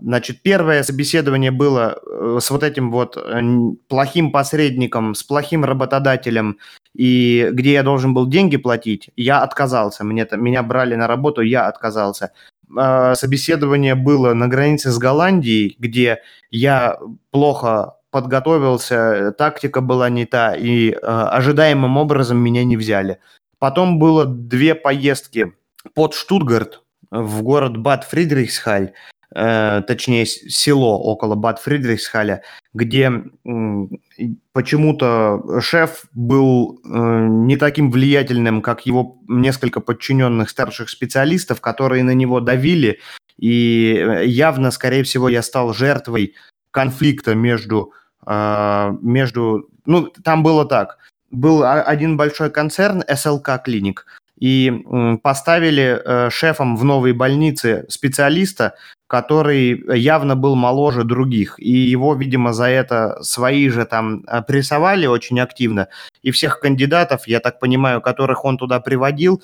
Значит, 0.00 0.42
первое 0.42 0.82
собеседование 0.82 1.50
было 1.50 1.98
э, 2.00 2.38
с 2.40 2.50
вот 2.50 2.62
этим 2.62 2.90
вот 2.90 3.16
э, 3.16 3.40
плохим 3.88 4.32
посредником, 4.32 5.14
с 5.14 5.22
плохим 5.22 5.64
работодателем, 5.64 6.58
и 6.94 7.48
где 7.52 7.72
я 7.72 7.82
должен 7.82 8.14
был 8.14 8.26
деньги 8.26 8.56
платить, 8.56 9.10
я 9.16 9.42
отказался. 9.42 10.04
Мне, 10.04 10.26
меня 10.32 10.62
брали 10.62 10.94
на 10.94 11.06
работу, 11.06 11.42
я 11.42 11.66
отказался. 11.66 12.32
А, 12.76 13.14
собеседование 13.14 13.94
было 13.94 14.34
на 14.34 14.48
границе 14.48 14.90
с 14.90 14.98
Голландией, 14.98 15.76
где 15.78 16.22
я 16.50 16.98
плохо 17.30 17.96
подготовился, 18.10 19.32
тактика 19.36 19.80
была 19.80 20.08
не 20.08 20.24
та, 20.24 20.54
и 20.54 20.92
э, 20.92 20.96
ожидаемым 21.02 21.98
образом 21.98 22.38
меня 22.38 22.64
не 22.64 22.76
взяли. 22.76 23.18
Потом 23.58 23.98
было 23.98 24.24
две 24.24 24.74
поездки 24.74 25.52
под 25.94 26.14
Штутгарт 26.14 26.82
в 27.10 27.42
город 27.42 27.76
Бад 27.76 28.04
Фридрихсхаль, 28.04 28.92
э, 29.34 29.82
точнее 29.86 30.26
село 30.26 30.98
около 30.98 31.34
Бад 31.34 31.58
Фридрихсхаля, 31.58 32.42
где 32.74 33.10
э, 33.10 33.50
почему-то 34.52 35.60
шеф 35.60 36.04
был 36.12 36.80
э, 36.84 36.88
не 36.88 37.56
таким 37.56 37.90
влиятельным, 37.90 38.62
как 38.62 38.86
его 38.86 39.18
несколько 39.28 39.80
подчиненных 39.80 40.50
старших 40.50 40.90
специалистов, 40.90 41.60
которые 41.60 42.04
на 42.04 42.14
него 42.14 42.40
давили, 42.40 43.00
и 43.38 43.94
э, 43.96 44.26
явно, 44.26 44.70
скорее 44.70 45.04
всего, 45.04 45.28
я 45.28 45.42
стал 45.42 45.72
жертвой 45.72 46.34
конфликта 46.70 47.34
между, 47.34 47.92
э, 48.26 48.92
между, 49.00 49.70
ну, 49.86 50.06
там 50.24 50.42
было 50.42 50.66
так, 50.66 50.98
был 51.30 51.62
один 51.64 52.16
большой 52.16 52.50
концерн, 52.50 53.02
SLK 53.06 53.62
Клиник, 53.64 54.06
и 54.38 54.72
поставили 55.22 56.00
э, 56.04 56.30
шефом 56.30 56.76
в 56.76 56.84
новой 56.84 57.12
больнице 57.12 57.86
специалиста, 57.88 58.74
который 59.06 59.98
явно 59.98 60.36
был 60.36 60.54
моложе 60.54 61.04
других, 61.04 61.54
и 61.58 61.70
его, 61.70 62.14
видимо, 62.14 62.52
за 62.52 62.66
это 62.66 63.18
свои 63.22 63.68
же 63.68 63.84
там 63.84 64.24
э, 64.26 64.42
прессовали 64.42 65.06
очень 65.06 65.40
активно, 65.40 65.88
и 66.22 66.30
всех 66.30 66.60
кандидатов, 66.60 67.26
я 67.26 67.40
так 67.40 67.58
понимаю, 67.58 68.00
которых 68.00 68.44
он 68.44 68.58
туда 68.58 68.80
приводил, 68.80 69.42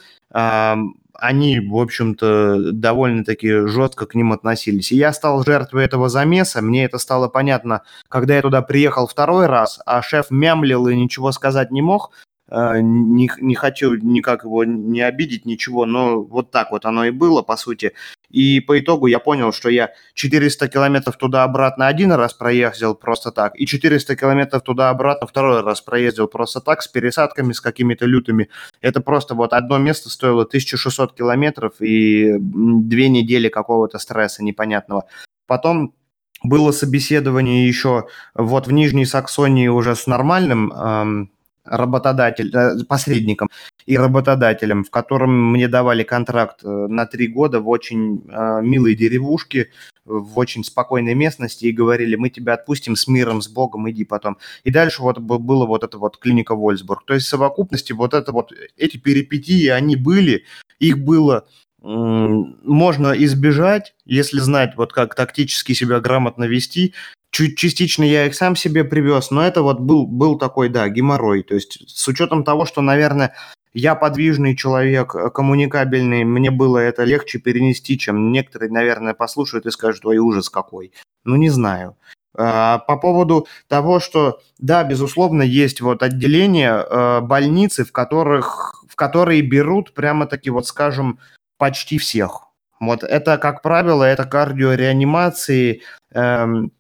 они, 1.16 1.61
в 1.61 1.76
общем-то, 1.76 2.72
довольно-таки 2.72 3.66
жестко 3.68 4.07
к 4.07 4.14
ним 4.14 4.32
относились. 4.32 4.92
И 4.92 4.97
я 4.97 5.12
стал 5.12 5.45
жертвой 5.45 5.84
этого 5.84 6.09
замеса. 6.09 6.61
Мне 6.61 6.84
это 6.84 6.99
стало 6.99 7.28
понятно, 7.28 7.82
когда 8.09 8.34
я 8.34 8.42
туда 8.42 8.62
приехал 8.62 9.07
второй 9.07 9.47
раз, 9.47 9.80
а 9.86 10.03
шеф 10.03 10.30
мямлил 10.30 10.88
и 10.88 10.97
ничего 10.97 11.32
сказать 11.32 11.70
не 11.70 11.82
мог. 11.82 12.11
А, 12.49 12.78
не, 12.80 13.30
не 13.40 13.55
хочу 13.55 13.95
никак 13.95 14.45
его 14.45 14.64
не 14.64 15.01
обидеть, 15.01 15.47
ничего, 15.47 15.86
но 15.86 16.22
вот 16.22 16.51
так 16.51 16.70
вот 16.72 16.84
оно 16.84 17.07
и 17.07 17.11
было, 17.11 17.42
по 17.42 17.57
сути. 17.57 17.92
И 18.28 18.61
по 18.61 18.78
итогу 18.78 19.07
я 19.07 19.18
понял, 19.18 19.53
что 19.53 19.70
я 19.70 19.92
400 20.14 20.68
километров 20.68 21.16
туда-обратно 21.16 21.86
один 21.86 22.12
раз 22.12 22.34
проездил 22.34 22.95
просто 22.95 23.32
так, 23.32 23.59
и 23.59 23.66
400 23.66 24.16
километров 24.16 24.62
туда-обратно 24.62 25.26
второй 25.26 25.62
раз 25.62 25.80
проездил 25.80 26.28
просто 26.28 26.61
так, 26.61 26.82
с 26.82 26.88
пересадками, 26.88 27.53
с 27.53 27.61
какими-то 27.61 28.05
лютыми. 28.05 28.51
Это 28.82 29.01
просто 29.01 29.34
вот 29.34 29.53
одно 29.55 29.78
место 29.78 30.11
стоило 30.11 30.42
1600 30.42 31.14
километров 31.14 31.80
и 31.80 32.34
две 32.38 33.09
недели 33.09 33.49
какого-то 33.49 33.99
стресса 33.99 34.45
непонятного. 34.45 35.05
Потом 35.47 35.95
было 36.42 36.72
собеседование 36.72 37.66
еще 37.66 38.07
вот 38.34 38.66
в 38.66 38.72
Нижней 38.72 39.07
Саксонии 39.07 39.68
уже 39.68 39.97
с 39.97 40.07
нормальным 40.07 40.72
эм, 40.72 41.30
работодатель, 41.64 42.54
э, 42.54 42.84
посредником 42.84 43.48
и 43.86 43.96
работодателем, 43.96 44.84
в 44.84 44.90
котором 44.90 45.52
мне 45.52 45.68
давали 45.68 46.02
контракт 46.02 46.60
э, 46.62 46.68
на 46.68 47.06
три 47.06 47.26
года 47.26 47.60
в 47.60 47.68
очень 47.68 48.22
э, 48.28 48.60
милой 48.62 48.94
деревушке, 48.94 49.70
в 50.04 50.38
очень 50.38 50.64
спокойной 50.64 51.14
местности 51.14 51.66
и 51.66 51.72
говорили, 51.72 52.16
мы 52.16 52.28
тебя 52.28 52.54
отпустим 52.54 52.96
с 52.96 53.08
миром, 53.08 53.40
с 53.40 53.48
Богом, 53.48 53.90
иди 53.90 54.04
потом. 54.04 54.36
И 54.62 54.70
дальше 54.70 55.02
вот 55.02 55.18
было 55.18 55.66
вот 55.66 55.82
это 55.82 55.98
вот 55.98 56.18
клиника 56.18 56.54
Вольсбург. 56.54 57.04
То 57.06 57.14
есть 57.14 57.26
в 57.26 57.30
совокупности 57.30 57.92
вот 57.92 58.12
это 58.12 58.32
вот, 58.32 58.52
эти 58.76 58.98
перипетии, 58.98 59.68
они 59.68 59.96
были, 59.96 60.44
их 60.78 60.98
было 60.98 61.46
можно 61.84 63.12
избежать, 63.12 63.94
если 64.06 64.38
знать, 64.38 64.72
вот 64.76 64.94
как 64.94 65.14
тактически 65.14 65.74
себя 65.74 66.00
грамотно 66.00 66.44
вести, 66.44 66.94
чуть 67.35 67.59
частично 67.59 68.05
я 68.05 68.26
их 68.26 68.35
сам 68.37 68.55
себе 68.55 68.85
привез, 68.85 69.32
но 69.32 69.45
это 69.45 69.62
вот 69.62 69.80
был, 69.80 70.07
был 70.07 70.39
такой, 70.39 70.68
да, 70.68 70.89
геморрой. 70.89 71.43
То 71.43 71.55
есть 71.55 71.78
с 71.89 72.07
учетом 72.07 72.45
того, 72.45 72.64
что, 72.64 72.80
наверное, 72.80 73.35
я 73.72 73.97
подвижный 73.97 74.57
человек, 74.57 75.16
э, 75.16 75.30
коммуникабельный, 75.30 76.22
мне 76.22 76.53
было 76.53 76.78
это 76.78 77.03
легче 77.03 77.41
перенести, 77.41 77.99
чем 77.99 78.30
некоторые, 78.30 78.70
наверное, 78.70 79.14
послушают 79.14 79.66
и 79.66 79.72
скажут, 79.72 80.07
ой, 80.07 80.18
ужас 80.18 80.49
какой. 80.49 80.93
Ну, 81.24 81.35
не 81.35 81.51
знаю. 81.51 81.97
А, 82.37 82.78
по 82.78 82.97
поводу 82.97 83.49
того, 83.66 83.99
что, 83.99 84.39
да, 84.59 84.85
безусловно, 84.85 85.43
есть 85.43 85.80
вот 85.80 86.05
отделения, 86.05 86.87
э, 86.89 87.20
больницы, 87.20 87.85
в 87.85 87.91
которых, 87.91 88.85
в 88.89 88.95
которые 88.95 89.43
берут 89.43 89.93
прямо-таки, 89.93 90.51
вот 90.51 90.68
скажем, 90.68 91.18
почти 91.59 91.99
всех. 91.99 92.43
Вот 92.78 93.03
это, 93.03 93.39
как 93.39 93.62
правило, 93.62 94.05
это 94.05 94.24
кардиореанимации, 94.24 95.82
эм, 96.12 96.70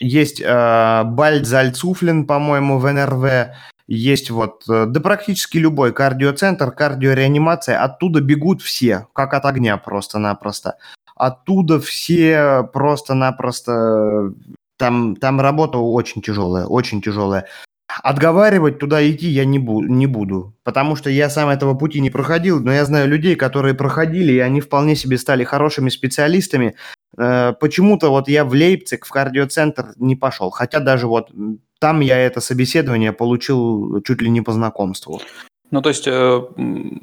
есть 0.00 0.40
э, 0.40 1.02
Бальцзальцуфлин, 1.04 2.26
по-моему, 2.26 2.78
в 2.78 2.90
НРВ, 2.90 3.54
есть 3.86 4.30
вот, 4.30 4.64
э, 4.68 4.86
да 4.86 5.00
практически 5.00 5.58
любой 5.58 5.92
кардиоцентр, 5.92 6.70
кардиореанимация, 6.70 7.82
оттуда 7.82 8.20
бегут 8.20 8.62
все, 8.62 9.06
как 9.12 9.34
от 9.34 9.44
огня 9.44 9.76
просто-напросто. 9.76 10.76
Оттуда 11.16 11.78
все 11.80 12.62
просто-напросто, 12.72 14.32
там, 14.78 15.16
там 15.16 15.40
работа 15.40 15.78
очень 15.78 16.22
тяжелая, 16.22 16.64
очень 16.64 17.02
тяжелая. 17.02 17.46
Отговаривать 18.02 18.78
туда 18.78 19.08
идти 19.08 19.28
я 19.28 19.44
не, 19.44 19.58
бу- 19.58 19.82
не 19.82 20.06
буду, 20.06 20.54
потому 20.64 20.96
что 20.96 21.10
я 21.10 21.30
сам 21.30 21.48
этого 21.48 21.74
пути 21.74 22.00
не 22.00 22.10
проходил, 22.10 22.60
но 22.60 22.72
я 22.72 22.84
знаю 22.84 23.08
людей, 23.08 23.36
которые 23.36 23.74
проходили, 23.74 24.32
и 24.32 24.38
они 24.38 24.60
вполне 24.60 24.96
себе 24.96 25.18
стали 25.18 25.44
хорошими 25.44 25.90
специалистами. 25.90 26.74
Э, 27.18 27.52
почему-то 27.58 28.10
вот 28.10 28.28
я 28.28 28.44
в 28.44 28.52
Лейпциг, 28.52 29.04
в 29.04 29.10
кардиоцентр 29.10 29.92
не 29.96 30.16
пошел, 30.16 30.50
хотя 30.50 30.80
даже 30.80 31.06
вот 31.06 31.30
там 31.78 32.00
я 32.00 32.18
это 32.18 32.40
собеседование 32.40 33.12
получил 33.12 34.02
чуть 34.02 34.22
ли 34.22 34.30
не 34.30 34.42
по 34.42 34.52
знакомству. 34.52 35.20
Ну, 35.70 35.82
то 35.82 35.88
есть, 35.88 36.06
э, 36.06 36.42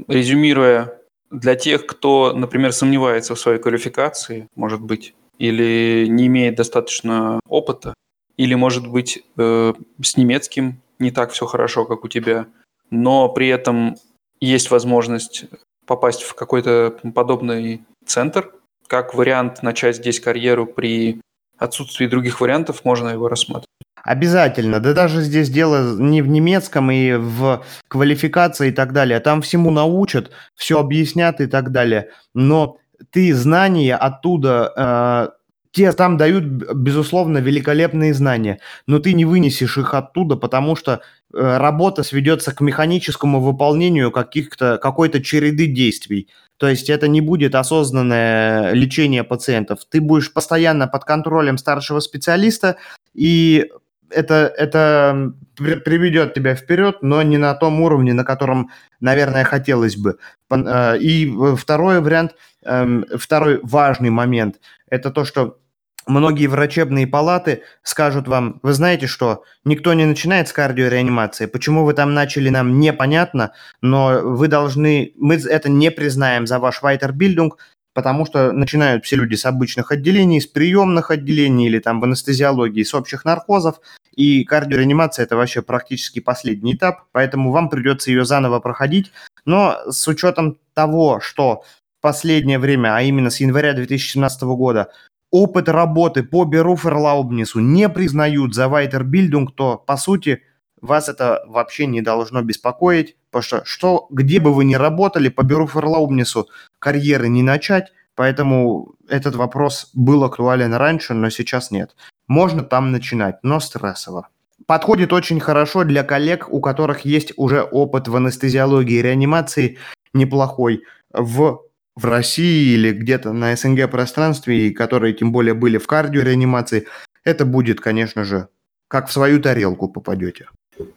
резюмируя, 0.07 0.93
для 1.31 1.55
тех, 1.55 1.85
кто, 1.85 2.33
например, 2.33 2.71
сомневается 2.71 3.35
в 3.35 3.39
своей 3.39 3.59
квалификации, 3.59 4.47
может 4.55 4.81
быть, 4.81 5.13
или 5.39 6.07
не 6.07 6.27
имеет 6.27 6.55
достаточно 6.55 7.39
опыта, 7.47 7.93
или, 8.37 8.53
может 8.53 8.87
быть, 8.87 9.23
э, 9.37 9.73
с 10.01 10.17
немецким 10.17 10.81
не 10.99 11.11
так 11.11 11.31
все 11.31 11.45
хорошо, 11.45 11.85
как 11.85 12.03
у 12.03 12.07
тебя, 12.07 12.47
но 12.89 13.29
при 13.29 13.47
этом 13.49 13.95
есть 14.39 14.71
возможность 14.71 15.45
попасть 15.85 16.21
в 16.21 16.35
какой-то 16.35 16.95
подобный 17.13 17.81
центр. 18.05 18.53
Как 18.87 19.13
вариант 19.13 19.63
начать 19.63 19.97
здесь 19.97 20.19
карьеру 20.19 20.65
при 20.65 21.21
отсутствии 21.57 22.07
других 22.07 22.39
вариантов, 22.39 22.85
можно 22.85 23.09
его 23.09 23.27
рассматривать. 23.27 23.67
Обязательно. 24.03 24.79
Да 24.79 24.93
даже 24.93 25.21
здесь 25.21 25.49
дело 25.49 25.97
не 25.99 26.21
в 26.21 26.27
немецком 26.27 26.91
и 26.91 27.13
в 27.13 27.65
квалификации 27.89 28.69
и 28.69 28.71
так 28.71 28.93
далее. 28.93 29.19
Там 29.19 29.41
всему 29.41 29.71
научат, 29.71 30.31
все 30.55 30.79
объяснят 30.79 31.41
и 31.41 31.47
так 31.47 31.71
далее. 31.71 32.11
Но 32.33 32.77
ты 33.11 33.33
знания 33.33 33.95
оттуда 33.95 34.71
э, 34.75 35.36
те 35.77 35.91
там 35.91 36.17
дают, 36.17 36.43
безусловно, 36.43 37.37
великолепные 37.37 38.11
знания, 38.11 38.59
но 38.87 38.97
ты 38.97 39.13
не 39.13 39.25
вынесешь 39.25 39.77
их 39.77 39.93
оттуда, 39.93 40.35
потому 40.35 40.75
что 40.75 41.01
э, 41.31 41.57
работа 41.57 42.01
сведется 42.01 42.51
к 42.51 42.61
механическому 42.61 43.39
выполнению 43.39 44.09
каких-то, 44.09 44.79
какой-то 44.79 45.21
череды 45.21 45.67
действий. 45.67 46.29
То 46.57 46.67
есть 46.67 46.89
это 46.89 47.07
не 47.07 47.21
будет 47.21 47.53
осознанное 47.53 48.71
лечение 48.71 49.23
пациентов. 49.23 49.81
Ты 49.87 50.01
будешь 50.01 50.33
постоянно 50.33 50.87
под 50.87 51.05
контролем 51.05 51.59
старшего 51.59 51.99
специалиста, 51.99 52.77
и 53.13 53.69
это, 54.09 54.51
это 54.57 55.31
приведет 55.57 56.33
тебя 56.33 56.55
вперед, 56.55 57.03
но 57.03 57.21
не 57.21 57.37
на 57.37 57.53
том 57.53 57.81
уровне, 57.81 58.13
на 58.13 58.23
котором, 58.23 58.71
наверное, 58.99 59.43
хотелось 59.43 59.95
бы. 59.95 60.17
Э, 60.49 60.97
и 60.97 61.31
второй 61.55 62.01
вариант, 62.01 62.33
эм, 62.65 63.05
второй 63.15 63.59
важный 63.61 64.09
момент, 64.09 64.55
это 64.89 65.11
то, 65.11 65.23
что 65.23 65.59
многие 66.07 66.47
врачебные 66.47 67.05
палаты 67.05 67.63
скажут 67.83 68.27
вам, 68.27 68.59
вы 68.63 68.73
знаете 68.73 69.07
что, 69.07 69.43
никто 69.65 69.93
не 69.93 70.05
начинает 70.05 70.47
с 70.47 70.53
кардиореанимации, 70.53 71.45
почему 71.45 71.85
вы 71.85 71.93
там 71.93 72.13
начали, 72.13 72.49
нам 72.49 72.79
непонятно, 72.79 73.51
но 73.81 74.21
вы 74.23 74.47
должны, 74.47 75.13
мы 75.17 75.35
это 75.35 75.69
не 75.69 75.91
признаем 75.91 76.47
за 76.47 76.59
ваш 76.59 76.81
вайтербильдинг, 76.81 77.57
потому 77.93 78.25
что 78.25 78.51
начинают 78.51 79.05
все 79.05 79.15
люди 79.15 79.35
с 79.35 79.45
обычных 79.45 79.91
отделений, 79.91 80.39
с 80.39 80.47
приемных 80.47 81.11
отделений 81.11 81.67
или 81.67 81.79
там 81.79 81.99
в 81.99 82.03
анестезиологии, 82.03 82.83
с 82.83 82.93
общих 82.93 83.25
наркозов, 83.25 83.81
и 84.15 84.43
кардиореанимация– 84.43 85.23
это 85.25 85.35
вообще 85.35 85.61
практически 85.61 86.19
последний 86.19 86.73
этап, 86.73 87.05
поэтому 87.11 87.51
вам 87.51 87.69
придется 87.69 88.11
ее 88.11 88.23
заново 88.25 88.59
проходить, 88.59 89.11
но 89.45 89.77
с 89.89 90.07
учетом 90.07 90.57
того, 90.73 91.19
что 91.21 91.63
в 91.97 92.01
последнее 92.01 92.59
время, 92.59 92.95
а 92.95 93.01
именно 93.01 93.29
с 93.29 93.39
января 93.39 93.73
2017 93.73 94.43
года, 94.43 94.91
опыт 95.31 95.69
работы 95.69 96.23
по 96.23 96.45
Беруферлаубнису 96.45 97.59
не 97.59 97.89
признают 97.89 98.55
за 98.55 98.67
Вайтербильдинг, 98.69 99.53
то, 99.55 99.77
по 99.77 99.97
сути, 99.97 100.43
вас 100.81 101.09
это 101.09 101.43
вообще 101.47 101.85
не 101.85 102.01
должно 102.01 102.41
беспокоить, 102.41 103.17
потому 103.29 103.43
что, 103.43 103.65
что 103.65 104.07
где 104.09 104.39
бы 104.39 104.53
вы 104.53 104.65
ни 104.65 104.75
работали, 104.75 105.29
по 105.29 105.43
Беруферлаубнису 105.43 106.47
карьеры 106.79 107.29
не 107.29 107.43
начать, 107.43 107.91
поэтому 108.15 108.95
этот 109.09 109.35
вопрос 109.35 109.89
был 109.93 110.23
актуален 110.23 110.73
раньше, 110.73 111.13
но 111.13 111.29
сейчас 111.29 111.71
нет. 111.71 111.95
Можно 112.27 112.63
там 112.63 112.91
начинать, 112.91 113.39
но 113.43 113.59
стрессово. 113.59 114.29
Подходит 114.65 115.13
очень 115.13 115.39
хорошо 115.39 115.83
для 115.83 116.03
коллег, 116.03 116.47
у 116.51 116.59
которых 116.59 117.01
есть 117.01 117.31
уже 117.37 117.61
опыт 117.61 118.07
в 118.07 118.15
анестезиологии 118.15 118.97
и 118.97 119.01
реанимации 119.01 119.77
неплохой. 120.13 120.83
В 121.13 121.61
в 121.97 122.05
России 122.05 122.73
или 122.75 122.91
где-то 122.91 123.33
на 123.33 123.55
СНГ 123.55 123.89
пространстве, 123.89 124.67
и 124.67 124.73
которые 124.73 125.13
тем 125.13 125.31
более 125.31 125.55
были 125.55 125.79
в 125.79 125.87
кардиореанимации, 125.87 126.87
это 127.23 127.43
будет, 127.43 127.81
конечно 127.81 128.23
же, 128.23 128.49
как 128.87 129.09
в 129.09 129.11
свою 129.11 129.41
тарелку 129.41 129.89
попадете. 129.89 130.47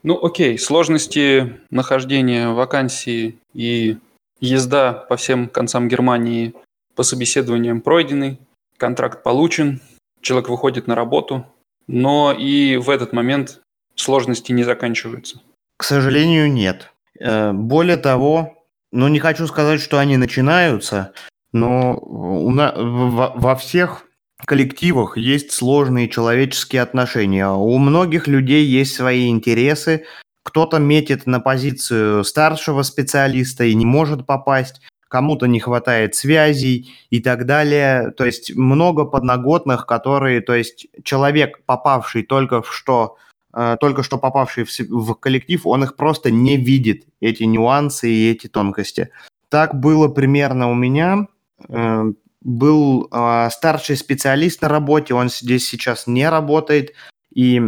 Ну, 0.02 0.22
окей, 0.22 0.58
сложности 0.58 1.56
нахождения 1.70 2.48
вакансии 2.48 3.38
и 3.54 3.96
езда 4.40 4.92
по 4.92 5.16
всем 5.16 5.48
концам 5.48 5.88
Германии 5.88 6.54
по 6.94 7.02
собеседованиям 7.02 7.80
пройдены, 7.80 8.38
контракт 8.76 9.22
получен, 9.22 9.80
человек 10.20 10.50
выходит 10.50 10.86
на 10.86 10.94
работу, 10.94 11.46
но 11.86 12.32
и 12.38 12.76
в 12.76 12.90
этот 12.90 13.14
момент 13.14 13.62
сложности 13.94 14.52
не 14.52 14.64
заканчиваются. 14.64 15.40
К 15.78 15.84
сожалению, 15.84 16.52
нет. 16.52 16.92
Э, 17.18 17.52
более 17.52 17.96
того, 17.96 18.59
ну, 18.92 19.08
не 19.08 19.18
хочу 19.18 19.46
сказать, 19.46 19.80
что 19.80 19.98
они 19.98 20.16
начинаются, 20.16 21.12
но 21.52 21.96
у 21.96 22.50
на, 22.50 22.72
во, 22.76 23.32
во 23.34 23.56
всех 23.56 24.04
коллективах 24.44 25.16
есть 25.16 25.52
сложные 25.52 26.08
человеческие 26.08 26.82
отношения. 26.82 27.48
У 27.48 27.76
многих 27.78 28.26
людей 28.26 28.64
есть 28.64 28.94
свои 28.94 29.28
интересы. 29.28 30.04
Кто-то 30.42 30.78
метит 30.78 31.26
на 31.26 31.40
позицию 31.40 32.24
старшего 32.24 32.82
специалиста 32.82 33.64
и 33.64 33.74
не 33.74 33.84
может 33.84 34.26
попасть, 34.26 34.80
кому-то 35.08 35.46
не 35.46 35.60
хватает 35.60 36.14
связей 36.14 36.90
и 37.10 37.20
так 37.20 37.44
далее. 37.44 38.12
То 38.12 38.24
есть 38.24 38.56
много 38.56 39.04
подноготных, 39.04 39.86
которые, 39.86 40.40
то 40.40 40.54
есть 40.54 40.86
человек, 41.04 41.64
попавший 41.66 42.22
только 42.22 42.62
в 42.62 42.72
что 42.72 43.16
только 43.52 44.02
что 44.02 44.18
попавший 44.18 44.64
в, 44.64 44.70
в 44.78 45.14
коллектив, 45.14 45.66
он 45.66 45.84
их 45.84 45.96
просто 45.96 46.30
не 46.30 46.56
видит, 46.56 47.06
эти 47.20 47.42
нюансы 47.44 48.10
и 48.10 48.30
эти 48.30 48.46
тонкости. 48.46 49.10
Так 49.48 49.74
было 49.78 50.08
примерно 50.08 50.70
у 50.70 50.74
меня. 50.74 51.26
Э, 51.68 52.04
был 52.42 53.08
э, 53.10 53.48
старший 53.50 53.96
специалист 53.96 54.62
на 54.62 54.68
работе, 54.68 55.14
он 55.14 55.28
здесь 55.28 55.68
сейчас 55.68 56.06
не 56.06 56.28
работает, 56.28 56.94
и 57.34 57.60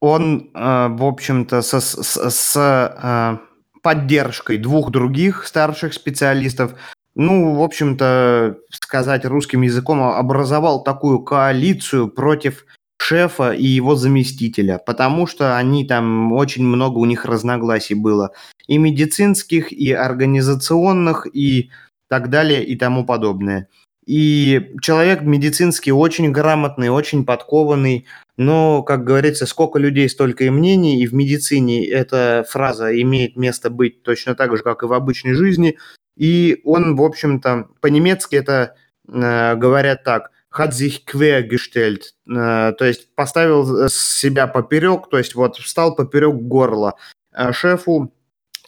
он, 0.00 0.50
в 0.52 1.04
общем-то, 1.04 1.62
со, 1.62 1.80
с, 1.80 2.30
с 2.30 3.40
поддержкой 3.82 4.58
двух 4.58 4.90
других 4.90 5.46
старших 5.46 5.92
специалистов, 5.92 6.74
ну, 7.14 7.54
в 7.54 7.62
общем-то, 7.62 8.56
сказать 8.70 9.24
русским 9.24 9.62
языком, 9.62 10.02
образовал 10.02 10.82
такую 10.82 11.20
коалицию 11.20 12.08
против 12.08 12.64
шефа 13.02 13.50
и 13.50 13.66
его 13.66 13.96
заместителя, 13.96 14.78
потому 14.78 15.26
что 15.26 15.56
они 15.56 15.84
там 15.84 16.32
очень 16.32 16.64
много 16.64 16.98
у 16.98 17.04
них 17.04 17.24
разногласий 17.24 17.94
было. 17.94 18.30
И 18.68 18.78
медицинских, 18.78 19.72
и 19.72 19.92
организационных, 19.92 21.26
и 21.32 21.70
так 22.08 22.30
далее, 22.30 22.64
и 22.64 22.76
тому 22.76 23.04
подобное. 23.04 23.68
И 24.06 24.72
человек 24.80 25.22
медицинский 25.22 25.92
очень 25.92 26.30
грамотный, 26.30 26.88
очень 26.90 27.24
подкованный, 27.24 28.06
но, 28.36 28.82
как 28.82 29.04
говорится, 29.04 29.46
сколько 29.46 29.78
людей, 29.78 30.08
столько 30.08 30.44
и 30.44 30.50
мнений, 30.50 31.02
и 31.02 31.06
в 31.06 31.14
медицине 31.14 31.86
эта 31.86 32.44
фраза 32.48 33.00
имеет 33.00 33.36
место 33.36 33.68
быть 33.70 34.02
точно 34.02 34.34
так 34.34 34.56
же, 34.56 34.62
как 34.62 34.82
и 34.82 34.86
в 34.86 34.92
обычной 34.92 35.34
жизни. 35.34 35.76
И 36.16 36.60
он, 36.64 36.96
в 36.96 37.02
общем-то, 37.02 37.68
по-немецки 37.80 38.36
это 38.36 38.76
э, 39.08 39.56
говорят 39.56 40.04
так– 40.04 40.30
hat 40.58 40.74
sich 40.74 41.04
quergestellt, 41.06 42.14
э, 42.28 42.72
то 42.78 42.84
есть 42.84 43.14
поставил 43.14 43.88
себя 43.88 44.46
поперек, 44.46 45.08
то 45.10 45.18
есть 45.18 45.34
вот 45.34 45.56
встал 45.56 45.94
поперек 45.94 46.34
горла 46.34 46.94
э, 47.32 47.52
шефу 47.52 48.12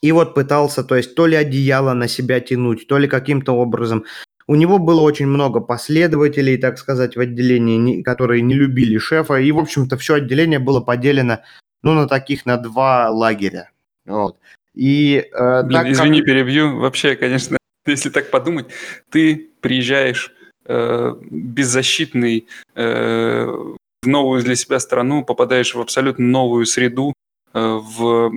и 0.01 0.13
вот 0.13 0.35
пытался, 0.35 0.85
то 0.85 0.97
есть 0.97 1.15
то 1.15 1.27
ли 1.27 1.37
одеяло 1.37 1.95
на 1.95 2.09
себя 2.09 2.41
тянуть, 2.41 2.87
то 2.89 2.99
ли 2.99 3.09
каким-то 3.09 3.53
образом. 3.53 4.05
У 4.47 4.55
него 4.57 4.79
было 4.79 5.01
очень 5.01 5.27
много 5.27 5.61
последователей, 5.61 6.59
так 6.59 6.79
сказать, 6.79 7.17
в 7.17 7.21
отделении, 7.21 8.03
которые 8.03 8.43
не 8.43 8.55
любили 8.55 8.99
шефа, 8.99 9.37
и, 9.37 9.51
в 9.53 9.59
общем-то, 9.59 9.97
все 9.97 10.15
отделение 10.15 10.59
было 10.59 10.81
поделено, 10.81 11.41
ну, 11.83 11.95
на 11.95 12.07
таких, 12.07 12.45
на 12.45 12.59
два 12.59 13.09
лагеря. 13.11 13.71
Вот. 14.05 14.37
И, 14.75 15.25
э, 15.33 15.63
Блин, 15.63 15.81
так 15.81 15.89
извини, 15.91 16.19
как... 16.19 16.27
перебью. 16.27 16.79
Вообще, 16.79 17.17
конечно, 17.17 17.57
если 17.87 18.11
так 18.11 18.31
подумать, 18.31 18.67
ты 19.11 19.51
приезжаешь 19.61 20.35
э, 20.67 21.15
беззащитный 21.31 22.47
э, 22.75 23.47
в 23.47 24.07
новую 24.07 24.43
для 24.43 24.57
себя 24.57 24.79
страну, 24.81 25.25
попадаешь 25.25 25.75
в 25.75 25.81
абсолютно 25.81 26.25
новую 26.27 26.67
среду, 26.67 27.15
э, 27.53 27.59
в 27.61 28.33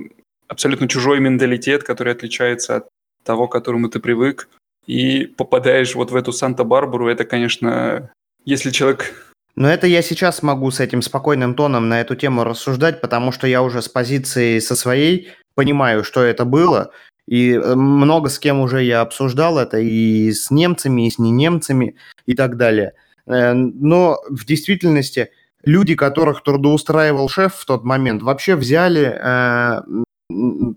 абсолютно 0.48 0.88
чужой 0.88 1.20
менталитет, 1.20 1.82
который 1.82 2.12
отличается 2.12 2.76
от 2.76 2.88
того, 3.24 3.48
к 3.48 3.52
которому 3.52 3.88
ты 3.88 4.00
привык, 4.00 4.48
и 4.86 5.26
попадаешь 5.26 5.94
вот 5.94 6.10
в 6.10 6.16
эту 6.16 6.32
Санта-Барбару, 6.32 7.08
это, 7.08 7.24
конечно, 7.24 8.10
если 8.44 8.70
человек 8.70 9.28
но 9.58 9.68
это 9.68 9.88
я 9.88 10.02
сейчас 10.02 10.44
могу 10.44 10.70
с 10.70 10.78
этим 10.78 11.02
спокойным 11.02 11.56
тоном 11.56 11.88
на 11.88 12.00
эту 12.00 12.14
тему 12.14 12.44
рассуждать, 12.44 13.00
потому 13.00 13.32
что 13.32 13.48
я 13.48 13.60
уже 13.60 13.82
с 13.82 13.88
позиции 13.88 14.60
со 14.60 14.76
своей 14.76 15.32
понимаю, 15.56 16.04
что 16.04 16.22
это 16.22 16.44
было, 16.44 16.92
и 17.28 17.52
э, 17.52 17.74
много 17.74 18.30
с 18.30 18.38
кем 18.38 18.60
уже 18.60 18.82
я 18.82 19.02
обсуждал 19.02 19.58
это, 19.58 19.76
и 19.78 20.32
с 20.32 20.50
немцами, 20.50 21.06
и 21.06 21.10
с 21.10 21.18
не 21.18 21.30
немцами, 21.30 21.94
и 22.24 22.34
так 22.34 22.56
далее. 22.56 22.94
Э, 23.26 23.52
но 23.52 24.18
в 24.30 24.46
действительности 24.46 25.30
люди, 25.62 25.94
которых 25.94 26.42
трудоустраивал 26.42 27.28
шеф 27.28 27.54
в 27.54 27.66
тот 27.66 27.84
момент, 27.84 28.22
вообще 28.22 28.56
взяли 28.56 29.14
э, 29.22 29.82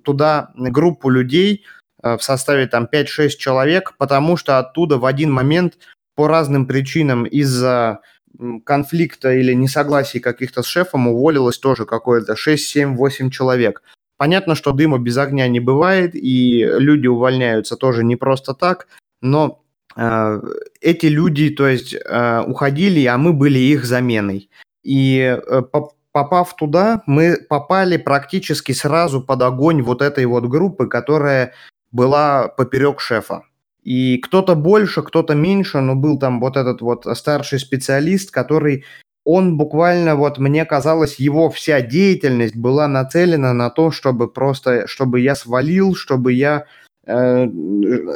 туда 0.03 0.51
группу 0.55 1.09
людей 1.09 1.65
в 2.01 2.19
составе 2.19 2.67
там 2.67 2.87
5-6 2.91 3.29
человек, 3.37 3.93
потому 3.97 4.35
что 4.35 4.57
оттуда 4.57 4.97
в 4.97 5.05
один 5.05 5.31
момент 5.31 5.77
по 6.15 6.27
разным 6.27 6.65
причинам 6.65 7.25
из-за 7.25 7.99
конфликта 8.65 9.33
или 9.33 9.53
несогласий 9.53 10.19
каких-то 10.19 10.63
с 10.63 10.65
шефом 10.65 11.07
уволилось 11.07 11.59
тоже 11.59 11.85
какое-то 11.85 12.35
6, 12.35 12.65
7, 12.65 12.95
8 12.95 13.29
человек. 13.29 13.83
Понятно, 14.21 14.53
что 14.53 14.71
дыма 14.71 14.99
без 14.99 15.17
огня 15.17 15.47
не 15.47 15.59
бывает, 15.59 16.13
и 16.13 16.63
люди 16.77 17.07
увольняются 17.07 17.75
тоже 17.75 18.03
не 18.03 18.15
просто 18.15 18.53
так, 18.53 18.85
но 19.19 19.63
э, 19.95 20.41
эти 20.79 21.07
люди, 21.07 21.49
то 21.49 21.67
есть, 21.67 21.95
э, 21.95 22.43
уходили, 22.45 23.03
а 23.05 23.17
мы 23.17 23.33
были 23.33 23.57
их 23.57 23.83
заменой. 23.83 24.51
И 24.83 25.17
э, 25.21 25.61
попав 26.11 26.55
туда, 26.55 27.01
мы 27.07 27.35
попали 27.49 27.97
практически 27.97 28.73
сразу 28.73 29.23
под 29.23 29.41
огонь 29.41 29.81
вот 29.81 30.03
этой 30.03 30.27
вот 30.27 30.45
группы, 30.45 30.85
которая 30.85 31.53
была 31.91 32.47
поперек 32.47 32.99
шефа. 32.99 33.41
И 33.81 34.19
кто-то 34.19 34.53
больше, 34.53 35.01
кто-то 35.01 35.33
меньше, 35.33 35.79
но 35.79 35.95
был 35.95 36.19
там 36.19 36.39
вот 36.41 36.57
этот 36.57 36.81
вот 36.81 37.07
старший 37.17 37.57
специалист, 37.57 38.29
который 38.29 38.85
он 39.23 39.57
буквально, 39.57 40.15
вот 40.15 40.39
мне 40.39 40.65
казалось, 40.65 41.15
его 41.15 41.49
вся 41.49 41.81
деятельность 41.81 42.55
была 42.55 42.87
нацелена 42.87 43.53
на 43.53 43.69
то, 43.69 43.91
чтобы 43.91 44.27
просто, 44.27 44.87
чтобы 44.87 45.19
я 45.19 45.35
свалил, 45.35 45.95
чтобы 45.95 46.33
я 46.33 46.65
э, 47.05 47.45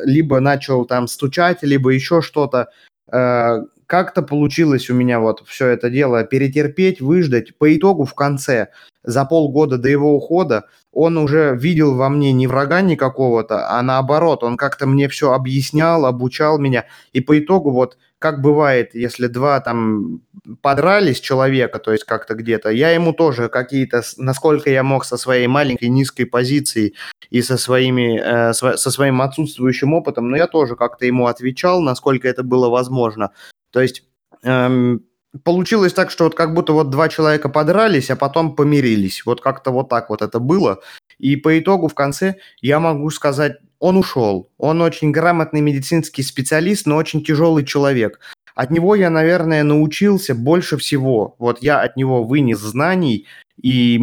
либо 0.06 0.40
начал 0.40 0.86
там 0.86 1.08
стучать, 1.08 1.62
либо 1.62 1.92
еще 1.92 2.22
что-то. 2.22 2.70
Э, 3.12 3.60
как-то 3.86 4.24
получилось 4.24 4.90
у 4.90 4.96
меня 4.96 5.20
вот 5.20 5.44
все 5.46 5.68
это 5.68 5.92
дело 5.92 6.24
перетерпеть, 6.24 7.02
выждать. 7.02 7.56
По 7.58 7.76
итогу 7.76 8.06
в 8.06 8.16
конце, 8.16 8.70
за 9.04 9.26
полгода 9.26 9.78
до 9.78 9.90
его 9.90 10.16
ухода, 10.16 10.66
он 10.92 11.18
уже 11.18 11.56
видел 11.56 11.96
во 11.96 12.10
мне 12.10 12.34
не 12.34 12.48
врага 12.48 12.82
никакого-то, 12.82 13.70
а 13.70 13.82
наоборот, 13.84 14.44
он 14.44 14.58
как-то 14.58 14.88
мне 14.88 15.08
все 15.08 15.34
объяснял, 15.34 16.06
обучал 16.06 16.58
меня. 16.58 16.86
И 17.14 17.22
по 17.22 17.38
итогу 17.38 17.70
вот 17.72 17.98
как 18.20 18.42
бывает, 18.42 18.96
если 18.96 19.28
два 19.28 19.60
там 19.60 20.22
подрались 20.62 21.20
человека, 21.20 21.80
то 21.80 21.92
есть 21.92 22.04
как-то 22.04 22.36
где-то, 22.36 22.70
я 22.70 22.92
ему 22.92 23.14
тоже 23.14 23.50
какие-то, 23.50 24.04
насколько 24.18 24.70
я 24.70 24.84
мог 24.84 25.06
со 25.06 25.18
своей 25.18 25.48
маленькой 25.48 25.90
низкой 25.90 26.26
позиции 26.26 26.94
и 27.30 27.42
со, 27.42 27.58
своими, 27.58 28.20
э, 28.20 28.54
со 28.54 28.92
своим 28.92 29.22
отсутствующим 29.22 29.94
опытом, 29.94 30.30
но 30.30 30.38
я 30.38 30.48
тоже 30.48 30.76
как-то 30.76 31.06
ему 31.06 31.28
отвечал, 31.28 31.82
насколько 31.82 32.28
это 32.28 32.44
было 32.44 32.70
возможно. 32.70 33.32
То 33.72 33.82
есть 33.82 34.04
эм, 34.44 35.04
получилось 35.44 35.94
так, 35.94 36.12
что 36.12 36.26
вот 36.26 36.36
как 36.36 36.54
будто 36.54 36.74
вот 36.74 36.90
два 36.90 37.10
человека 37.10 37.50
подрались, 37.50 38.10
а 38.10 38.16
потом 38.16 38.56
помирились. 38.56 39.26
Вот 39.26 39.42
как-то 39.42 39.72
вот 39.72 39.90
так 39.90 40.10
вот 40.10 40.22
это 40.22 40.40
было. 40.40 40.80
И 41.18 41.36
по 41.36 41.58
итогу 41.60 41.88
в 41.88 41.94
конце 41.94 42.36
я 42.62 42.80
могу 42.80 43.10
сказать, 43.10 43.58
он 43.86 43.98
ушел. 43.98 44.50
Он 44.58 44.82
очень 44.82 45.12
грамотный 45.12 45.62
медицинский 45.62 46.24
специалист, 46.24 46.88
но 46.88 46.96
очень 46.96 47.24
тяжелый 47.24 47.64
человек. 47.64 48.20
От 48.56 48.72
него 48.72 48.96
я, 48.96 49.12
наверное, 49.12 49.64
научился 49.64 50.34
больше 50.34 50.78
всего. 50.78 51.36
Вот 51.38 51.62
я 51.62 51.82
от 51.82 51.96
него 51.96 52.24
вынес 52.24 52.58
знаний 52.58 53.28
и 53.62 54.00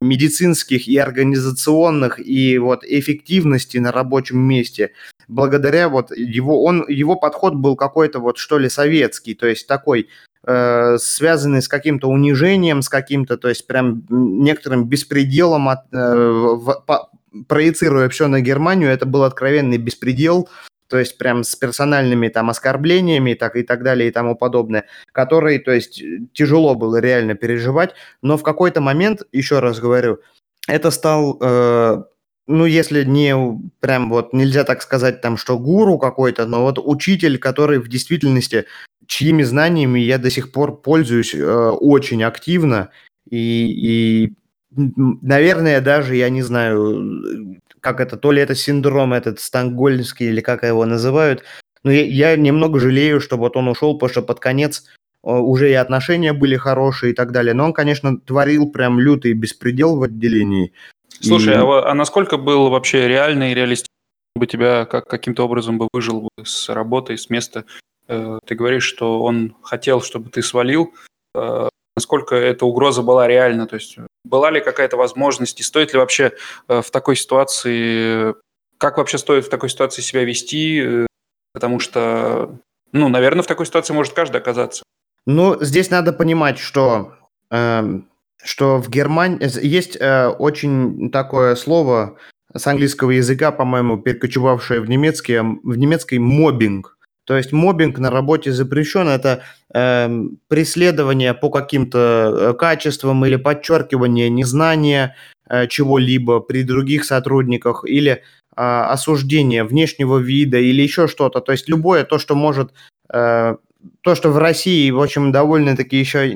медицинских, 0.00 0.88
и 0.88 0.96
организационных, 0.96 2.18
и 2.18 2.58
вот 2.58 2.82
эффективности 2.82 3.78
на 3.78 3.92
рабочем 3.92 4.38
месте. 4.38 4.90
Благодаря 5.28 5.88
вот 5.88 6.10
его, 6.10 6.64
он, 6.64 6.84
его 6.88 7.14
подход 7.14 7.54
был 7.54 7.76
какой-то 7.76 8.18
вот 8.18 8.36
что 8.36 8.58
ли 8.58 8.68
советский, 8.68 9.34
то 9.34 9.46
есть 9.46 9.68
такой 9.68 10.08
э, 10.44 10.96
связанный 10.98 11.62
с 11.62 11.68
каким-то 11.68 12.08
унижением, 12.08 12.82
с 12.82 12.88
каким-то, 12.88 13.36
то 13.36 13.48
есть 13.48 13.66
прям 13.68 14.02
некоторым 14.08 14.88
беспределом, 14.88 15.68
от, 15.68 15.80
э, 15.92 15.96
в, 15.96 16.82
по, 16.84 17.10
проецируя 17.48 18.08
все 18.08 18.28
на 18.28 18.40
Германию, 18.40 18.90
это 18.90 19.06
был 19.06 19.24
откровенный 19.24 19.78
беспредел, 19.78 20.48
то 20.88 20.98
есть 20.98 21.18
прям 21.18 21.44
с 21.44 21.54
персональными 21.54 22.28
там 22.28 22.50
оскорблениями 22.50 23.34
так 23.34 23.56
и 23.56 23.62
так 23.62 23.82
далее 23.82 24.08
и 24.08 24.12
тому 24.12 24.34
подобное, 24.34 24.86
которые, 25.12 25.60
то 25.60 25.70
есть 25.70 26.02
тяжело 26.32 26.74
было 26.74 26.96
реально 26.96 27.34
переживать, 27.34 27.94
но 28.22 28.36
в 28.36 28.42
какой-то 28.42 28.80
момент, 28.80 29.22
еще 29.32 29.60
раз 29.60 29.78
говорю, 29.78 30.18
это 30.66 30.90
стал, 30.90 31.38
э, 31.40 32.02
ну 32.46 32.64
если 32.66 33.04
не 33.04 33.34
прям 33.80 34.10
вот 34.10 34.32
нельзя 34.32 34.64
так 34.64 34.82
сказать 34.82 35.20
там, 35.20 35.36
что 35.36 35.58
гуру 35.58 35.98
какой-то, 35.98 36.46
но 36.46 36.62
вот 36.62 36.78
учитель, 36.78 37.38
который 37.38 37.78
в 37.78 37.88
действительности 37.88 38.66
чьими 39.06 39.42
знаниями 39.42 40.00
я 40.00 40.18
до 40.18 40.30
сих 40.30 40.52
пор 40.52 40.80
пользуюсь 40.80 41.34
э, 41.34 41.70
очень 41.70 42.22
активно. 42.22 42.90
И, 43.28 43.36
и, 43.36 44.34
наверное, 44.74 45.80
даже, 45.80 46.16
я 46.16 46.30
не 46.30 46.42
знаю, 46.42 47.60
как 47.80 48.00
это, 48.00 48.16
то 48.16 48.32
ли 48.32 48.40
это 48.42 48.54
синдром 48.54 49.12
этот 49.12 49.40
стангольский, 49.40 50.28
или 50.28 50.40
как 50.40 50.62
его 50.62 50.84
называют, 50.84 51.44
но 51.82 51.90
я, 51.90 52.04
я 52.04 52.36
немного 52.36 52.78
жалею, 52.78 53.20
что 53.20 53.36
вот 53.36 53.56
он 53.56 53.68
ушел, 53.68 53.94
потому 53.94 54.10
что 54.10 54.22
под 54.22 54.40
конец 54.40 54.84
э, 55.24 55.30
уже 55.30 55.70
и 55.70 55.74
отношения 55.74 56.32
были 56.32 56.56
хорошие 56.56 57.12
и 57.12 57.14
так 57.14 57.32
далее. 57.32 57.54
Но 57.54 57.64
он, 57.64 57.72
конечно, 57.72 58.18
творил 58.18 58.70
прям 58.70 59.00
лютый 59.00 59.32
беспредел 59.32 59.96
в 59.96 60.02
отделении. 60.02 60.72
Слушай, 61.20 61.54
и... 61.54 61.56
а, 61.56 61.90
а 61.90 61.94
насколько 61.94 62.36
был 62.36 62.68
вообще 62.68 63.08
реальный 63.08 63.52
и 63.52 63.54
реалистичный 63.54 63.88
бы 64.36 64.46
тебя 64.46 64.84
как, 64.84 65.06
каким-то 65.06 65.44
образом 65.44 65.78
бы 65.78 65.88
выжил 65.92 66.22
бы 66.22 66.44
с 66.44 66.68
работы, 66.68 67.16
с 67.16 67.30
места 67.30 67.64
Э, 68.10 68.40
ты 68.44 68.56
говоришь, 68.56 68.84
что 68.84 69.22
он 69.22 69.54
хотел, 69.62 70.02
чтобы 70.02 70.30
ты 70.30 70.42
свалил. 70.42 70.92
Э, 71.34 71.68
насколько 71.96 72.34
эта 72.34 72.66
угроза 72.66 73.02
была 73.02 73.28
реальна? 73.28 73.68
То 73.68 73.76
есть 73.76 73.98
была 74.24 74.50
ли 74.50 74.60
какая-то 74.60 74.96
возможность, 74.96 75.60
и 75.60 75.62
стоит 75.62 75.92
ли 75.92 75.98
вообще 75.98 76.32
э, 76.68 76.82
в 76.82 76.90
такой 76.90 77.16
ситуации, 77.16 78.34
как 78.78 78.98
вообще 78.98 79.18
стоит 79.18 79.46
в 79.46 79.48
такой 79.48 79.70
ситуации 79.70 80.02
себя 80.02 80.24
вести? 80.24 81.06
Потому 81.52 81.80
что, 81.80 82.58
ну, 82.92 83.08
наверное, 83.08 83.42
в 83.42 83.46
такой 83.46 83.66
ситуации 83.66 83.92
может 83.92 84.12
каждый 84.12 84.36
оказаться. 84.36 84.84
Ну, 85.26 85.56
здесь 85.60 85.90
надо 85.90 86.12
понимать, 86.12 86.58
что, 86.58 87.14
э, 87.50 88.00
что 88.42 88.78
в 88.78 88.88
Германии 88.88 89.66
есть 89.66 89.96
э, 89.96 90.28
очень 90.28 91.10
такое 91.10 91.54
слово 91.56 92.18
с 92.54 92.66
английского 92.66 93.10
языка, 93.10 93.52
по-моему, 93.52 93.98
перекочевавшее 93.98 94.80
в 94.80 94.88
немецкий, 94.88 95.38
в 95.38 95.76
немецкий 95.76 96.18
мобинг. 96.18 96.96
То 97.30 97.36
есть 97.36 97.52
мобинг 97.52 98.00
на 98.00 98.10
работе 98.10 98.50
запрещен, 98.50 99.06
это 99.06 99.44
э, 99.72 100.08
преследование 100.48 101.32
по 101.32 101.48
каким-то 101.48 101.98
э, 102.00 102.54
качествам 102.54 103.24
или 103.24 103.36
подчеркивание 103.36 104.28
незнания 104.28 105.14
э, 105.48 105.68
чего-либо 105.68 106.40
при 106.40 106.64
других 106.64 107.04
сотрудниках 107.04 107.84
или 107.86 108.10
э, 108.10 108.20
осуждение 108.56 109.62
внешнего 109.62 110.18
вида 110.18 110.58
или 110.58 110.82
еще 110.82 111.06
что-то. 111.06 111.40
То 111.40 111.52
есть 111.52 111.68
любое 111.68 112.02
то, 112.02 112.18
что 112.18 112.34
может 112.34 112.72
э, 113.14 113.54
то, 114.00 114.14
что 114.16 114.30
в 114.30 114.38
России, 114.38 114.90
в 114.90 115.00
общем, 115.00 115.30
довольно-таки 115.30 115.96
еще 115.96 116.34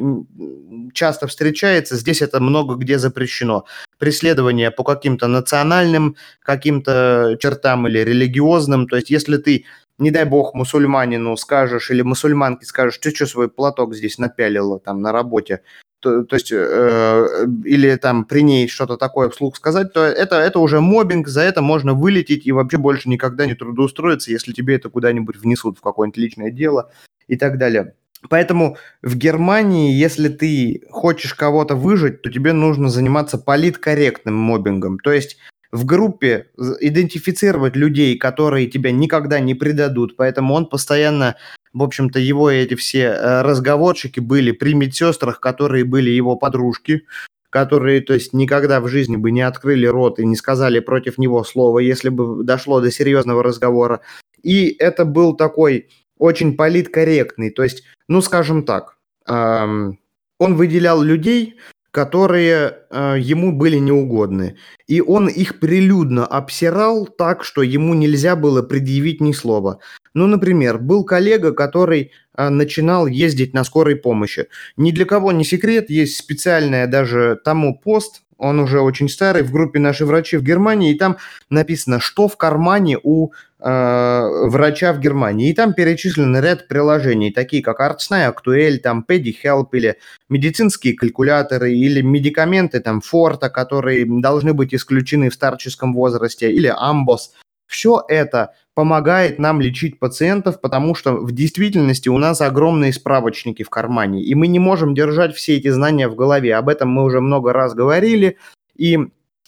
часто 0.92 1.26
встречается, 1.26 1.96
здесь 1.96 2.22
это 2.22 2.38
много 2.38 2.76
где 2.76 3.00
запрещено. 3.00 3.64
Преследование 3.98 4.70
по 4.70 4.84
каким-то 4.84 5.26
национальным 5.26 6.14
каким-то 6.40 7.36
чертам 7.40 7.88
или 7.88 7.98
религиозным. 7.98 8.86
То 8.86 8.94
есть 8.94 9.10
если 9.10 9.38
ты 9.38 9.64
не 9.98 10.10
дай 10.10 10.24
бог, 10.24 10.54
мусульманину 10.54 11.36
скажешь 11.36 11.90
или 11.90 12.02
мусульманке 12.02 12.66
скажешь, 12.66 12.98
ты 12.98 13.14
что 13.14 13.26
свой 13.26 13.48
платок 13.48 13.94
здесь 13.94 14.18
напялила 14.18 14.78
там 14.80 15.00
на 15.00 15.12
работе, 15.12 15.62
то, 16.04 16.22
то 16.22 16.36
есть, 16.36 16.52
э, 16.52 17.46
или 17.64 17.96
там 17.96 18.26
при 18.26 18.42
ней 18.42 18.68
что-то 18.68 18.98
такое 18.98 19.30
вслух 19.30 19.56
сказать, 19.56 19.94
то 19.94 20.04
это, 20.04 20.36
это 20.36 20.58
уже 20.58 20.82
мобинг, 20.82 21.28
за 21.28 21.40
это 21.40 21.62
можно 21.62 21.94
вылететь 21.94 22.46
и 22.46 22.52
вообще 22.52 22.76
больше 22.76 23.08
никогда 23.08 23.46
не 23.46 23.54
трудоустроиться, 23.54 24.30
если 24.30 24.52
тебе 24.52 24.76
это 24.76 24.90
куда-нибудь 24.90 25.36
внесут 25.36 25.78
в 25.78 25.80
какое-нибудь 25.80 26.18
личное 26.18 26.50
дело 26.50 26.90
и 27.26 27.36
так 27.36 27.56
далее. 27.56 27.94
Поэтому 28.28 28.76
в 29.02 29.16
Германии, 29.16 29.94
если 29.94 30.28
ты 30.28 30.82
хочешь 30.90 31.34
кого-то 31.34 31.74
выжить, 31.74 32.20
то 32.20 32.30
тебе 32.30 32.52
нужно 32.52 32.90
заниматься 32.90 33.38
политкорректным 33.38 34.34
мобингом. 34.34 34.98
То 34.98 35.12
есть 35.12 35.38
в 35.74 35.84
группе 35.86 36.46
идентифицировать 36.80 37.74
людей, 37.74 38.16
которые 38.16 38.68
тебя 38.68 38.92
никогда 38.92 39.40
не 39.40 39.54
предадут. 39.54 40.14
Поэтому 40.16 40.54
он 40.54 40.66
постоянно, 40.66 41.34
в 41.72 41.82
общем-то, 41.82 42.20
его 42.20 42.48
эти 42.48 42.74
все 42.76 43.06
э, 43.06 43.42
разговорчики 43.42 44.20
были 44.20 44.52
при 44.52 44.72
медсестрах, 44.74 45.40
которые 45.40 45.84
были 45.84 46.10
его 46.10 46.36
подружки, 46.36 47.02
которые, 47.50 48.02
то 48.02 48.14
есть, 48.14 48.32
никогда 48.32 48.80
в 48.80 48.86
жизни 48.86 49.16
бы 49.16 49.32
не 49.32 49.42
открыли 49.42 49.86
рот 49.86 50.20
и 50.20 50.24
не 50.24 50.36
сказали 50.36 50.78
против 50.78 51.18
него 51.18 51.42
слова, 51.42 51.80
если 51.80 52.08
бы 52.08 52.44
дошло 52.44 52.80
до 52.80 52.92
серьезного 52.92 53.42
разговора. 53.42 54.00
И 54.44 54.76
это 54.78 55.04
был 55.04 55.34
такой 55.34 55.88
очень 56.18 56.56
политкорректный, 56.56 57.50
то 57.50 57.64
есть, 57.64 57.82
ну, 58.06 58.22
скажем 58.22 58.62
так, 58.62 58.96
эм, 59.26 59.98
он 60.38 60.54
выделял 60.54 61.02
людей, 61.02 61.56
которые 61.94 62.78
э, 62.90 63.16
ему 63.20 63.52
были 63.52 63.76
неугодны. 63.76 64.56
И 64.88 65.00
он 65.00 65.28
их 65.28 65.60
прилюдно 65.60 66.26
обсирал 66.26 67.06
так, 67.06 67.44
что 67.44 67.62
ему 67.62 67.94
нельзя 67.94 68.34
было 68.34 68.62
предъявить 68.62 69.20
ни 69.20 69.30
слова. 69.30 69.78
Ну, 70.12 70.26
например, 70.26 70.78
был 70.78 71.04
коллега, 71.04 71.52
который 71.52 72.10
э, 72.36 72.48
начинал 72.48 73.06
ездить 73.06 73.54
на 73.54 73.62
скорой 73.62 73.94
помощи. 73.94 74.48
Ни 74.76 74.90
для 74.90 75.04
кого 75.04 75.30
не 75.30 75.44
секрет, 75.44 75.88
есть 75.88 76.16
специальная 76.16 76.88
даже 76.88 77.38
тому 77.44 77.78
пост, 77.78 78.22
он 78.38 78.58
уже 78.58 78.80
очень 78.80 79.08
старый, 79.08 79.44
в 79.44 79.52
группе 79.52 79.78
«Наши 79.78 80.04
врачи 80.04 80.36
в 80.36 80.42
Германии», 80.42 80.92
и 80.92 80.98
там 80.98 81.18
написано, 81.48 82.00
что 82.00 82.26
в 82.26 82.36
кармане 82.36 82.98
у 83.00 83.30
врача 83.64 84.92
в 84.92 85.00
Германии. 85.00 85.48
И 85.48 85.54
там 85.54 85.72
перечислен 85.72 86.36
ряд 86.38 86.68
приложений, 86.68 87.32
такие 87.32 87.62
как 87.62 87.80
Artsnai, 87.80 88.24
Актуэль, 88.26 88.78
там 88.78 89.04
PediHelp 89.08 89.68
или 89.72 89.96
медицинские 90.28 90.94
калькуляторы, 90.94 91.72
или 91.72 92.02
медикаменты, 92.02 92.80
там 92.80 93.00
Форта, 93.00 93.48
которые 93.48 94.04
должны 94.06 94.52
быть 94.52 94.74
исключены 94.74 95.30
в 95.30 95.34
старческом 95.34 95.94
возрасте, 95.94 96.52
или 96.52 96.70
Амбос. 96.76 97.32
Все 97.66 98.04
это 98.06 98.52
помогает 98.74 99.38
нам 99.38 99.62
лечить 99.62 99.98
пациентов, 99.98 100.60
потому 100.60 100.94
что 100.94 101.12
в 101.12 101.32
действительности 101.32 102.10
у 102.10 102.18
нас 102.18 102.42
огромные 102.42 102.92
справочники 102.92 103.62
в 103.62 103.70
кармане, 103.70 104.22
и 104.22 104.34
мы 104.34 104.46
не 104.46 104.58
можем 104.58 104.94
держать 104.94 105.34
все 105.34 105.56
эти 105.56 105.68
знания 105.68 106.08
в 106.08 106.16
голове. 106.16 106.54
Об 106.54 106.68
этом 106.68 106.90
мы 106.90 107.04
уже 107.04 107.22
много 107.22 107.54
раз 107.54 107.72
говорили, 107.72 108.36
и 108.76 108.98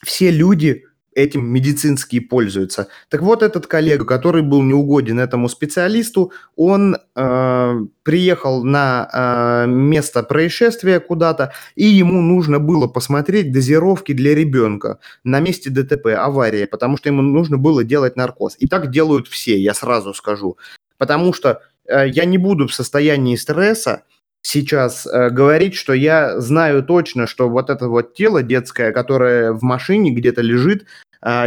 все 0.03 0.31
люди 0.31 0.85
этим 1.17 1.47
медицинские 1.47 2.21
пользуются. 2.21 2.89
Так 3.09 3.23
вот, 3.23 3.43
этот 3.43 3.67
коллега, 3.67 4.05
который 4.05 4.43
был 4.43 4.63
неугоден 4.63 5.19
этому 5.19 5.49
специалисту, 5.49 6.31
он 6.57 6.97
э, 7.15 7.81
приехал 8.03 8.63
на 8.63 9.09
э, 9.13 9.67
место 9.67 10.23
происшествия 10.23 11.01
куда-то, 11.01 11.53
и 11.75 11.87
ему 11.87 12.21
нужно 12.21 12.59
было 12.59 12.87
посмотреть 12.87 13.51
дозировки 13.51 14.13
для 14.13 14.35
ребенка 14.35 14.99
на 15.25 15.41
месте 15.41 15.71
ДТП, 15.71 16.09
аварии, 16.09 16.67
потому 16.67 16.99
что 16.99 17.09
ему 17.09 17.23
нужно 17.23 17.57
было 17.57 17.83
делать 17.83 18.17
наркоз. 18.17 18.57
И 18.59 18.69
так 18.69 18.91
делают 18.91 19.27
все, 19.27 19.59
я 19.59 19.73
сразу 19.73 20.13
скажу. 20.13 20.59
Потому 20.99 21.33
что 21.33 21.63
э, 21.89 22.09
я 22.09 22.27
не 22.27 22.37
буду 22.37 22.69
в 22.69 22.75
состоянии 22.75 23.37
стресса, 23.37 24.03
сейчас 24.47 25.07
э, 25.07 25.31
говорить, 25.31 25.75
что 25.75 25.93
я 25.93 26.41
знаю 26.41 26.85
точно, 26.85 27.27
что 27.27 27.49
вот 27.49 27.69
это 27.69 27.89
вот 27.89 28.15
тело 28.15 28.45
детское, 28.45 28.93
которое 28.93 29.53
в 29.53 29.63
машине 29.63 30.13
где-то 30.13 30.41
лежит, 30.41 30.87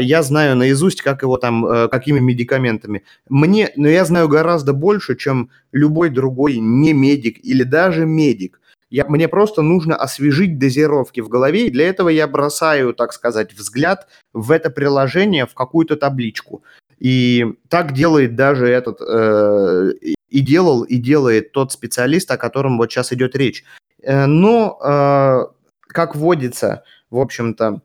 я 0.01 0.23
знаю 0.23 0.55
наизусть, 0.55 1.01
как 1.01 1.21
его 1.21 1.37
там, 1.37 1.65
э, 1.65 1.87
какими 1.87 2.19
медикаментами. 2.19 3.03
Мне, 3.29 3.71
но 3.75 3.87
я 3.87 4.05
знаю 4.05 4.27
гораздо 4.27 4.73
больше, 4.73 5.15
чем 5.15 5.49
любой 5.71 6.09
другой 6.09 6.57
не 6.57 6.93
медик 6.93 7.39
или 7.43 7.63
даже 7.63 8.05
медик. 8.05 8.59
Я, 8.89 9.05
мне 9.05 9.27
просто 9.27 9.61
нужно 9.61 9.95
освежить 9.95 10.57
дозировки 10.57 11.21
в 11.21 11.29
голове, 11.29 11.67
и 11.67 11.69
для 11.69 11.87
этого 11.87 12.09
я 12.09 12.27
бросаю, 12.27 12.93
так 12.93 13.13
сказать, 13.13 13.53
взгляд 13.53 14.07
в 14.33 14.51
это 14.51 14.69
приложение, 14.71 15.45
в 15.45 15.53
какую-то 15.53 15.95
табличку. 15.95 16.63
И 16.97 17.45
так 17.69 17.93
делает 17.93 18.35
даже 18.35 18.67
этот, 18.67 18.99
э, 18.99 19.91
и 20.29 20.39
делал, 20.41 20.83
и 20.83 20.97
делает 20.97 21.51
тот 21.51 21.71
специалист, 21.71 22.29
о 22.31 22.37
котором 22.37 22.77
вот 22.77 22.91
сейчас 22.91 23.13
идет 23.13 23.35
речь. 23.35 23.63
Э, 24.01 24.25
но, 24.25 24.77
э, 24.83 25.53
как 25.87 26.15
водится, 26.15 26.83
в 27.09 27.19
общем-то, 27.19 27.81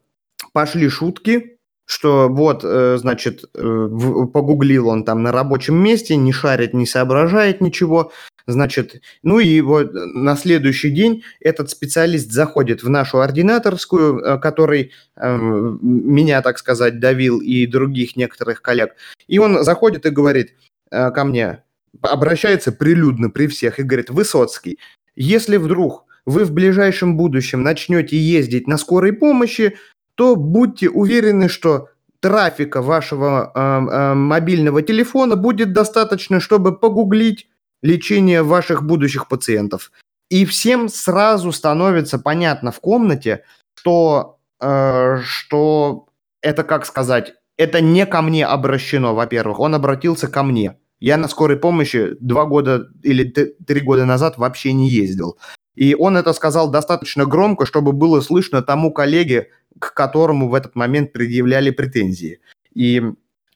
пошли 0.53 0.89
шутки, 0.89 1.54
что 1.87 2.29
вот, 2.29 2.63
э, 2.65 2.97
значит, 2.99 3.45
э, 3.55 3.89
погуглил 4.33 4.89
он 4.89 5.05
там 5.05 5.23
на 5.23 5.33
рабочем 5.33 5.77
месте, 5.77 6.17
не 6.17 6.33
шарит, 6.33 6.73
не 6.73 6.87
соображает 6.87 7.61
ничего, 7.61 8.13
значит, 8.47 9.03
ну 9.23 9.39
и 9.39 9.61
вот 9.61 9.91
на 9.93 10.37
следующий 10.37 10.91
день 10.91 11.25
этот 11.41 11.71
специалист 11.71 12.31
заходит 12.31 12.83
в 12.83 12.89
нашу 12.89 13.21
ординаторскую, 13.21 14.19
э, 14.19 14.39
который 14.39 14.93
меня, 15.17 16.43
так 16.43 16.59
сказать, 16.59 16.99
давил 16.99 17.41
и 17.41 17.67
других 17.67 18.17
некоторых 18.17 18.63
коллег, 18.63 18.95
и 19.29 19.39
он 19.39 19.63
заходит 19.63 20.07
и 20.07 20.11
говорит 20.11 20.55
ко 20.91 21.25
мне, 21.25 21.63
обращается 22.03 22.73
прилюдно 22.73 23.31
при 23.31 23.47
всех 23.47 23.79
и 23.79 23.85
говорит, 23.85 24.11
Высоцкий, 24.11 24.79
если 25.15 25.57
вдруг 25.57 26.05
вы 26.27 26.45
в 26.45 26.53
ближайшем 26.53 27.17
будущем 27.17 27.63
начнете 27.63 28.17
ездить 28.17 28.67
на 28.67 28.77
скорой 28.77 29.13
помощи, 29.13 29.77
то 30.15 30.37
будьте 30.37 30.89
уверены, 30.89 31.49
что 31.49 31.89
трафика 32.21 32.81
вашего 32.83 33.53
э, 33.55 33.61
э, 33.61 34.15
мобильного 34.15 34.83
телефона 34.83 35.37
будет 35.37 35.73
достаточно, 35.73 36.41
чтобы 36.41 36.79
погуглить 36.79 37.49
лечение 37.83 38.43
ваших 38.43 38.83
будущих 38.83 39.29
пациентов. 39.29 39.93
И 40.31 40.47
всем 40.47 40.89
сразу 40.89 41.53
становится 41.53 42.19
понятно 42.19 42.73
в 42.73 42.81
комнате, 42.81 43.45
что, 43.75 44.39
э, 44.61 45.19
что 45.23 46.07
это, 46.41 46.65
как 46.65 46.87
сказать, 46.87 47.35
это 47.57 47.81
не 47.81 48.07
ко 48.07 48.23
мне 48.23 48.47
обращено, 48.47 49.15
во-первых. 49.15 49.61
Он 49.61 49.75
обратился 49.75 50.29
ко 50.29 50.43
мне. 50.43 50.79
Я 51.01 51.19
на 51.19 51.29
скорой 51.29 51.59
помощи 51.59 52.17
два 52.21 52.47
года 52.47 52.87
или 53.03 53.25
три 53.25 53.81
года 53.81 54.07
назад 54.07 54.39
вообще 54.39 54.73
не 54.73 54.89
ездил. 54.89 55.39
И 55.75 55.95
он 55.95 56.17
это 56.17 56.33
сказал 56.33 56.71
достаточно 56.71 57.27
громко, 57.27 57.67
чтобы 57.67 57.93
было 57.93 58.21
слышно 58.21 58.63
тому 58.63 58.93
коллеге, 58.93 59.51
к 59.79 59.95
которому 59.95 60.49
в 60.49 60.55
этот 60.55 60.75
момент 60.75 61.13
предъявляли 61.13 61.71
претензии. 61.71 62.41
И 62.75 63.03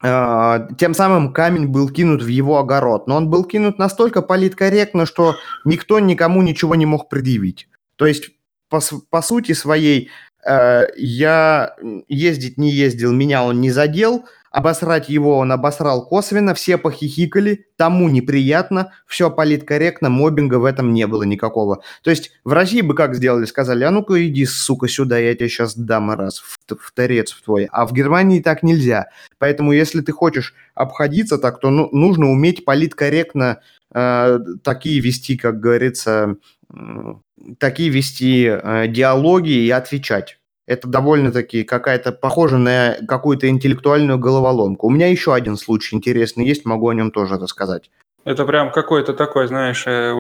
э, 0.03 0.69
тем 0.79 0.95
самым 0.95 1.33
камень 1.33 1.67
был 1.67 1.89
кинут 1.89 2.23
в 2.23 2.29
его 2.29 2.59
огород. 2.59 3.07
Но 3.07 3.17
он 3.17 3.29
был 3.29 3.45
кинут 3.45 3.79
настолько 3.79 4.23
политкорректно, 4.23 5.07
что 5.07 5.37
никто 5.65 5.99
никому 5.99 6.43
ничего 6.43 6.75
не 6.75 6.87
мог 6.87 7.09
предъявить. 7.09 7.69
То 7.97 8.07
есть, 8.07 8.31
по, 8.69 8.81
по 9.11 9.23
сути 9.23 9.53
своей, 9.53 10.11
э, 10.47 10.87
я 10.97 11.75
ездить 12.09 12.59
не 12.59 12.71
ездил, 12.71 13.13
меня 13.13 13.45
он 13.45 13.61
не 13.61 13.71
задел– 13.71 14.25
Обосрать 14.51 15.09
его 15.09 15.39
он 15.39 15.53
обосрал 15.53 16.07
косвенно, 16.07 16.55
все 16.55 16.79
похихикали, 16.79 17.67
тому 17.77 18.09
неприятно, 18.09 18.93
все 19.07 19.31
политкорректно, 19.31 20.09
мобинга 20.09 20.57
в 20.57 20.65
этом 20.65 20.93
не 20.93 21.07
было 21.07 21.23
никакого. 21.23 21.83
То 22.03 22.11
есть 22.11 22.33
в 22.45 22.53
России 22.53 22.81
бы 22.81 22.95
как 22.95 23.15
сделали? 23.15 23.45
Сказали, 23.45 23.85
а 23.85 23.91
ну-ка 23.91 24.27
иди, 24.27 24.47
сука, 24.47 24.89
сюда, 24.89 25.19
я 25.19 25.35
тебе 25.35 25.49
сейчас 25.49 25.77
дам 25.77 26.11
раз 26.11 26.39
в, 26.39 26.59
в 26.75 26.93
торец 26.93 27.33
в 27.33 27.43
твой. 27.43 27.69
А 27.71 27.87
в 27.87 27.93
Германии 27.93 28.41
так 28.41 28.63
нельзя. 28.63 29.09
Поэтому 29.39 29.73
если 29.73 30.01
ты 30.01 30.13
хочешь 30.13 30.55
обходиться 30.75 31.39
так, 31.39 31.61
то 31.61 31.71
ну, 31.71 31.89
нужно 31.93 32.31
уметь 32.31 32.65
политкорректно 32.65 33.61
э, 33.95 34.39
такие 34.63 35.01
вести, 35.01 35.37
как 35.37 35.61
говорится, 35.61 36.37
э, 36.75 37.15
такие 37.59 37.91
вести 37.91 38.47
э, 38.47 38.87
диалоги 38.89 39.51
и 39.51 39.71
отвечать 39.71 40.38
это 40.69 40.87
довольно-таки 40.87 41.65
какая-то 41.65 42.13
похожа 42.13 42.59
на 42.59 42.97
какую-то 43.09 43.49
интеллектуальную 43.49 44.19
головоломку. 44.19 44.87
У 44.87 44.91
меня 44.91 45.09
еще 45.09 45.35
один 45.35 45.57
случай 45.57 45.97
интересный 45.97 46.47
есть, 46.47 46.67
могу 46.67 46.89
о 46.89 46.95
нем 46.95 47.11
тоже 47.11 47.37
рассказать. 47.37 47.91
Это 48.25 48.45
прям 48.45 48.71
какой-то 48.71 49.15
такой, 49.15 49.49
знаешь, 49.49 49.87
э, 49.87 50.19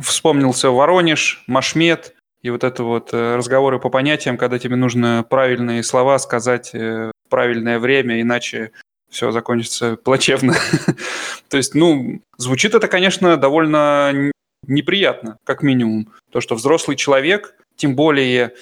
вспомнился 0.00 0.70
Воронеж, 0.70 1.42
Машмет, 1.48 2.14
и 2.42 2.50
вот 2.50 2.62
это 2.62 2.84
вот 2.84 3.12
э, 3.12 3.34
разговоры 3.36 3.80
по 3.80 3.90
понятиям, 3.90 4.38
когда 4.38 4.60
тебе 4.60 4.76
нужно 4.76 5.26
правильные 5.28 5.82
слова 5.82 6.18
сказать 6.20 6.70
э, 6.74 7.10
в 7.26 7.28
правильное 7.28 7.80
время, 7.80 8.20
иначе 8.20 8.70
все 9.10 9.32
закончится 9.32 9.96
плачевно. 9.96 10.54
То 11.48 11.56
есть, 11.56 11.74
ну, 11.74 12.20
звучит 12.36 12.74
это, 12.74 12.86
конечно, 12.86 13.36
довольно 13.36 14.30
неприятно, 14.68 15.38
как 15.44 15.62
минимум. 15.62 16.12
То, 16.30 16.40
что 16.40 16.54
взрослый 16.54 16.96
человек, 16.96 17.56
тем 17.76 17.96
более 17.96 18.52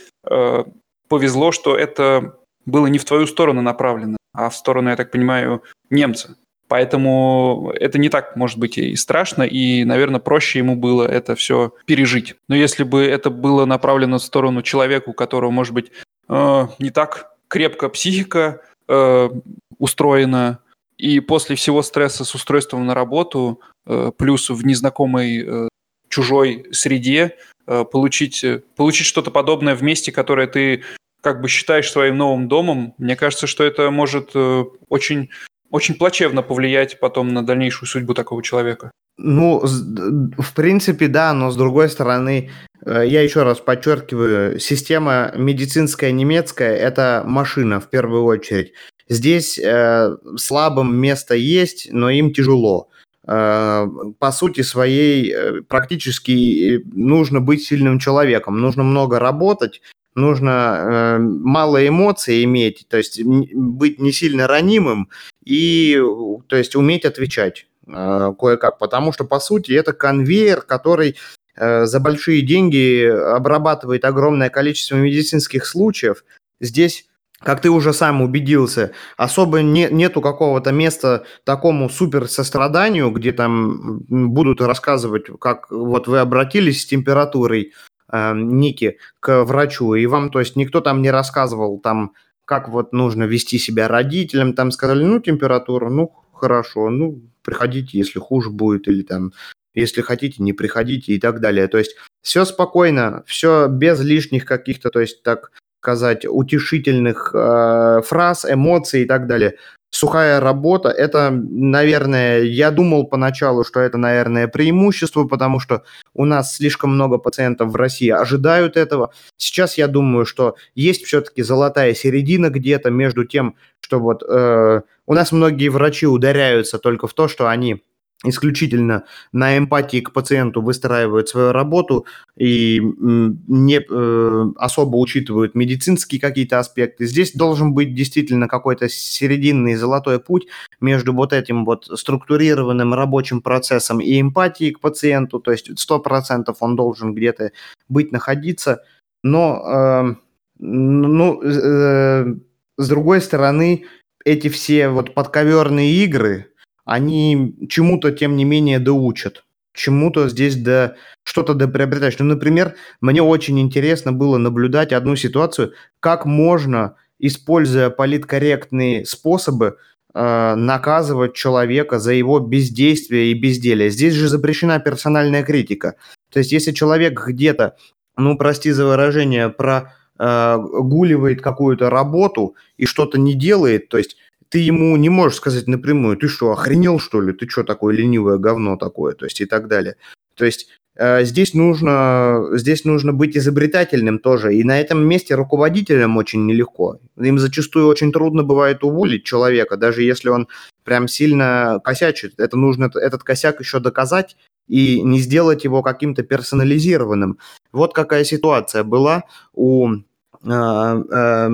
повезло, 1.09 1.53
что 1.53 1.77
это 1.77 2.39
было 2.65 2.87
не 2.87 2.99
в 2.99 3.05
твою 3.05 3.27
сторону 3.27 3.63
направлено, 3.63 4.17
а 4.33 4.51
в 4.51 4.57
сторону, 4.57 4.91
я 4.91 4.97
так 4.97 5.11
понимаю, 5.11 5.63
немца. 5.91 6.37
Поэтому 6.69 7.73
это 7.79 7.99
не 7.99 8.09
так, 8.09 8.35
может 8.35 8.59
быть, 8.59 8.77
и 8.77 8.97
страшно, 8.97 9.45
и, 9.45 9.85
наверное, 9.85 10.19
проще 10.19 10.59
ему 10.59 10.75
было 10.75 11.05
это 11.05 11.37
все 11.37 11.73
пережить. 11.87 12.35
Но 12.49 12.57
если 12.57 12.83
бы 12.83 13.05
это 13.05 13.31
было 13.31 13.67
направлено 13.67 14.19
в 14.19 14.23
сторону 14.23 14.63
человека, 14.63 15.11
у 15.11 15.13
которого, 15.13 15.51
может 15.51 15.75
быть, 15.75 15.93
э, 16.29 16.67
не 16.81 16.91
так 16.91 17.33
крепко 17.47 17.89
психика 17.89 18.63
э, 18.89 19.31
устроена, 19.79 20.59
и 20.99 21.21
после 21.21 21.57
всего 21.57 21.83
стресса 21.83 22.25
с 22.25 22.35
устройством 22.35 22.87
на 22.87 22.95
работу, 22.95 23.61
э, 23.87 24.11
плюс 24.17 24.51
в 24.51 24.67
незнакомой 24.67 25.45
э, 25.47 25.69
чужой 26.17 26.64
среде, 26.73 27.37
э, 27.67 27.85
получить, 27.85 28.43
э, 28.43 28.62
получить 28.75 29.07
что-то 29.07 29.31
подобное 29.31 29.75
в 29.75 29.83
месте, 29.83 30.12
которое 30.12 30.47
ты 30.47 30.83
как 31.21 31.43
бы 31.43 31.49
считаешь 31.49 31.91
своим 31.91 32.17
новым 32.17 32.49
домом, 32.49 32.95
мне 32.97 33.17
кажется, 33.17 33.47
что 33.47 33.64
это 33.64 33.91
может 33.91 34.31
э, 34.35 34.64
очень 34.89 35.29
очень 35.71 35.97
плачевно 35.97 36.43
повлиять 36.43 37.01
потом 37.01 37.35
на 37.35 37.45
дальнейшую 37.45 37.89
судьбу 37.89 38.14
такого 38.14 38.43
человека. 38.43 38.93
Ну, 39.19 39.61
в 39.61 40.55
принципе, 40.55 41.09
да, 41.09 41.33
но 41.33 41.51
с 41.51 41.57
другой 41.57 41.89
стороны, 41.89 42.51
я 42.87 43.21
еще 43.23 43.43
раз 43.43 43.59
подчеркиваю, 43.59 44.61
система 44.61 45.33
медицинская 45.35 46.12
немецкая– 46.12 46.77
это 46.89 47.25
машина 47.27 47.81
в 47.81 47.91
первую 47.91 48.23
очередь. 48.25 48.75
Здесь 49.09 49.59
э, 49.59 50.17
слабым 50.37 50.97
место 50.97 51.35
есть, 51.35 51.89
но 51.93 52.11
им 52.11 52.33
тяжело. 52.33 52.89
Э, 53.27 53.89
по 54.18 54.31
сути 54.31 54.61
своей, 54.61 55.33
э, 55.33 55.62
практически 55.62 56.83
нужно 56.93 57.41
быть 57.41 57.64
сильным 57.64 57.99
человеком, 57.99 58.61
нужно 58.61 58.85
много 58.85 59.18
работать, 59.18 59.83
нужно 60.14 60.79
э, 60.81 61.18
мало 61.18 61.87
эмоций 61.87 62.45
иметь, 62.45 62.87
то 62.89 62.97
есть 62.97 63.20
быть 63.22 63.99
не 64.01 64.12
сильно 64.12 64.47
ранимым 64.47 65.09
и, 65.45 66.01
то 66.47 66.57
есть, 66.57 66.77
уметь 66.77 67.05
отвечать 67.05 67.66
э, 67.87 68.33
кое-как, 68.39 68.79
потому 68.79 69.12
что, 69.12 69.24
по 69.24 69.41
сути, 69.41 69.72
это 69.72 69.93
конвейер, 69.93 70.62
который 70.62 71.16
э, 71.57 71.87
за 71.87 72.01
большие 72.01 72.43
деньги 72.43 73.05
обрабатывает 73.05 74.05
огромное 74.05 74.51
количество 74.51 74.97
медицинских 74.97 75.66
случаев. 75.66 76.24
Здесь 76.61 77.07
как 77.47 77.61
ты 77.61 77.71
уже 77.71 77.93
сам 77.93 78.23
убедился, 78.23 78.91
особо 79.17 79.63
не, 79.63 79.89
нету 79.89 80.21
какого-то 80.21 80.73
места 80.73 81.23
такому 81.45 81.89
супер 81.89 82.27
состраданию, 82.27 83.13
где 83.13 83.31
там 83.31 84.01
будут 84.09 84.61
рассказывать, 84.61 85.27
как 85.41 85.71
вот 85.71 86.09
вы 86.09 86.19
обратились 86.19 86.83
с 86.83 86.87
температурой, 86.87 87.73
э, 88.11 88.33
Ники 88.35 88.99
к 89.21 89.45
врачу, 89.45 89.95
и 89.95 90.07
вам, 90.07 90.31
то 90.31 90.41
есть, 90.41 90.57
никто 90.57 90.81
там 90.81 91.03
не 91.03 91.13
рассказывал, 91.13 91.79
там, 91.79 92.15
как 92.45 92.69
вот 92.69 92.93
нужно 92.93 93.23
вести 93.23 93.59
себя 93.59 93.87
родителям, 93.87 94.53
там 94.53 94.73
сказали, 94.73 95.05
ну, 95.05 95.21
температура, 95.21 95.89
ну, 95.89 96.13
хорошо, 96.33 96.91
ну, 96.91 97.23
приходите, 97.43 97.97
если 97.97 98.19
хуже 98.19 98.51
будет, 98.51 98.89
или 98.89 99.03
там, 99.03 99.33
если 99.73 100.01
хотите, 100.01 100.43
не 100.43 100.53
приходите 100.53 101.13
и 101.13 101.21
так 101.21 101.39
далее. 101.39 101.69
То 101.69 101.79
есть 101.79 101.95
все 102.23 102.45
спокойно, 102.45 103.23
все 103.25 103.69
без 103.69 104.01
лишних 104.01 104.47
каких-то, 104.47 104.91
то 104.91 104.99
есть 104.99 105.23
так 105.23 105.53
сказать, 105.81 106.27
утешительных 106.27 107.31
э, 107.35 108.03
фраз, 108.05 108.45
эмоций 108.45 109.03
и 109.03 109.07
так 109.07 109.27
далее 109.27 109.57
сухая 109.97 110.41
работа, 110.41 110.91
это, 110.91 111.31
наверное, 111.31 112.43
я 112.43 112.70
думал 112.70 113.07
поначалу, 113.07 113.64
что 113.64 113.81
это, 113.81 113.99
наверное, 113.99 114.47
преимущество, 114.47 115.24
потому 115.24 115.59
что 115.59 115.83
у 116.14 116.24
нас 116.24 116.57
слишком 116.57 116.91
много 116.91 117.18
пациентов 117.18 117.72
в 117.72 117.77
России 117.77 118.11
ожидают 118.11 118.77
этого. 118.77 119.12
Сейчас 119.37 119.79
я 119.79 119.89
думаю, 119.89 120.27
что 120.27 120.57
есть 120.74 121.05
все-таки 121.05 121.43
золотая 121.43 121.95
середина 121.95 122.51
где-то 122.51 122.91
между 122.91 123.24
тем, 123.24 123.57
что 123.81 123.99
вот 123.99 124.22
э, 124.22 124.83
у 125.07 125.14
нас 125.14 125.33
многие 125.33 125.68
врачи 125.68 126.07
ударяются 126.07 126.79
только 126.79 127.07
в 127.07 127.14
то, 127.14 127.29
что 127.29 127.49
они 127.49 127.83
исключительно 128.25 129.05
на 129.33 129.59
эмпатии 129.59 130.01
к 130.01 130.12
пациенту 130.12 130.62
выстраивают 130.62 131.29
свою 131.29 131.53
работу 131.53 132.07
и 132.37 132.81
не 132.81 133.79
э, 133.79 134.45
особо 134.57 134.97
учитывают 134.97 135.55
медицинские 135.55 136.21
какие-то 136.21 136.59
аспекты. 136.59 137.07
Здесь 137.07 137.33
должен 137.33 137.75
быть 137.75 137.95
действительно 137.95 138.49
какой-то 138.49 138.89
серединный 138.89 139.75
золотой 139.75 140.19
путь 140.19 140.47
между 140.81 141.12
вот 141.12 141.33
этим 141.33 141.64
вот 141.64 141.85
структурированным 141.85 142.95
рабочим 142.95 143.43
процессом 143.43 144.01
и 144.01 144.21
эмпатией 144.21 144.73
к 144.73 144.81
пациенту, 144.81 145.39
то 145.39 145.53
есть 145.53 145.71
100% 145.71 146.55
он 146.61 146.77
должен 146.77 147.14
где-то 147.14 147.53
быть, 147.89 148.12
находиться, 148.12 148.83
но 149.23 149.62
э, 149.67 150.14
ну, 150.59 151.43
э, 151.43 152.35
с 152.79 152.89
другой 152.89 153.21
стороны, 153.21 153.85
эти 154.25 154.49
все 154.49 154.89
вот 154.89 155.14
подковерные 155.14 155.93
игры, 156.05 156.51
они 156.87 157.55
чему-то, 157.68 158.12
тем 158.12 158.37
не 158.37 158.45
менее, 158.45 158.78
доучат. 158.78 159.45
Чему-то 159.74 160.30
здесь 160.30 160.57
да 160.57 160.95
что-то 161.24 161.53
да 161.53 161.68
приобретаешь. 161.68 162.18
Ну, 162.18 162.24
например, 162.24 162.76
мне 163.03 163.20
очень 163.20 163.61
интересно 163.61 164.12
было 164.12 164.39
наблюдать 164.39 164.93
одну 164.93 165.16
ситуацию, 165.16 165.72
как 166.01 166.24
можно, 166.24 166.95
используя 167.18 167.91
политкорректные 167.91 169.05
способы, 169.05 169.76
э, 170.14 170.55
наказывать 170.55 171.34
человека 171.34 171.99
за 171.99 172.12
его 172.12 172.39
бездействие 172.39 173.32
и 173.32 173.34
безделие. 173.34 173.91
Здесь 173.91 174.14
же 174.14 174.28
запрещена 174.28 174.78
персональная 174.78 175.43
критика. 175.43 175.97
То 176.32 176.39
есть, 176.39 176.53
если 176.53 176.70
человек 176.70 177.20
где-то, 177.26 177.76
ну, 178.16 178.39
прости 178.39 178.70
за 178.70 178.87
выражение, 178.87 179.49
прогуливает 179.49 181.41
э, 181.41 181.43
какую-то 181.43 181.91
работу 181.91 182.55
и 182.76 182.87
что-то 182.87 183.18
не 183.18 183.34
делает, 183.34 183.89
то 183.89 183.99
есть 183.99 184.16
ты 184.49 184.59
ему 184.59 184.97
не 184.97 185.09
можешь 185.09 185.39
сказать 185.39 185.67
напрямую, 185.67 186.17
ты 186.17 186.29
что, 186.29 186.53
охренел 186.53 186.99
что 186.99 187.21
ли, 187.21 187.33
ты 187.33 187.49
что 187.49 187.63
такое 187.65 187.95
ленивое 187.95 188.39
говно 188.39 188.77
такое, 188.77 189.15
то 189.15 189.25
есть 189.25 189.41
и 189.41 189.47
так 189.47 189.69
далее. 189.69 189.97
То 190.37 190.45
есть 190.45 190.69
э, 190.97 191.25
здесь 191.25 191.55
нужно, 191.55 192.47
здесь 192.53 192.85
нужно 192.85 193.13
быть 193.13 193.37
изобретательным 193.37 194.19
тоже, 194.19 194.55
и 194.55 194.65
на 194.65 194.81
этом 194.81 195.07
месте 195.07 195.35
руководителям 195.35 196.17
очень 196.17 196.47
нелегко. 196.47 197.01
Им 197.17 197.39
зачастую 197.39 197.87
очень 197.89 198.13
трудно 198.13 198.43
бывает 198.45 198.85
уволить 198.85 199.25
человека, 199.25 199.77
даже 199.77 200.03
если 200.03 200.29
он 200.29 200.49
прям 200.85 201.09
сильно 201.09 201.81
косячит. 201.83 202.39
Это 202.39 202.57
нужно 202.57 202.91
этот 202.95 203.23
косяк 203.23 203.61
еще 203.61 203.81
доказать 203.81 204.37
и 204.69 205.03
не 205.03 205.19
сделать 205.19 205.65
его 205.65 205.83
каким-то 205.83 206.23
персонализированным. 206.23 207.39
Вот 207.73 207.95
какая 207.95 208.25
ситуация 208.25 208.85
была 208.85 209.25
у 209.55 209.89
э, 209.91 209.99
э, 210.45 211.49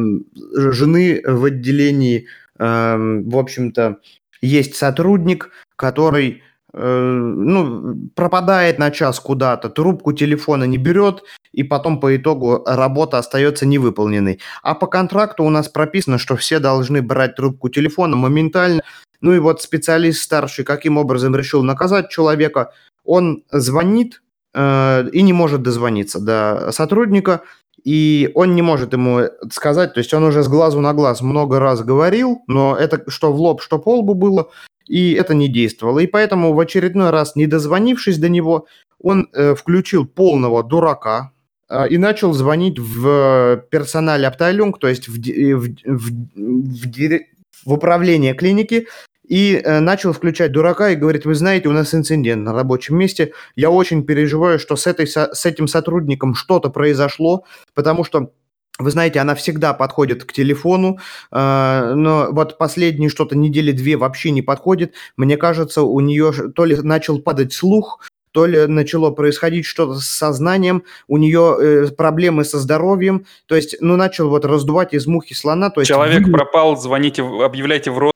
жены 0.54 1.22
в 1.24 1.44
отделении 1.44 2.26
в 2.64 3.36
общем-то, 3.36 3.98
есть 4.40 4.76
сотрудник, 4.76 5.50
который 5.76 6.42
э, 6.72 7.12
ну, 7.12 7.96
пропадает 8.14 8.78
на 8.78 8.90
час 8.90 9.18
куда-то, 9.20 9.68
трубку 9.68 10.12
телефона 10.12 10.64
не 10.64 10.78
берет, 10.78 11.22
и 11.52 11.62
потом 11.62 12.00
по 12.00 12.16
итогу 12.16 12.62
работа 12.66 13.18
остается 13.18 13.66
невыполненной. 13.66 14.40
А 14.62 14.74
по 14.74 14.86
контракту 14.86 15.44
у 15.44 15.50
нас 15.50 15.68
прописано, 15.68 16.18
что 16.18 16.36
все 16.36 16.58
должны 16.58 17.02
брать 17.02 17.36
трубку 17.36 17.68
телефона 17.68 18.16
моментально. 18.16 18.82
Ну 19.20 19.32
и 19.32 19.38
вот 19.38 19.62
специалист 19.62 20.22
старший 20.22 20.64
каким 20.64 20.98
образом 20.98 21.34
решил 21.36 21.62
наказать 21.62 22.10
человека, 22.10 22.72
он 23.04 23.44
звонит 23.50 24.22
э, 24.54 25.08
и 25.12 25.22
не 25.22 25.32
может 25.32 25.62
дозвониться 25.62 26.20
до 26.20 26.70
сотрудника, 26.72 27.42
и 27.84 28.30
он 28.34 28.54
не 28.54 28.62
может 28.62 28.92
ему 28.92 29.22
сказать, 29.50 29.94
то 29.94 29.98
есть 29.98 30.14
он 30.14 30.24
уже 30.24 30.42
с 30.42 30.48
глазу 30.48 30.80
на 30.80 30.92
глаз 30.94 31.20
много 31.20 31.58
раз 31.58 31.82
говорил, 31.82 32.42
но 32.46 32.76
это 32.76 33.02
что 33.08 33.32
в 33.32 33.40
лоб, 33.40 33.60
что 33.60 33.78
по 33.78 33.98
лбу 33.98 34.14
было, 34.14 34.50
и 34.86 35.12
это 35.12 35.34
не 35.34 35.48
действовало. 35.48 35.98
И 36.00 36.06
поэтому 36.06 36.52
в 36.52 36.60
очередной 36.60 37.10
раз, 37.10 37.36
не 37.36 37.46
дозвонившись 37.46 38.18
до 38.18 38.28
него, 38.28 38.66
он 39.02 39.28
э, 39.32 39.54
включил 39.54 40.06
полного 40.06 40.62
дурака 40.62 41.32
э, 41.68 41.88
и 41.88 41.98
начал 41.98 42.32
звонить 42.32 42.78
в 42.78 43.64
персонале 43.70 44.28
Аптайлюнг, 44.28 44.78
то 44.78 44.88
есть 44.88 45.08
в, 45.08 45.14
в, 45.14 45.68
в, 45.84 46.10
в, 46.34 47.20
в 47.64 47.72
управление 47.72 48.34
клиники, 48.34 48.86
и 49.32 49.54
э, 49.54 49.80
начал 49.80 50.12
включать 50.12 50.52
дурака 50.52 50.90
и 50.90 50.94
говорит, 50.94 51.24
вы 51.24 51.34
знаете, 51.34 51.66
у 51.70 51.72
нас 51.72 51.94
инцидент 51.94 52.44
на 52.44 52.52
рабочем 52.52 52.98
месте, 52.98 53.32
я 53.56 53.70
очень 53.70 54.04
переживаю, 54.04 54.58
что 54.58 54.76
с, 54.76 54.86
этой, 54.86 55.06
с 55.06 55.46
этим 55.46 55.68
сотрудником 55.68 56.34
что-то 56.34 56.68
произошло, 56.68 57.46
потому 57.72 58.04
что 58.04 58.32
вы 58.78 58.90
знаете, 58.90 59.20
она 59.20 59.34
всегда 59.34 59.72
подходит 59.72 60.24
к 60.24 60.34
телефону, 60.34 60.98
э, 61.30 61.92
но 61.94 62.28
вот 62.30 62.58
последние 62.58 63.08
что-то 63.08 63.34
недели 63.34 63.72
две 63.72 63.96
вообще 63.96 64.32
не 64.32 64.42
подходит. 64.42 64.92
Мне 65.16 65.38
кажется, 65.38 65.80
у 65.80 66.00
нее 66.00 66.30
то 66.54 66.66
ли 66.66 66.76
начал 66.76 67.18
падать 67.18 67.54
слух, 67.54 68.00
то 68.32 68.44
ли 68.44 68.66
начало 68.66 69.12
происходить 69.12 69.64
что-то 69.64 69.94
с 69.94 70.08
сознанием, 70.08 70.82
у 71.08 71.16
нее 71.16 71.56
э, 71.58 71.86
проблемы 71.88 72.44
со 72.44 72.58
здоровьем, 72.58 73.24
то 73.46 73.56
есть, 73.56 73.76
ну, 73.80 73.96
начал 73.96 74.28
вот 74.28 74.44
раздувать 74.44 74.92
из 74.92 75.06
мухи 75.06 75.32
слона. 75.32 75.70
То 75.70 75.80
есть 75.80 75.88
Человек 75.88 76.30
пропал, 76.30 76.76
звоните, 76.76 77.22
объявляйте 77.22 77.90
в 77.90 77.96
рот. 77.96 78.11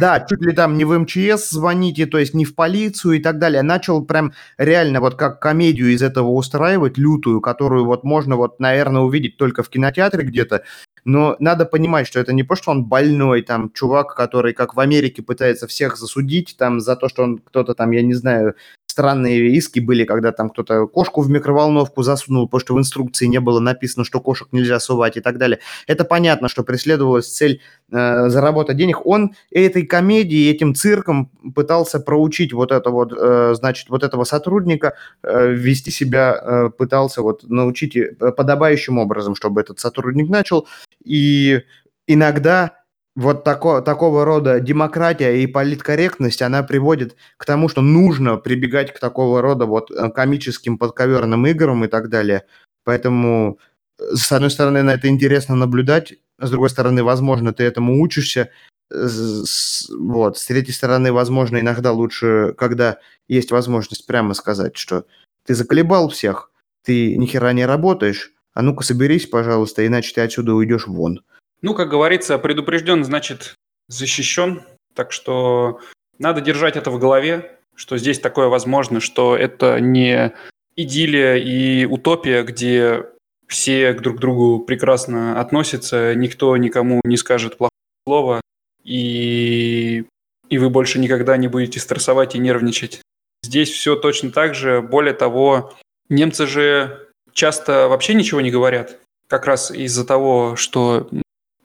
Да, 0.00 0.20
чуть 0.28 0.40
ли 0.40 0.52
там 0.52 0.76
не 0.76 0.84
в 0.84 0.98
МЧС 0.98 1.50
звоните, 1.50 2.06
то 2.06 2.18
есть 2.18 2.34
не 2.34 2.44
в 2.44 2.54
полицию 2.54 3.14
и 3.14 3.20
так 3.20 3.38
далее. 3.38 3.62
Начал 3.62 4.04
прям 4.04 4.32
реально 4.58 5.00
вот 5.00 5.14
как 5.14 5.40
комедию 5.40 5.92
из 5.92 6.02
этого 6.02 6.28
устраивать, 6.28 6.98
лютую, 6.98 7.40
которую 7.40 7.84
вот 7.84 8.04
можно 8.04 8.36
вот, 8.36 8.58
наверное, 8.60 9.02
увидеть 9.02 9.36
только 9.36 9.62
в 9.62 9.68
кинотеатре 9.68 10.24
где-то, 10.24 10.62
но 11.04 11.36
надо 11.38 11.66
понимать, 11.66 12.06
что 12.06 12.20
это 12.20 12.32
не 12.32 12.42
просто 12.42 12.70
он 12.70 12.84
больной, 12.84 13.42
там, 13.42 13.70
чувак, 13.72 14.14
который, 14.14 14.52
как 14.54 14.74
в 14.74 14.80
Америке, 14.80 15.22
пытается 15.22 15.66
всех 15.66 15.96
засудить, 15.96 16.56
там, 16.58 16.80
за 16.80 16.96
то, 16.96 17.08
что 17.08 17.22
он 17.22 17.38
кто-то 17.38 17.74
там, 17.74 17.90
я 17.90 18.02
не 18.02 18.14
знаю, 18.14 18.54
странные 18.94 19.48
иски 19.48 19.80
были, 19.80 20.04
когда 20.04 20.30
там 20.30 20.50
кто-то 20.50 20.86
кошку 20.86 21.20
в 21.20 21.28
микроволновку 21.28 22.04
засунул, 22.04 22.46
потому 22.46 22.60
что 22.60 22.74
в 22.74 22.78
инструкции 22.78 23.26
не 23.26 23.40
было 23.40 23.58
написано, 23.58 24.04
что 24.04 24.20
кошек 24.20 24.46
нельзя 24.52 24.78
сувать 24.78 25.16
и 25.16 25.20
так 25.20 25.36
далее. 25.36 25.58
Это 25.88 26.04
понятно, 26.04 26.48
что 26.48 26.62
преследовалась 26.62 27.26
цель 27.26 27.60
э, 27.90 28.28
заработать 28.28 28.76
денег. 28.76 29.04
Он 29.04 29.34
этой 29.50 29.84
комедией, 29.84 30.48
этим 30.48 30.76
цирком 30.76 31.28
пытался 31.56 31.98
проучить 31.98 32.52
вот 32.52 32.70
это 32.70 32.90
вот, 32.90 33.12
э, 33.18 33.54
значит, 33.56 33.90
вот 33.90 34.04
этого 34.04 34.22
сотрудника, 34.22 34.94
э, 35.24 35.50
вести 35.50 35.90
себя 35.90 36.40
э, 36.40 36.70
пытался 36.70 37.22
вот 37.22 37.42
научить 37.42 37.96
э, 37.96 38.12
подобающим 38.14 38.98
образом, 38.98 39.34
чтобы 39.34 39.60
этот 39.60 39.80
сотрудник 39.80 40.28
начал. 40.30 40.68
И 41.04 41.62
иногда 42.06 42.84
вот 43.16 43.44
тако, 43.44 43.80
такого 43.80 44.24
рода 44.24 44.60
демократия 44.60 45.42
и 45.42 45.46
политкорректность, 45.46 46.42
она 46.42 46.62
приводит 46.62 47.16
к 47.36 47.44
тому, 47.44 47.68
что 47.68 47.80
нужно 47.80 48.36
прибегать 48.36 48.92
к 48.92 48.98
такого 48.98 49.40
рода 49.40 49.66
вот 49.66 49.90
э, 49.90 50.10
комическим 50.10 50.78
подковерным 50.78 51.46
играм 51.46 51.84
и 51.84 51.88
так 51.88 52.08
далее. 52.08 52.44
Поэтому, 52.82 53.58
э, 54.00 54.14
с 54.14 54.32
одной 54.32 54.50
стороны, 54.50 54.82
на 54.82 54.94
это 54.94 55.08
интересно 55.08 55.54
наблюдать, 55.54 56.14
с 56.40 56.50
другой 56.50 56.70
стороны, 56.70 57.04
возможно, 57.04 57.52
ты 57.52 57.62
этому 57.62 58.00
учишься, 58.00 58.50
вот, 58.90 60.38
с 60.38 60.46
третьей 60.46 60.74
стороны, 60.74 61.12
возможно, 61.12 61.58
иногда 61.58 61.92
лучше, 61.92 62.54
когда 62.56 62.98
есть 63.28 63.50
возможность 63.50 64.06
прямо 64.06 64.34
сказать, 64.34 64.76
что 64.76 65.06
ты 65.46 65.54
заколебал 65.54 66.10
всех, 66.10 66.50
ты 66.84 67.16
ни 67.16 67.26
хера 67.26 67.52
не 67.52 67.66
работаешь, 67.66 68.33
а 68.54 68.62
ну-ка 68.62 68.84
соберись, 68.84 69.26
пожалуйста, 69.26 69.86
иначе 69.86 70.14
ты 70.14 70.20
отсюда 70.20 70.54
уйдешь 70.54 70.86
вон. 70.86 71.22
Ну, 71.60 71.74
как 71.74 71.90
говорится, 71.90 72.38
предупрежден, 72.38 73.04
значит, 73.04 73.54
защищен. 73.88 74.62
Так 74.94 75.12
что 75.12 75.80
надо 76.18 76.40
держать 76.40 76.76
это 76.76 76.90
в 76.90 76.98
голове, 76.98 77.58
что 77.74 77.98
здесь 77.98 78.20
такое 78.20 78.48
возможно, 78.48 79.00
что 79.00 79.36
это 79.36 79.80
не 79.80 80.32
идиллия 80.76 81.36
и 81.36 81.84
утопия, 81.84 82.42
где 82.44 83.06
все 83.48 83.92
друг 83.92 84.16
к 84.16 84.20
другу 84.20 84.60
прекрасно 84.60 85.40
относятся, 85.40 86.14
никто 86.14 86.56
никому 86.56 87.00
не 87.04 87.16
скажет 87.16 87.56
плохого 87.56 87.70
слова, 88.06 88.40
и, 88.84 90.04
и 90.48 90.58
вы 90.58 90.70
больше 90.70 90.98
никогда 90.98 91.36
не 91.36 91.48
будете 91.48 91.80
стрессовать 91.80 92.34
и 92.34 92.38
нервничать. 92.38 93.00
Здесь 93.42 93.70
все 93.70 93.96
точно 93.96 94.30
так 94.30 94.54
же. 94.54 94.80
Более 94.80 95.14
того, 95.14 95.74
немцы 96.08 96.46
же 96.46 97.03
часто 97.34 97.88
вообще 97.88 98.14
ничего 98.14 98.40
не 98.40 98.50
говорят, 98.50 98.98
как 99.28 99.46
раз 99.46 99.70
из-за 99.70 100.06
того, 100.06 100.56
что 100.56 101.08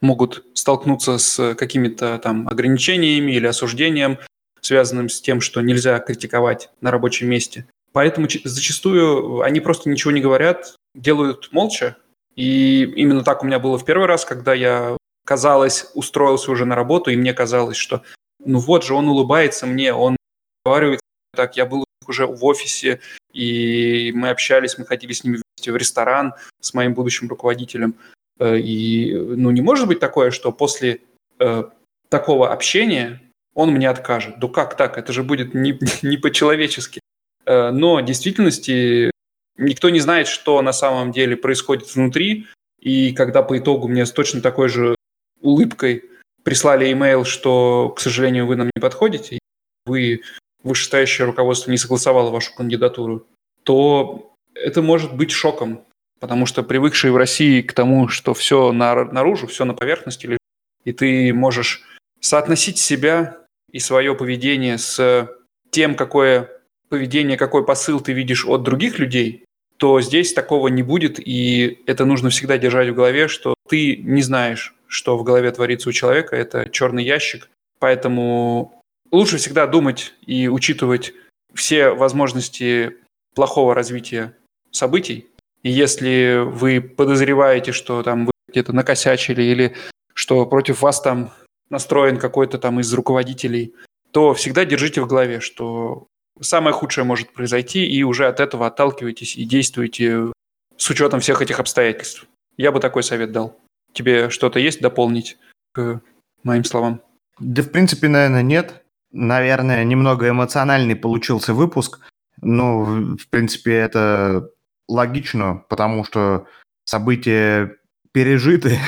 могут 0.02 0.46
столкнуться 0.54 1.18
с 1.18 1.56
какими-то 1.56 2.20
там 2.20 2.48
ограничениями 2.48 3.34
или 3.34 3.48
осуждением, 3.48 4.18
связанным 4.62 5.10
с 5.10 5.22
тем, 5.22 5.42
что 5.42 5.62
нельзя 5.62 6.00
критиковать 6.00 6.70
на 6.82 6.92
рабочем 6.92 7.30
месте. 7.30 7.66
Поэтому 7.92 8.28
зачастую 8.44 9.42
они 9.42 9.60
просто 9.60 9.90
ничего 9.90 10.12
не 10.12 10.22
говорят, 10.22 10.76
делают 10.96 11.50
молча. 11.52 11.98
И 12.36 12.84
именно 12.84 13.24
так 13.24 13.44
у 13.44 13.46
меня 13.46 13.60
было 13.60 13.78
в 13.78 13.86
первый 13.86 14.08
раз, 14.08 14.26
когда 14.26 14.54
я, 14.54 14.96
казалось, 15.26 15.88
устроился 15.94 16.52
уже 16.52 16.66
на 16.66 16.76
работу, 16.76 17.10
и 17.10 17.16
мне 17.16 17.34
казалось, 17.34 17.78
что 17.78 18.04
ну 18.46 18.60
вот 18.60 18.86
же, 18.86 18.94
он 18.94 19.10
улыбается 19.10 19.66
мне, 19.66 19.94
он 19.94 20.16
разговаривает 20.64 21.02
так, 21.36 21.58
я 21.58 21.66
был 21.66 21.86
уже 22.08 22.26
в 22.26 22.44
офисе, 22.46 23.02
и 23.34 24.12
мы 24.16 24.30
общались, 24.30 24.78
мы 24.78 24.86
ходили 24.86 25.14
с 25.14 25.24
ними 25.24 25.42
в 25.68 25.76
ресторан 25.76 26.34
с 26.62 26.74
моим 26.74 26.94
будущим 26.94 27.28
руководителем. 27.28 27.96
Э, 28.40 28.58
и 28.58 29.14
ну, 29.14 29.52
не 29.52 29.62
может 29.62 29.88
быть 29.88 30.00
такое, 30.00 30.32
что 30.32 30.52
после 30.52 31.02
э, 31.40 31.64
такого 32.10 32.52
общения 32.52 33.22
он 33.54 33.72
мне 33.72 33.90
откажет. 33.90 34.40
Да 34.40 34.48
как 34.48 34.78
так? 34.78 34.98
Это 34.98 35.12
же 35.12 35.24
будет 35.24 35.54
не, 35.54 35.78
не 36.02 36.18
по-человечески. 36.18 37.02
Э, 37.46 37.72
но 37.72 37.96
в 37.96 38.06
действительности 38.06 39.12
никто 39.58 39.90
не 39.90 40.00
знает, 40.00 40.28
что 40.28 40.62
на 40.62 40.74
самом 40.74 41.12
деле 41.12 41.36
происходит 41.36 41.94
внутри. 41.94 42.48
И 42.80 43.12
когда 43.14 43.44
по 43.44 43.58
итогу 43.58 43.88
мне 43.88 44.06
с 44.06 44.12
точно 44.12 44.42
такой 44.42 44.70
же 44.70 44.96
улыбкой 45.42 46.06
прислали 46.44 46.92
имейл, 46.92 47.26
что, 47.26 47.90
к 47.90 48.00
сожалению, 48.00 48.48
вы 48.48 48.56
нам 48.56 48.70
не 48.74 48.82
подходите, 48.82 49.40
вы 49.86 50.22
вышестоящее 50.64 51.26
руководство 51.26 51.72
не 51.72 51.78
согласовало 51.78 52.32
вашу 52.32 52.54
кандидатуру, 52.56 53.26
то 53.64 54.34
это 54.54 54.82
может 54.82 55.16
быть 55.16 55.32
шоком 55.32 55.86
потому 56.20 56.46
что 56.46 56.64
привыкшие 56.64 57.12
в 57.12 57.18
России 57.18 57.62
к 57.62 57.74
тому, 57.74 58.08
что 58.08 58.34
все 58.34 58.72
наружу, 58.72 59.48
все 59.48 59.66
на 59.66 59.74
поверхности 59.74 60.26
лежит, 60.26 60.40
и 60.84 60.92
ты 60.92 61.34
можешь 61.34 61.84
соотносить 62.20 62.78
себя 62.78 63.38
и 63.72 63.80
свое 63.80 64.16
поведение 64.16 64.78
с 64.78 65.30
тем, 65.72 65.96
какое 65.96 66.50
поведение, 66.90 67.38
какой 67.38 67.66
посыл 67.66 68.02
ты 68.02 68.14
видишь 68.14 68.46
от 68.46 68.64
других 68.64 69.00
людей, 69.00 69.46
то 69.78 70.02
здесь 70.02 70.34
такого 70.34 70.68
не 70.68 70.84
будет, 70.84 71.20
и 71.26 71.82
это 71.86 72.06
нужно 72.06 72.30
всегда 72.30 72.58
держать 72.58 72.90
в 72.90 72.96
голове, 72.96 73.28
что 73.28 73.54
ты 73.70 73.98
не 73.98 74.22
знаешь, 74.22 74.76
что 74.88 75.18
в 75.18 75.24
голове 75.24 75.52
творится 75.52 75.90
у 75.90 75.94
человека, 75.94 76.36
это 76.36 76.68
черный 76.70 77.04
ящик, 77.04 77.50
поэтому 77.80 78.82
лучше 79.12 79.38
всегда 79.38 79.68
думать 79.68 80.14
и 80.26 80.50
учитывать 80.50 81.14
все 81.54 81.92
возможности 81.92 82.98
плохого 83.36 83.74
развития 83.74 84.36
событий, 84.72 85.28
и 85.64 85.70
если 85.72 86.44
вы 86.46 86.82
подозреваете, 86.82 87.72
что 87.72 88.04
там 88.04 88.26
вы 88.26 88.32
где-то 88.50 88.74
накосячили 88.74 89.42
или 89.44 89.76
что 90.14 90.46
против 90.46 90.82
вас 90.82 91.02
там 91.02 91.32
настроен 91.70 92.18
какой-то 92.18 92.58
там 92.58 92.80
из 92.80 92.94
руководителей, 92.94 93.74
то 94.12 94.34
всегда 94.34 94.66
держите 94.66 95.02
в 95.02 95.08
голове, 95.08 95.40
что 95.40 96.08
самое 96.42 96.74
худшее 96.74 97.06
может 97.06 97.32
произойти, 97.34 97.86
и 97.86 98.04
уже 98.04 98.28
от 98.28 98.40
этого 98.40 98.68
отталкивайтесь 98.68 99.36
и 99.36 99.44
действуйте 99.44 100.32
с 100.78 100.90
учетом 100.90 101.20
всех 101.20 101.42
этих 101.42 101.60
обстоятельств. 101.60 102.26
Я 102.58 102.72
бы 102.72 102.80
такой 102.80 103.04
совет 103.04 103.32
дал. 103.32 103.58
Тебе 103.94 104.30
что-то 104.30 104.60
есть 104.60 104.82
дополнить 104.82 105.38
к 105.74 106.02
моим 106.44 106.64
словам? 106.64 107.02
Да, 107.40 107.62
в 107.62 107.72
принципе, 107.72 108.08
наверное, 108.08 108.44
нет. 108.44 108.84
Наверное, 109.12 109.84
немного 109.84 110.30
эмоциональный 110.30 110.96
получился 110.96 111.54
выпуск. 111.54 112.00
Но, 112.42 112.84
в 112.84 113.28
принципе, 113.30 113.74
это 113.74 114.50
логично, 114.90 115.64
потому 115.70 116.04
что 116.04 116.48
события 116.84 117.78
пережиты 118.12 118.80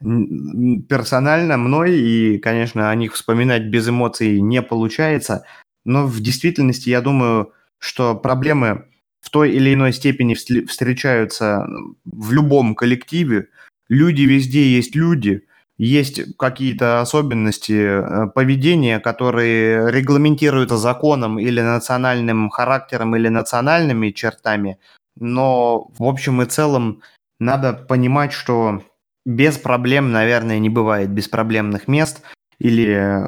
персонально 0.88 1.58
мной, 1.58 1.98
и, 1.98 2.38
конечно, 2.38 2.90
о 2.90 2.94
них 2.94 3.14
вспоминать 3.14 3.64
без 3.64 3.88
эмоций 3.88 4.40
не 4.40 4.62
получается. 4.62 5.44
Но 5.84 6.06
в 6.06 6.20
действительности 6.20 6.88
я 6.88 7.00
думаю, 7.00 7.52
что 7.78 8.14
проблемы 8.14 8.86
в 9.20 9.30
той 9.30 9.50
или 9.50 9.74
иной 9.74 9.92
степени 9.92 10.34
встречаются 10.34 11.66
в 12.04 12.32
любом 12.32 12.74
коллективе. 12.74 13.48
Люди 13.88 14.22
везде 14.22 14.64
есть 14.64 14.94
люди, 14.94 15.46
есть 15.80 16.36
какие-то 16.36 17.00
особенности 17.00 17.72
э, 17.72 18.26
поведения, 18.34 19.00
которые 19.00 19.90
регламентируются 19.90 20.76
законом 20.76 21.38
или 21.38 21.60
национальным 21.60 22.50
характером 22.50 23.16
или 23.16 23.28
национальными 23.28 24.10
чертами, 24.10 24.78
но 25.20 25.90
в 25.96 26.02
общем 26.02 26.42
и 26.42 26.46
целом 26.46 27.02
надо 27.38 27.72
понимать, 27.72 28.32
что 28.32 28.82
без 29.24 29.58
проблем, 29.58 30.12
наверное, 30.12 30.58
не 30.58 30.68
бывает 30.68 31.10
беспроблемных 31.10 31.88
мест. 31.88 32.22
Или, 32.58 33.22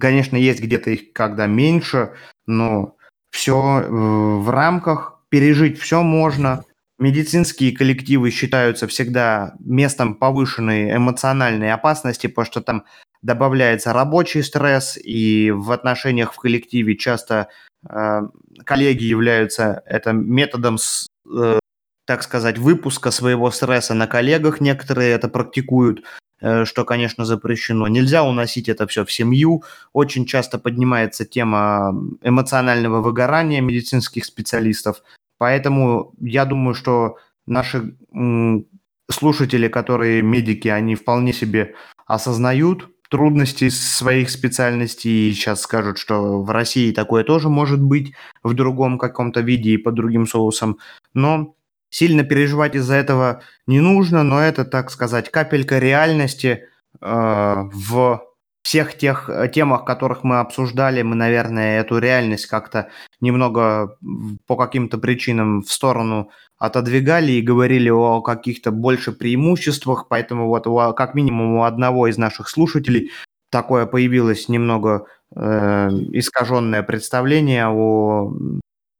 конечно, 0.00 0.36
есть 0.36 0.60
где-то 0.60 0.90
их 0.90 1.12
когда 1.12 1.46
меньше, 1.46 2.12
но 2.46 2.96
все 3.30 3.80
э, 3.80 3.88
в 3.88 4.50
рамках, 4.50 5.20
пережить 5.28 5.78
все 5.78 6.02
можно. 6.02 6.64
Медицинские 6.98 7.76
коллективы 7.76 8.30
считаются 8.30 8.86
всегда 8.86 9.54
местом 9.58 10.14
повышенной 10.14 10.94
эмоциональной 10.96 11.72
опасности, 11.72 12.26
потому 12.26 12.46
что 12.46 12.60
там 12.60 12.84
добавляется 13.22 13.92
рабочий 13.92 14.42
стресс, 14.42 14.98
и 15.02 15.50
в 15.50 15.72
отношениях 15.72 16.32
в 16.34 16.38
коллективе 16.38 16.96
часто 16.96 17.48
коллеги 17.84 19.04
являются 19.04 19.82
это 19.86 20.12
методом, 20.12 20.78
э, 21.26 21.58
так 22.06 22.22
сказать, 22.22 22.58
выпуска 22.58 23.10
своего 23.10 23.50
стресса 23.50 23.94
на 23.94 24.06
коллегах. 24.06 24.60
Некоторые 24.60 25.12
это 25.12 25.28
практикуют, 25.28 26.04
э, 26.40 26.64
что, 26.64 26.84
конечно, 26.84 27.24
запрещено. 27.24 27.88
Нельзя 27.88 28.22
уносить 28.24 28.68
это 28.68 28.86
все 28.86 29.04
в 29.04 29.12
семью. 29.12 29.64
Очень 29.92 30.26
часто 30.26 30.58
поднимается 30.58 31.24
тема 31.24 31.94
эмоционального 32.22 33.00
выгорания 33.00 33.60
медицинских 33.60 34.24
специалистов. 34.24 35.02
Поэтому 35.38 36.12
я 36.20 36.44
думаю, 36.44 36.74
что 36.74 37.16
наши 37.46 37.96
слушатели, 39.10 39.68
которые 39.68 40.22
медики, 40.22 40.68
они 40.68 40.94
вполне 40.94 41.32
себе 41.32 41.74
осознают 42.06 42.88
трудности 43.12 43.68
своих 43.68 44.30
специальностей 44.30 45.30
и 45.30 45.32
сейчас 45.32 45.60
скажут, 45.60 45.98
что 45.98 46.42
в 46.42 46.50
России 46.50 46.92
такое 46.92 47.22
тоже 47.22 47.48
может 47.48 47.80
быть 47.80 48.12
в 48.42 48.54
другом 48.54 48.98
каком-то 48.98 49.40
виде 49.40 49.70
и 49.70 49.76
под 49.76 49.94
другим 49.94 50.26
соусом. 50.26 50.78
Но 51.14 51.54
Сильно 51.92 52.24
переживать 52.24 52.74
из-за 52.74 52.94
этого 52.94 53.42
не 53.66 53.80
нужно, 53.80 54.22
но 54.22 54.40
это, 54.40 54.64
так 54.64 54.90
сказать, 54.90 55.30
капелька 55.30 55.78
реальности 55.78 56.64
э, 57.02 57.54
в 57.70 58.22
всех 58.62 58.96
тех 58.96 59.28
э, 59.28 59.48
темах, 59.48 59.84
которых 59.84 60.24
мы 60.24 60.38
обсуждали, 60.38 61.02
мы, 61.02 61.16
наверное, 61.16 61.80
эту 61.80 61.98
реальность 61.98 62.46
как-то 62.46 62.88
немного 63.20 63.96
по 64.46 64.56
каким-то 64.56 64.98
причинам 64.98 65.62
в 65.62 65.70
сторону 65.70 66.30
отодвигали 66.58 67.32
и 67.32 67.42
говорили 67.42 67.90
о 67.90 68.22
каких-то 68.22 68.70
больше 68.70 69.12
преимуществах, 69.12 70.06
поэтому 70.08 70.46
вот 70.46 70.66
у, 70.66 70.94
как 70.94 71.14
минимум 71.14 71.56
у 71.56 71.64
одного 71.64 72.06
из 72.06 72.18
наших 72.18 72.48
слушателей 72.48 73.10
такое 73.50 73.86
появилось 73.86 74.48
немного 74.48 75.06
э, 75.34 75.88
искаженное 76.12 76.82
представление 76.82 77.66
о 77.68 78.32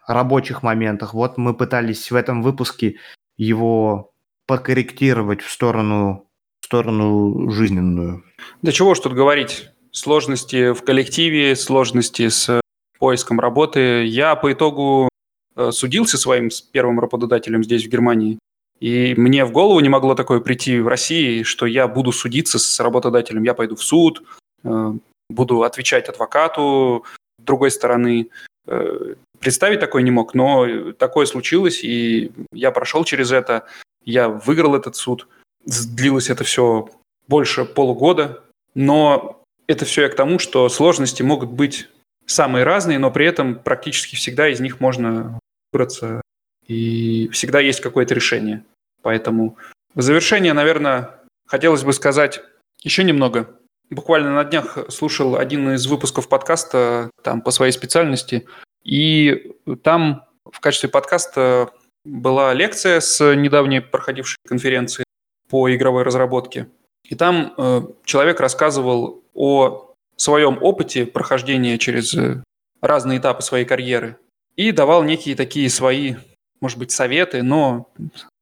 рабочих 0.06 0.62
моментах. 0.62 1.14
Вот 1.14 1.39
мы 1.39 1.55
пытались 1.55 2.10
в 2.10 2.16
этом 2.16 2.43
выпуске 2.43 2.97
его 3.36 4.12
подкорректировать 4.47 5.40
в 5.40 5.51
сторону, 5.51 6.28
сторону 6.64 7.51
жизненную. 7.51 8.24
Да 8.62 8.72
чего 8.72 8.94
ж 8.94 9.01
тут 9.01 9.12
говорить. 9.12 9.70
Сложности 9.90 10.72
в 10.72 10.82
коллективе, 10.82 11.55
сложности 11.56 12.28
с 12.28 12.60
поиском 12.98 13.40
работы. 13.40 14.05
Я 14.06 14.36
по 14.36 14.52
итогу 14.52 15.09
э, 15.56 15.70
судился 15.72 16.16
своим 16.18 16.48
первым 16.72 17.01
работодателем 17.01 17.64
здесь, 17.64 17.84
в 17.84 17.89
Германии. 17.89 18.39
И 18.80 19.14
мне 19.16 19.44
в 19.44 19.52
голову 19.52 19.80
не 19.80 19.89
могло 19.89 20.14
такое 20.14 20.40
прийти 20.40 20.80
в 20.80 20.89
России, 20.89 21.43
что 21.43 21.66
я 21.66 21.86
буду 21.89 22.10
судиться 22.12 22.59
с 22.59 22.80
работодателем. 22.80 23.43
Я 23.43 23.55
пойду 23.55 23.76
в 23.76 23.82
суд, 23.82 24.22
э, 24.64 24.93
буду 25.28 25.62
отвечать 25.62 26.09
адвокату 26.09 27.05
другой 27.39 27.70
стороны. 27.70 28.28
Э, 28.66 29.14
представить 29.40 29.80
такое 29.80 30.02
не 30.02 30.10
мог, 30.10 30.34
но 30.34 30.93
такое 30.93 31.26
случилось, 31.26 31.82
и 31.82 32.32
я 32.52 32.70
прошел 32.70 33.05
через 33.05 33.32
это, 33.32 33.66
я 34.05 34.28
выиграл 34.28 34.74
этот 34.74 34.97
суд. 34.97 35.28
Длилось 35.64 36.30
это 36.30 36.44
все 36.44 36.89
больше 37.28 37.64
полугода, 37.64 38.43
но 38.74 39.43
это 39.66 39.84
все 39.84 40.02
я 40.02 40.09
к 40.09 40.16
тому, 40.16 40.39
что 40.39 40.68
сложности 40.68 41.22
могут 41.22 41.51
быть 41.51 41.89
самые 42.26 42.64
разные, 42.64 42.98
но 42.98 43.10
при 43.10 43.26
этом 43.26 43.56
практически 43.56 44.16
всегда 44.16 44.48
из 44.48 44.60
них 44.60 44.80
можно 44.80 45.39
выбраться, 45.72 46.20
и 46.66 47.28
всегда 47.32 47.60
есть 47.60 47.80
какое-то 47.80 48.14
решение. 48.14 48.64
Поэтому 49.02 49.56
в 49.94 50.02
завершение, 50.02 50.52
наверное, 50.52 51.20
хотелось 51.47 51.84
бы 51.84 51.93
сказать 51.93 52.43
еще 52.82 53.05
немного. 53.05 53.56
Буквально 53.90 54.34
на 54.34 54.44
днях 54.44 54.78
слушал 54.89 55.36
один 55.36 55.74
из 55.74 55.86
выпусков 55.86 56.28
подкаста 56.28 57.10
там 57.22 57.40
по 57.40 57.51
своей 57.51 57.72
специальности– 57.72 58.47
и 58.84 59.55
там 59.82 60.24
в 60.51 60.60
качестве 60.60 60.89
подкаста 60.89 61.70
была 62.05 62.52
лекция 62.52 63.01
с 63.01 63.34
недавней 63.34 63.80
проходившей 63.80 64.39
конференции 64.47 65.05
по 65.53 65.70
игровой 65.74 66.03
разработке. 66.03 66.66
И 67.05 67.15
там 67.15 67.53
э, 67.59 67.83
человек 68.07 68.41
рассказывал 68.41 69.23
о 69.35 69.93
своем 70.16 70.57
опыте 70.62 71.05
прохождения 71.05 71.77
через 71.77 72.15
э, 72.15 72.43
разные 72.81 73.19
этапы 73.19 73.43
своей 73.43 73.66
карьеры 73.66 74.16
и 74.57 74.73
давал 74.73 75.03
некие 75.03 75.37
такие 75.37 75.69
свои, 75.69 76.15
может 76.62 76.79
быть, 76.79 76.91
советы, 76.91 77.43
но 77.43 77.91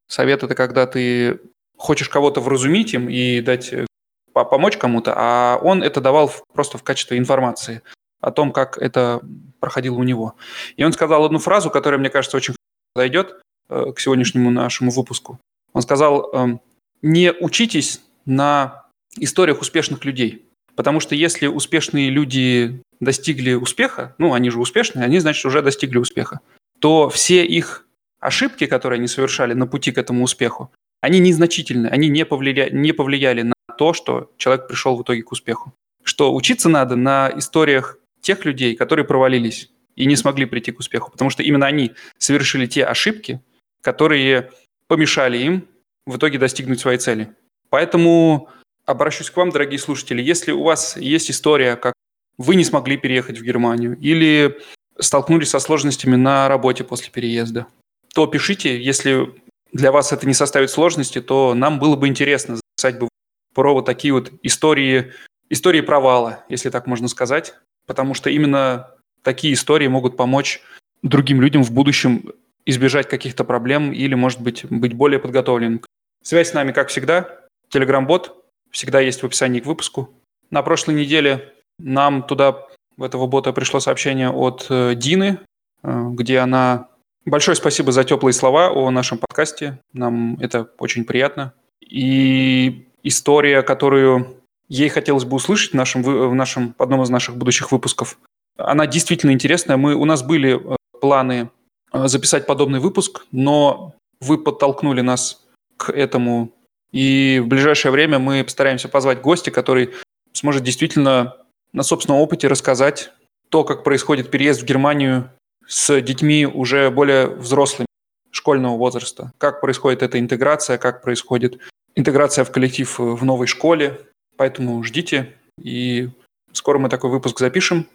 совет 0.06 0.44
это 0.44 0.54
когда 0.54 0.86
ты 0.86 1.40
хочешь 1.76 2.08
кого-то 2.08 2.40
вразумить 2.40 2.94
им 2.94 3.08
и 3.08 3.40
дать 3.40 3.72
э, 3.72 3.86
помочь 4.32 4.76
кому-то, 4.76 5.12
а 5.16 5.58
он 5.60 5.82
это 5.82 6.00
давал 6.00 6.30
просто 6.54 6.78
в 6.78 6.84
качестве 6.84 7.18
информации 7.18 7.82
о 8.20 8.30
том, 8.30 8.52
как 8.52 8.78
это 8.78 9.20
проходило 9.58 9.96
у 9.96 10.04
него. 10.04 10.36
И 10.76 10.84
он 10.84 10.92
сказал 10.92 11.24
одну 11.24 11.40
фразу, 11.40 11.70
которая, 11.70 11.98
мне 11.98 12.08
кажется, 12.08 12.36
очень 12.36 12.54
подойдет 12.94 13.40
э, 13.68 13.90
к 13.96 13.98
сегодняшнему 13.98 14.52
нашему 14.52 14.92
выпуску. 14.92 15.40
Он 15.72 15.82
сказал, 15.82 16.30
э, 16.32 16.58
не 17.02 17.32
учитесь 17.32 18.00
на 18.26 18.86
историях 19.16 19.60
успешных 19.60 20.04
людей. 20.04 20.46
Потому 20.76 21.00
что 21.00 21.14
если 21.14 21.46
успешные 21.46 22.10
люди 22.10 22.82
достигли 23.00 23.54
успеха, 23.54 24.14
ну, 24.18 24.34
они 24.34 24.50
же 24.50 24.60
успешные, 24.60 25.04
они, 25.04 25.18
значит, 25.18 25.44
уже 25.44 25.62
достигли 25.62 25.98
успеха, 25.98 26.40
то 26.78 27.08
все 27.08 27.44
их 27.44 27.86
ошибки, 28.20 28.66
которые 28.66 28.98
они 28.98 29.08
совершали 29.08 29.54
на 29.54 29.66
пути 29.66 29.92
к 29.92 29.98
этому 29.98 30.24
успеху, 30.24 30.72
они 31.00 31.18
незначительны, 31.18 31.88
они 31.88 32.08
не 32.08 32.24
повлияли, 32.24 32.74
не 32.74 32.92
повлияли 32.92 33.42
на 33.42 33.54
то, 33.78 33.94
что 33.94 34.30
человек 34.36 34.68
пришел 34.68 34.96
в 34.96 35.02
итоге 35.02 35.22
к 35.22 35.32
успеху. 35.32 35.72
Что 36.04 36.34
учиться 36.34 36.68
надо 36.68 36.96
на 36.96 37.32
историях 37.36 37.98
тех 38.20 38.44
людей, 38.44 38.76
которые 38.76 39.06
провалились 39.06 39.70
и 39.96 40.04
не 40.06 40.16
смогли 40.16 40.44
прийти 40.44 40.72
к 40.72 40.78
успеху, 40.78 41.10
потому 41.10 41.30
что 41.30 41.42
именно 41.42 41.66
они 41.66 41.92
совершили 42.18 42.66
те 42.66 42.84
ошибки, 42.84 43.40
которые 43.80 44.50
помешали 44.86 45.38
им 45.38 45.66
в 46.06 46.16
итоге 46.16 46.38
достигнуть 46.38 46.80
своей 46.80 46.98
цели. 46.98 47.34
Поэтому 47.68 48.48
обращусь 48.86 49.30
к 49.30 49.36
вам, 49.36 49.50
дорогие 49.50 49.78
слушатели, 49.78 50.22
если 50.22 50.52
у 50.52 50.62
вас 50.62 50.96
есть 50.96 51.30
история, 51.30 51.76
как 51.76 51.94
вы 52.38 52.56
не 52.56 52.64
смогли 52.64 52.96
переехать 52.96 53.38
в 53.38 53.44
Германию 53.44 53.96
или 53.98 54.58
столкнулись 54.98 55.50
со 55.50 55.60
сложностями 55.60 56.16
на 56.16 56.48
работе 56.48 56.84
после 56.84 57.10
переезда, 57.10 57.66
то 58.14 58.26
пишите, 58.26 58.80
если 58.82 59.34
для 59.72 59.92
вас 59.92 60.12
это 60.12 60.26
не 60.26 60.34
составит 60.34 60.70
сложности, 60.70 61.20
то 61.20 61.54
нам 61.54 61.78
было 61.78 61.96
бы 61.96 62.08
интересно 62.08 62.56
записать 62.56 62.98
бы 62.98 63.08
про 63.54 63.74
вот 63.74 63.86
такие 63.86 64.12
вот 64.12 64.32
истории, 64.42 65.12
истории 65.48 65.80
провала, 65.80 66.44
если 66.48 66.70
так 66.70 66.86
можно 66.86 67.08
сказать, 67.08 67.54
потому 67.86 68.14
что 68.14 68.30
именно 68.30 68.90
такие 69.22 69.54
истории 69.54 69.86
могут 69.86 70.16
помочь 70.16 70.60
другим 71.02 71.40
людям 71.40 71.62
в 71.62 71.72
будущем 71.72 72.32
избежать 72.66 73.08
каких-то 73.08 73.44
проблем 73.44 73.92
или, 73.92 74.14
может 74.14 74.40
быть, 74.40 74.64
быть 74.66 74.92
более 74.92 75.18
подготовленным. 75.18 75.82
Связь 76.22 76.50
с 76.50 76.54
нами, 76.54 76.72
как 76.72 76.88
всегда, 76.88 77.40
Telegram-бот 77.72 78.36
всегда 78.70 79.00
есть 79.00 79.22
в 79.22 79.26
описании 79.26 79.60
к 79.60 79.66
выпуску. 79.66 80.10
На 80.50 80.62
прошлой 80.62 80.94
неделе 80.94 81.52
нам 81.78 82.22
туда, 82.22 82.66
в 82.96 83.02
этого 83.02 83.26
бота, 83.26 83.52
пришло 83.52 83.80
сообщение 83.80 84.30
от 84.30 84.66
э, 84.68 84.94
Дины, 84.94 85.40
э, 85.82 86.08
где 86.10 86.38
она... 86.38 86.88
Большое 87.24 87.54
спасибо 87.54 87.92
за 87.92 88.04
теплые 88.04 88.32
слова 88.32 88.70
о 88.70 88.90
нашем 88.90 89.18
подкасте. 89.18 89.78
Нам 89.92 90.36
это 90.40 90.70
очень 90.78 91.04
приятно. 91.04 91.52
И 91.80 92.86
история, 93.02 93.62
которую 93.62 94.36
ей 94.68 94.88
хотелось 94.88 95.24
бы 95.24 95.36
услышать 95.36 95.72
в 95.72 95.76
нашем, 95.76 96.02
в 96.02 96.34
нашем, 96.34 96.74
в 96.78 96.82
одном 96.82 97.02
из 97.02 97.10
наших 97.10 97.36
будущих 97.36 97.72
выпусков. 97.72 98.18
Она 98.56 98.86
действительно 98.86 99.32
интересная. 99.32 99.76
Мы, 99.76 99.94
у 99.94 100.04
нас 100.04 100.22
были 100.22 100.60
э, 100.60 100.76
планы 101.00 101.50
записать 101.92 102.46
подобный 102.46 102.78
выпуск, 102.78 103.26
но 103.32 103.94
вы 104.20 104.38
подтолкнули 104.38 105.00
нас 105.00 105.44
к 105.80 105.90
этому. 105.90 106.52
И 106.92 107.40
в 107.42 107.46
ближайшее 107.46 107.92
время 107.92 108.18
мы 108.18 108.44
постараемся 108.44 108.88
позвать 108.88 109.20
гостя, 109.20 109.50
который 109.50 109.90
сможет 110.32 110.62
действительно 110.62 111.36
на 111.72 111.82
собственном 111.82 112.20
опыте 112.20 112.48
рассказать 112.48 113.12
то, 113.48 113.64
как 113.64 113.82
происходит 113.82 114.30
переезд 114.30 114.62
в 114.62 114.64
Германию 114.64 115.30
с 115.66 116.00
детьми 116.00 116.46
уже 116.46 116.90
более 116.90 117.26
взрослыми, 117.26 117.86
школьного 118.30 118.76
возраста. 118.76 119.32
Как 119.38 119.60
происходит 119.60 120.02
эта 120.02 120.18
интеграция, 120.18 120.78
как 120.78 121.02
происходит 121.02 121.58
интеграция 121.94 122.44
в 122.44 122.50
коллектив 122.50 122.98
в 122.98 123.24
новой 123.24 123.46
школе, 123.46 124.00
Поэтому 124.40 124.82
ждите, 124.82 125.36
и 125.60 126.08
скоро 126.52 126.78
мы 126.78 126.88
такой 126.88 127.10
выпуск 127.10 127.40
запишем. 127.40 127.86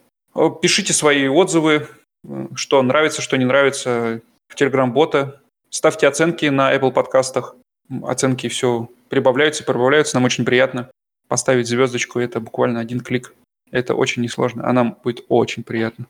Пишите 0.62 0.94
свои 0.94 1.28
отзывы, 1.28 1.88
что 2.53 2.84
нравится, 2.84 3.24
что 3.24 3.36
не 3.36 3.45
нравится 3.45 4.22
в 4.48 4.56
Telegram-бота. 4.56 5.41
Ставьте 5.72 6.07
оценки 6.07 6.45
на 6.45 6.72
Apple 6.76 6.91
подкастах. 6.91 7.56
Оценки 8.03 8.48
все 8.48 8.90
прибавляются, 9.10 9.64
прибавляются. 9.64 10.16
Нам 10.16 10.26
очень 10.26 10.45
приятно. 10.45 10.90
Поставить 11.28 11.68
звездочку– 11.68 12.20
это 12.22 12.40
буквально 12.40 12.80
один 12.80 12.99
клик. 12.99 13.34
Это 13.72 13.95
очень 13.95 14.22
несложно, 14.22 14.68
а 14.68 14.74
нам 14.74 14.98
будет 15.03 15.26
очень 15.28 15.64
приятно. 15.64 16.06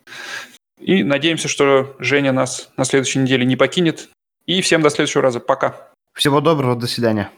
И 0.79 1.03
надеемся, 1.03 1.47
что 1.47 1.95
Женя 1.99 2.31
нас 2.31 2.69
на 2.77 2.83
следующей 2.83 3.19
неделе 3.19 3.45
не 3.45 3.55
покинет. 3.55 4.09
И 4.45 4.61
всем 4.61 4.81
до 4.81 4.89
следующего 4.89 5.23
раза. 5.23 5.39
Пока. 5.39 5.89
Всего 6.13 6.41
доброго, 6.41 6.75
до 6.75 6.87
свидания. 6.87 7.31